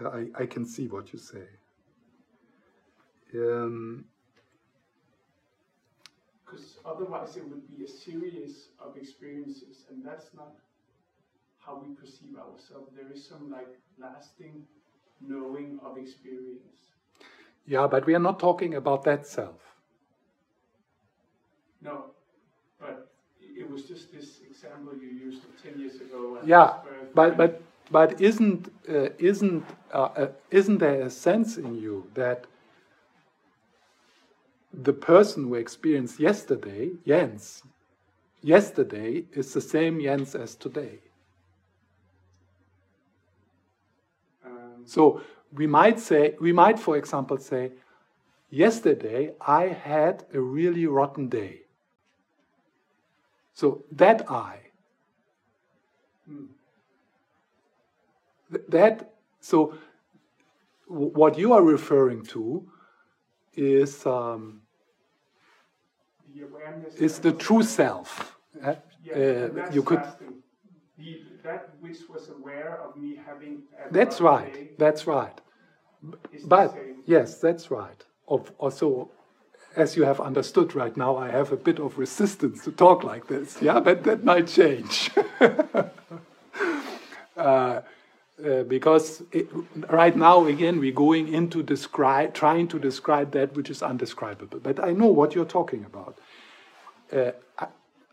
I, 0.00 0.30
I 0.34 0.46
can 0.46 0.64
see 0.66 0.88
what 0.88 1.12
you 1.12 1.18
say. 1.20 1.46
Um, 3.34 4.06
Because 6.44 6.78
otherwise, 6.84 7.36
it 7.36 7.48
would 7.48 7.66
be 7.68 7.84
a 7.84 7.88
series 7.88 8.70
of 8.78 8.96
experiences, 8.96 9.86
and 9.90 10.04
that's 10.04 10.34
not 10.34 10.56
how 11.66 11.80
we 11.84 11.94
perceive 11.94 12.36
ourselves. 12.36 12.90
There 12.96 13.10
is 13.12 13.24
some 13.26 13.50
like 13.50 13.78
lasting 13.98 14.64
knowing 15.20 15.80
of 15.84 15.96
experience. 15.96 16.78
yeah, 17.66 17.86
but 17.86 18.06
we 18.06 18.14
are 18.14 18.24
not 18.30 18.38
talking 18.40 18.74
about 18.74 19.04
that 19.04 19.26
self. 19.26 19.60
No, 21.82 22.06
but 22.80 23.10
it 23.40 23.70
was 23.70 23.84
just 23.84 24.12
this 24.12 24.40
example 24.48 24.92
you 24.96 25.08
used 25.08 25.42
10 25.62 25.78
years 25.78 25.96
ago. 26.00 26.38
Yeah, 26.44 26.74
but 27.14 27.36
but 27.36 27.62
but 27.90 28.20
isn't 28.20 28.72
uh, 28.88 29.10
isn't 29.18 29.64
uh, 29.92 30.02
uh, 30.16 30.28
isn't 30.50 30.78
there 30.78 31.02
a 31.02 31.10
sense 31.10 31.56
in 31.58 31.74
you 31.74 32.10
that 32.14 32.46
the 34.74 34.92
person 34.92 35.44
who 35.44 35.54
experienced 35.54 36.20
yesterday, 36.20 36.90
Jens, 37.06 37.62
yesterday 38.42 39.24
is 39.32 39.52
the 39.54 39.60
same 39.62 40.00
Jens 40.00 40.34
as 40.34 40.54
today? 40.56 40.98
Um, 44.44 44.72
So 44.86 45.20
we 45.52 45.66
might 45.66 46.00
say, 46.00 46.34
we 46.40 46.52
might, 46.52 46.78
for 46.78 46.96
example, 46.96 47.38
say, 47.38 47.72
yesterday 48.50 49.32
I 49.40 49.68
had 49.68 50.24
a 50.32 50.40
really 50.40 50.86
rotten 50.86 51.28
day. 51.28 51.62
So 53.52 53.84
that 53.92 54.30
I, 54.30 54.58
that, 58.68 59.14
so 59.40 59.74
what 60.86 61.38
you 61.38 61.52
are 61.52 61.62
referring 61.62 62.24
to 62.26 62.68
is 63.54 64.04
um, 64.06 64.62
the 66.34 67.04
is 67.04 67.20
the 67.20 67.32
true 67.32 67.62
self. 67.62 68.36
uh, 68.62 68.74
uh, 69.14 69.70
you 69.72 69.82
could. 69.82 70.02
The, 70.98 71.33
that 71.44 71.68
which 71.80 72.08
was 72.08 72.28
aware 72.30 72.80
of 72.82 72.96
me 72.96 73.16
having. 73.24 73.62
That's 73.90 74.20
right. 74.20 74.58
That's 74.78 75.06
right. 75.06 75.40
But 76.42 76.82
yes, 77.06 77.38
that's 77.38 77.70
right. 77.70 78.02
Of, 78.26 78.50
also, 78.58 79.10
as 79.76 79.96
you 79.96 80.04
have 80.04 80.20
understood 80.20 80.74
right 80.74 80.96
now, 80.96 81.16
I 81.16 81.30
have 81.30 81.52
a 81.52 81.56
bit 81.56 81.78
of 81.78 81.98
resistance 81.98 82.64
to 82.64 82.72
talk 82.72 83.04
like 83.04 83.28
this. 83.28 83.60
Yeah, 83.60 83.80
but 83.80 84.02
that 84.04 84.24
might 84.24 84.48
change. 84.48 85.10
uh, 87.36 87.80
uh, 88.44 88.62
because 88.66 89.22
it, 89.30 89.48
right 89.90 90.16
now, 90.16 90.46
again, 90.46 90.80
we're 90.80 90.92
going 90.92 91.32
into 91.32 91.62
describe, 91.62 92.34
trying 92.34 92.68
to 92.68 92.78
describe 92.78 93.32
that 93.32 93.54
which 93.54 93.70
is 93.70 93.82
undescribable. 93.82 94.60
But 94.60 94.82
I 94.82 94.92
know 94.92 95.06
what 95.06 95.34
you're 95.34 95.44
talking 95.44 95.84
about. 95.84 96.18
Uh, 97.12 97.32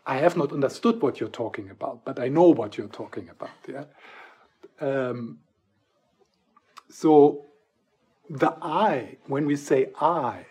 I, 0.04 0.18
have 0.18 0.36
not 0.36 0.52
understood 0.52 1.00
what 1.00 1.20
you're 1.20 1.28
talking 1.28 1.70
about, 1.70 2.04
but 2.04 2.18
I 2.18 2.28
know 2.28 2.48
what 2.50 2.76
you're 2.76 2.88
talking 2.88 3.28
about. 3.28 3.50
Yeah. 3.68 3.84
Um, 4.80 5.38
so 6.90 7.46
the 8.28 8.56
I, 8.60 9.16
when 9.26 9.46
we 9.46 9.56
say 9.56 9.90
I, 10.00 10.46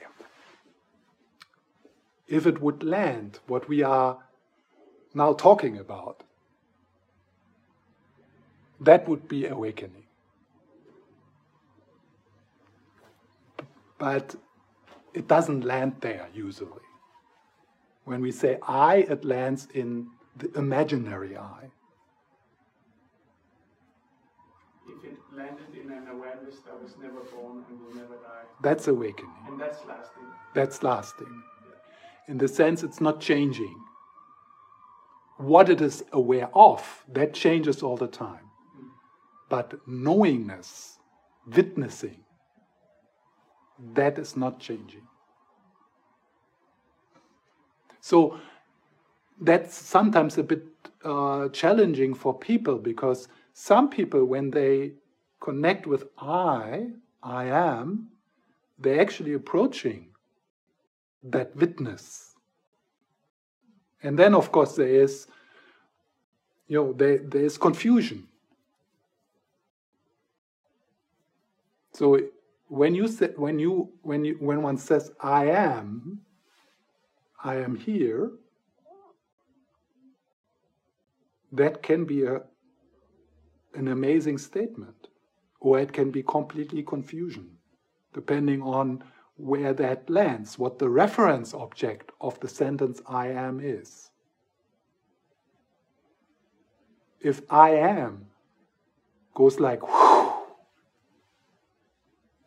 if 2.27 2.47
it 2.47 2.61
would 2.61 2.83
land 2.83 3.39
what 3.47 3.67
we 3.67 3.83
are 3.83 4.17
now 5.13 5.33
talking 5.33 5.77
about, 5.77 6.23
that 8.79 9.07
would 9.07 9.27
be 9.27 9.45
awakening. 9.45 10.05
But 13.97 14.35
it 15.13 15.27
doesn't 15.27 15.63
land 15.63 15.97
there 15.99 16.27
usually. 16.33 16.90
When 18.11 18.21
we 18.21 18.33
say 18.33 18.57
I, 18.67 18.95
it 19.13 19.23
lands 19.23 19.69
in 19.73 20.07
the 20.35 20.51
imaginary 20.59 21.37
I. 21.37 21.71
If 24.85 25.05
it 25.05 25.17
landed 25.33 25.73
in 25.81 25.89
an 25.89 26.09
awareness 26.09 26.57
that 26.65 26.77
was 26.83 26.91
never 27.01 27.21
born 27.33 27.63
and 27.69 27.79
will 27.79 27.95
never 27.95 28.15
die, 28.15 28.43
That's 28.61 28.89
awakening. 28.89 29.31
and 29.47 29.57
that's 29.61 29.85
lasting. 29.87 30.23
That's 30.53 30.83
lasting. 30.83 31.41
In 32.27 32.37
the 32.37 32.49
sense, 32.49 32.83
it's 32.83 32.99
not 32.99 33.21
changing. 33.21 33.77
What 35.37 35.69
it 35.69 35.79
is 35.79 36.03
aware 36.11 36.49
of, 36.53 37.05
that 37.13 37.33
changes 37.33 37.81
all 37.81 37.95
the 37.95 38.07
time. 38.09 38.47
But 39.47 39.87
knowingness, 39.87 40.97
witnessing, 41.47 42.25
that 43.93 44.19
is 44.19 44.35
not 44.35 44.59
changing. 44.59 45.07
So 48.01 48.39
that's 49.39 49.75
sometimes 49.75 50.37
a 50.37 50.43
bit 50.43 50.65
uh, 51.03 51.49
challenging 51.49 52.13
for 52.13 52.37
people 52.37 52.77
because 52.77 53.27
some 53.53 53.89
people, 53.89 54.25
when 54.25 54.51
they 54.51 54.93
connect 55.39 55.87
with 55.87 56.05
I, 56.17 56.87
I 57.23 57.45
am, 57.45 58.09
they're 58.79 58.99
actually 58.99 59.33
approaching 59.33 60.07
that 61.23 61.55
witness. 61.55 62.33
And 64.03 64.17
then, 64.17 64.33
of 64.33 64.51
course, 64.51 64.75
there 64.75 64.87
is, 64.87 65.27
you 66.67 66.77
know, 66.77 66.93
there, 66.93 67.19
there 67.19 67.43
is 67.43 67.57
confusion. 67.57 68.27
So 71.93 72.19
when 72.67 72.95
you 72.95 73.07
say, 73.07 73.27
when 73.35 73.59
you 73.59 73.91
when 74.01 74.25
you 74.25 74.37
when 74.39 74.63
one 74.63 74.77
says 74.77 75.11
I 75.21 75.47
am, 75.47 76.21
I 77.43 77.55
am 77.55 77.75
here, 77.75 78.31
that 81.51 81.81
can 81.81 82.05
be 82.05 82.23
a 82.23 82.41
an 83.73 83.87
amazing 83.87 84.37
statement, 84.37 85.07
or 85.61 85.79
it 85.79 85.93
can 85.93 86.11
be 86.11 86.21
completely 86.23 86.83
confusion, 86.83 87.57
depending 88.13 88.61
on 88.61 89.01
where 89.37 89.73
that 89.73 90.09
lands, 90.09 90.59
what 90.59 90.77
the 90.77 90.89
reference 90.89 91.53
object 91.53 92.11
of 92.19 92.37
the 92.41 92.49
sentence 92.49 93.01
I 93.07 93.29
am 93.29 93.61
is. 93.61 94.11
If 97.21 97.41
I 97.49 97.69
am 97.71 98.27
goes 99.33 99.59
like, 99.59 99.81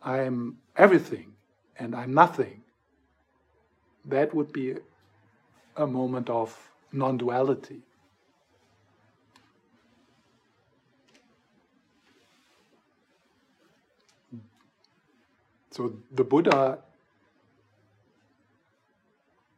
I 0.03 0.21
am 0.21 0.59
everything 0.77 1.33
and 1.79 1.95
I'm 1.95 2.12
nothing, 2.12 2.64
that 4.06 4.35
would 4.35 4.52
be 4.52 4.76
a 5.76 5.86
moment 5.86 6.31
of 6.31 6.56
non 6.93 7.16
duality. 7.16 7.81
So 15.70 15.94
the 16.12 16.22
Buddha 16.22 16.78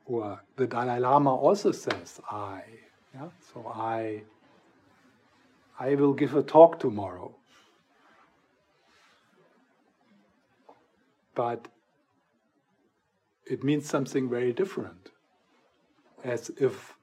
or 0.06 0.40
the 0.56 0.66
Dalai 0.66 0.98
Lama 0.98 1.35
also 1.35 1.73
says 1.73 2.20
I. 2.31 2.62
Yeah? 3.14 3.28
So 3.52 3.66
I 3.66 4.23
I 5.78 5.94
will 5.94 6.14
give 6.14 6.35
a 6.35 6.43
talk 6.43 6.78
tomorrow. 6.81 7.35
But 11.35 11.68
it 13.47 13.62
means 13.62 13.89
something 13.89 14.28
very 14.28 14.52
different. 14.52 15.10
As 16.24 16.51
if 16.59 16.94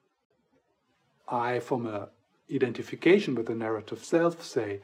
I, 1.27 1.59
from 1.59 1.85
a 1.87 2.09
identification 2.53 3.35
with 3.35 3.47
the 3.47 3.55
narrative 3.55 4.03
self, 4.03 4.43
say, 4.43 4.81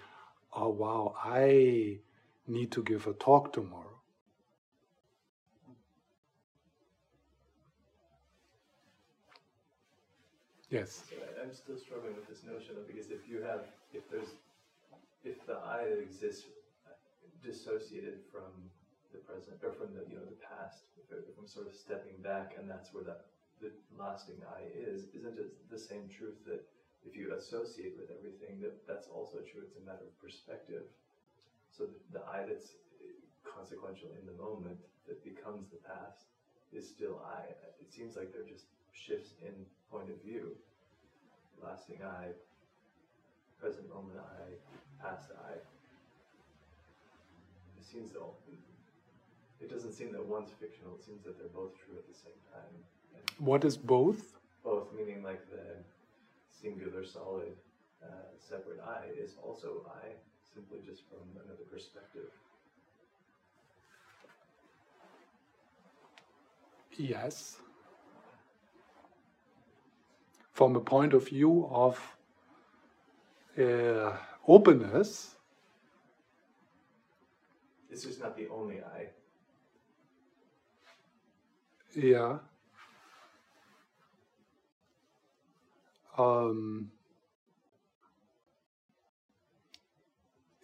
oh 0.54 0.70
wow, 0.70 1.16
I 1.24 2.00
need 2.48 2.72
to 2.72 2.84
give 2.84 3.06
a 3.06 3.14
talk 3.14 3.54
tomorrow. 3.54 3.86
Yes. 10.70 11.04
So 11.10 11.16
I'm 11.42 11.54
still 11.54 11.78
struggling 11.78 12.14
with 12.16 12.28
this 12.30 12.44
notion 12.44 12.78
of 12.78 12.88
because 12.88 13.10
if 13.10 13.28
you 13.28 13.42
have, 13.42 13.62
if 13.92 14.10
there's, 14.12 14.30
if 15.24 15.46
the 15.48 15.56
I 15.56 15.82
exists 16.00 16.46
uh, 16.86 16.92
dissociated 17.44 18.20
from 18.32 18.69
present 19.30 19.62
or 19.62 19.78
from 19.78 19.94
the 19.94 20.02
you 20.10 20.18
know 20.18 20.26
the 20.26 20.42
past, 20.42 20.90
if, 20.98 21.06
if 21.14 21.38
I'm 21.38 21.46
sort 21.46 21.70
of 21.70 21.74
stepping 21.78 22.18
back 22.26 22.58
and 22.58 22.66
that's 22.66 22.90
where 22.90 23.06
that 23.06 23.30
the 23.62 23.70
lasting 23.94 24.42
I 24.50 24.66
is, 24.74 25.14
isn't 25.14 25.38
it 25.38 25.54
the 25.70 25.78
same 25.78 26.10
truth 26.10 26.42
that 26.50 26.66
if 27.06 27.16
you 27.16 27.32
associate 27.36 27.96
with 27.96 28.10
everything, 28.12 28.60
that 28.62 28.88
that's 28.88 29.08
also 29.08 29.40
true. 29.46 29.64
It's 29.64 29.78
a 29.78 29.86
matter 29.86 30.04
of 30.04 30.16
perspective. 30.20 30.84
So 31.72 31.86
the, 31.86 32.20
the 32.20 32.24
I 32.26 32.44
that's 32.44 32.76
consequential 33.46 34.10
in 34.20 34.26
the 34.28 34.36
moment 34.36 34.80
that 35.08 35.24
becomes 35.24 35.70
the 35.70 35.80
past 35.88 36.28
is 36.74 36.88
still 36.88 37.24
I. 37.24 37.56
It 37.80 37.92
seems 37.92 38.16
like 38.16 38.34
they're 38.34 38.48
just 38.48 38.68
shifts 38.92 39.32
in 39.42 39.54
point 39.92 40.10
of 40.10 40.20
view. 40.24 40.56
Lasting 41.64 42.00
I, 42.04 42.36
present 43.60 43.88
moment 43.92 44.20
I, 44.20 44.56
past 45.04 45.32
I. 45.36 45.60
It 47.80 47.86
seems 47.86 48.12
though 48.12 48.36
it 49.62 49.70
doesn't 49.70 49.94
seem 49.94 50.12
that 50.14 50.26
one's 50.26 50.52
fictional. 50.60 50.96
It 50.96 51.04
seems 51.04 51.24
that 51.26 51.38
they're 51.38 51.48
both 51.62 51.74
true 51.76 51.96
at 51.98 52.08
the 52.08 52.14
same 52.26 52.40
time. 52.54 52.74
And 53.16 53.46
What 53.48 53.64
is 53.66 53.78
both? 53.78 54.36
both 54.64 54.88
meaning 54.98 55.24
like 55.24 55.50
the 55.50 55.66
singular 56.62 57.06
solid 57.06 57.54
uh, 58.04 58.08
separate 58.38 58.80
I 58.86 59.06
is 59.18 59.32
also 59.42 59.86
I, 60.04 60.08
simply 60.54 60.80
just 60.86 61.04
from 61.10 61.24
another 61.44 61.64
perspective. 61.72 62.30
Yes. 66.98 67.58
From 70.52 70.76
a 70.76 70.82
point 70.82 71.14
of 71.14 71.30
view 71.30 71.68
of 71.72 71.98
uh, 73.58 74.12
openness, 74.48 75.36
It's 77.92 78.04
just 78.04 78.20
not 78.22 78.36
the 78.38 78.48
only 78.50 78.82
I. 78.82 79.08
yeah. 82.00 82.40
Um, 86.18 86.92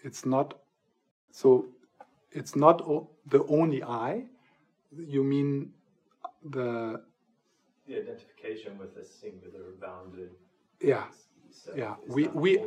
it's 0.03 0.25
not 0.25 0.59
so. 1.31 1.67
It's 2.31 2.55
not 2.55 2.81
o- 2.81 3.09
the 3.25 3.43
only 3.45 3.83
I. 3.83 4.25
You 4.97 5.23
mean 5.23 5.71
the 6.43 7.01
The 7.87 7.95
identification 8.01 8.77
with 8.77 8.97
a 8.97 9.05
singular 9.05 9.73
bounded 9.81 10.31
yeah. 10.81 11.05
self 11.51 11.77
yeah 11.77 11.95
we 12.07 12.27
we 12.29 12.59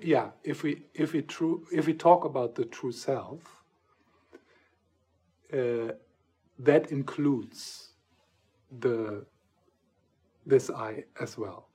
yeah 0.00 0.30
if 0.44 0.62
we 0.62 0.82
if 0.94 1.12
we 1.12 1.22
true 1.22 1.66
if 1.72 1.86
we 1.86 1.94
talk 1.94 2.24
about 2.24 2.54
the 2.54 2.64
true 2.64 2.92
self 2.92 3.40
uh, 5.52 5.92
that 6.58 6.90
includes 6.92 7.93
the 8.80 9.24
this 10.46 10.70
i 10.70 11.04
as 11.20 11.36
well 11.38 11.68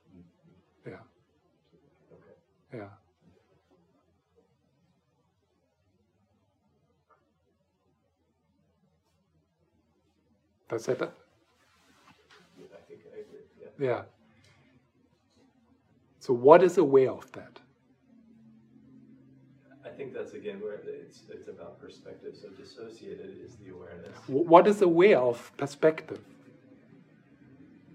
yeah 0.86 1.02
yeah 2.72 2.88
does 10.68 10.86
that 10.86 11.00
Yeah, 12.58 12.66
I 12.76 12.80
think 12.88 13.00
I 13.14 13.20
agree. 13.20 13.44
Yeah. 13.60 13.86
yeah 13.86 14.02
so 16.20 16.32
what 16.32 16.62
is 16.62 16.78
aware 16.78 17.10
of 17.10 17.30
that 17.32 17.60
I 19.84 19.88
think 19.88 20.12
that's 20.14 20.32
again 20.34 20.60
where 20.60 20.74
it's 20.76 21.22
it's 21.30 21.48
about 21.48 21.80
perspective. 21.80 22.34
So 22.40 22.48
dissociated 22.50 23.30
is 23.44 23.56
the 23.56 23.70
awareness. 23.74 24.16
Wh- 24.26 24.46
what 24.52 24.66
is 24.66 24.82
aware 24.82 25.18
of 25.18 25.50
perspective 25.56 26.20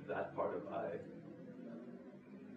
That 0.07 0.35
part 0.35 0.55
of 0.55 0.61
I. 0.73 0.99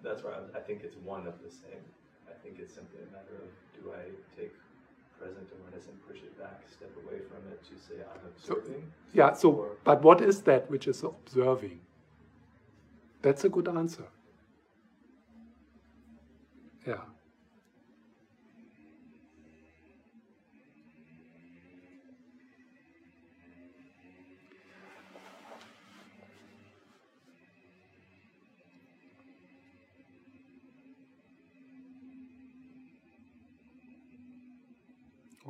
That's 0.08 0.24
where 0.24 0.32
I, 0.32 0.58
I 0.58 0.60
think 0.62 0.80
it's 0.84 0.96
one 1.04 1.26
of 1.26 1.34
the 1.44 1.50
same. 1.50 1.84
I 2.26 2.32
think 2.42 2.56
it's 2.58 2.72
simply 2.72 3.00
a 3.06 3.12
matter 3.12 3.36
of 3.44 3.50
do 3.76 3.92
I 3.92 4.08
take 4.40 4.54
present 5.20 5.48
awareness 5.60 5.86
and 5.86 5.96
push 6.08 6.18
it 6.18 6.38
back, 6.38 6.62
step 6.74 6.92
away 7.04 7.18
from 7.28 7.42
it 7.52 7.60
to 7.68 7.74
say 7.86 8.00
I'm 8.00 8.24
observing. 8.26 8.90
Yeah, 9.12 9.34
so, 9.34 9.72
but 9.84 10.02
what 10.02 10.22
is 10.22 10.40
that 10.42 10.70
which 10.70 10.88
is 10.88 11.02
observing? 11.02 11.80
That's 13.20 13.44
a 13.44 13.50
good 13.50 13.68
answer. 13.68 14.04
Yeah. 16.86 16.94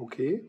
Okay 0.08 0.40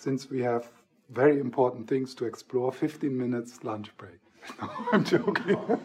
since 0.00 0.30
we 0.30 0.40
have 0.40 0.70
very 1.10 1.38
important 1.38 1.86
things 1.86 2.14
to 2.14 2.24
explore, 2.24 2.72
15 2.72 3.14
minutes 3.16 3.62
lunch 3.64 3.94
break. 3.98 4.18
No, 4.62 4.70
I'm 4.92 5.04
joking. 5.04 5.58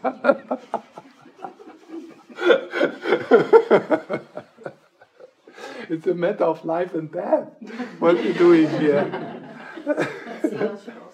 it's 5.90 6.06
a 6.06 6.14
matter 6.14 6.44
of 6.44 6.64
life 6.64 6.94
and 6.94 7.12
death. 7.12 7.50
What 7.98 8.16
are 8.16 8.22
you 8.22 8.32
doing 8.32 8.70
here. 8.80 9.42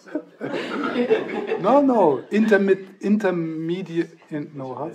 no, 1.61 1.81
no, 1.83 2.25
intermediate, 2.31 4.19
in, 4.31 4.51
no, 4.55 4.75
how 4.75 4.91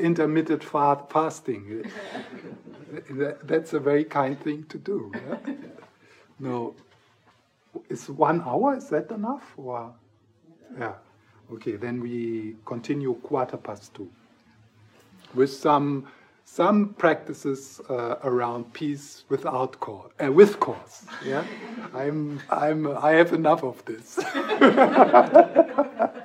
intermittent 0.00 0.62
fa- 0.64 1.04
fasting. 1.10 1.84
That- 3.10 3.46
That's 3.46 3.72
a 3.72 3.80
very 3.80 4.04
kind 4.04 4.38
thing 4.40 4.64
to 4.68 4.78
do. 4.78 5.12
yeah? 5.14 5.54
No, 6.38 6.74
is 7.88 8.08
one 8.08 8.40
hour, 8.42 8.76
is 8.76 8.88
that 8.88 9.10
enough? 9.10 9.52
Or 9.56 9.92
yeah. 10.78 10.94
Okay, 11.52 11.76
then 11.76 12.00
we 12.00 12.56
continue 12.64 13.14
quarter 13.22 13.56
past 13.56 13.94
two. 13.94 14.08
With 15.34 15.52
some 15.52 16.06
some 16.44 16.94
practices 16.94 17.80
uh, 17.88 18.16
around 18.24 18.72
peace 18.72 19.24
without 19.28 19.78
cause, 19.80 20.10
uh, 20.22 20.30
with 20.30 20.60
cause. 20.60 21.04
Yeah, 21.24 21.44
I'm 21.94 22.40
I'm 22.50 22.86
I 22.86 23.12
have 23.12 23.32
enough 23.32 23.62
of 23.64 23.84
this. 23.84 24.18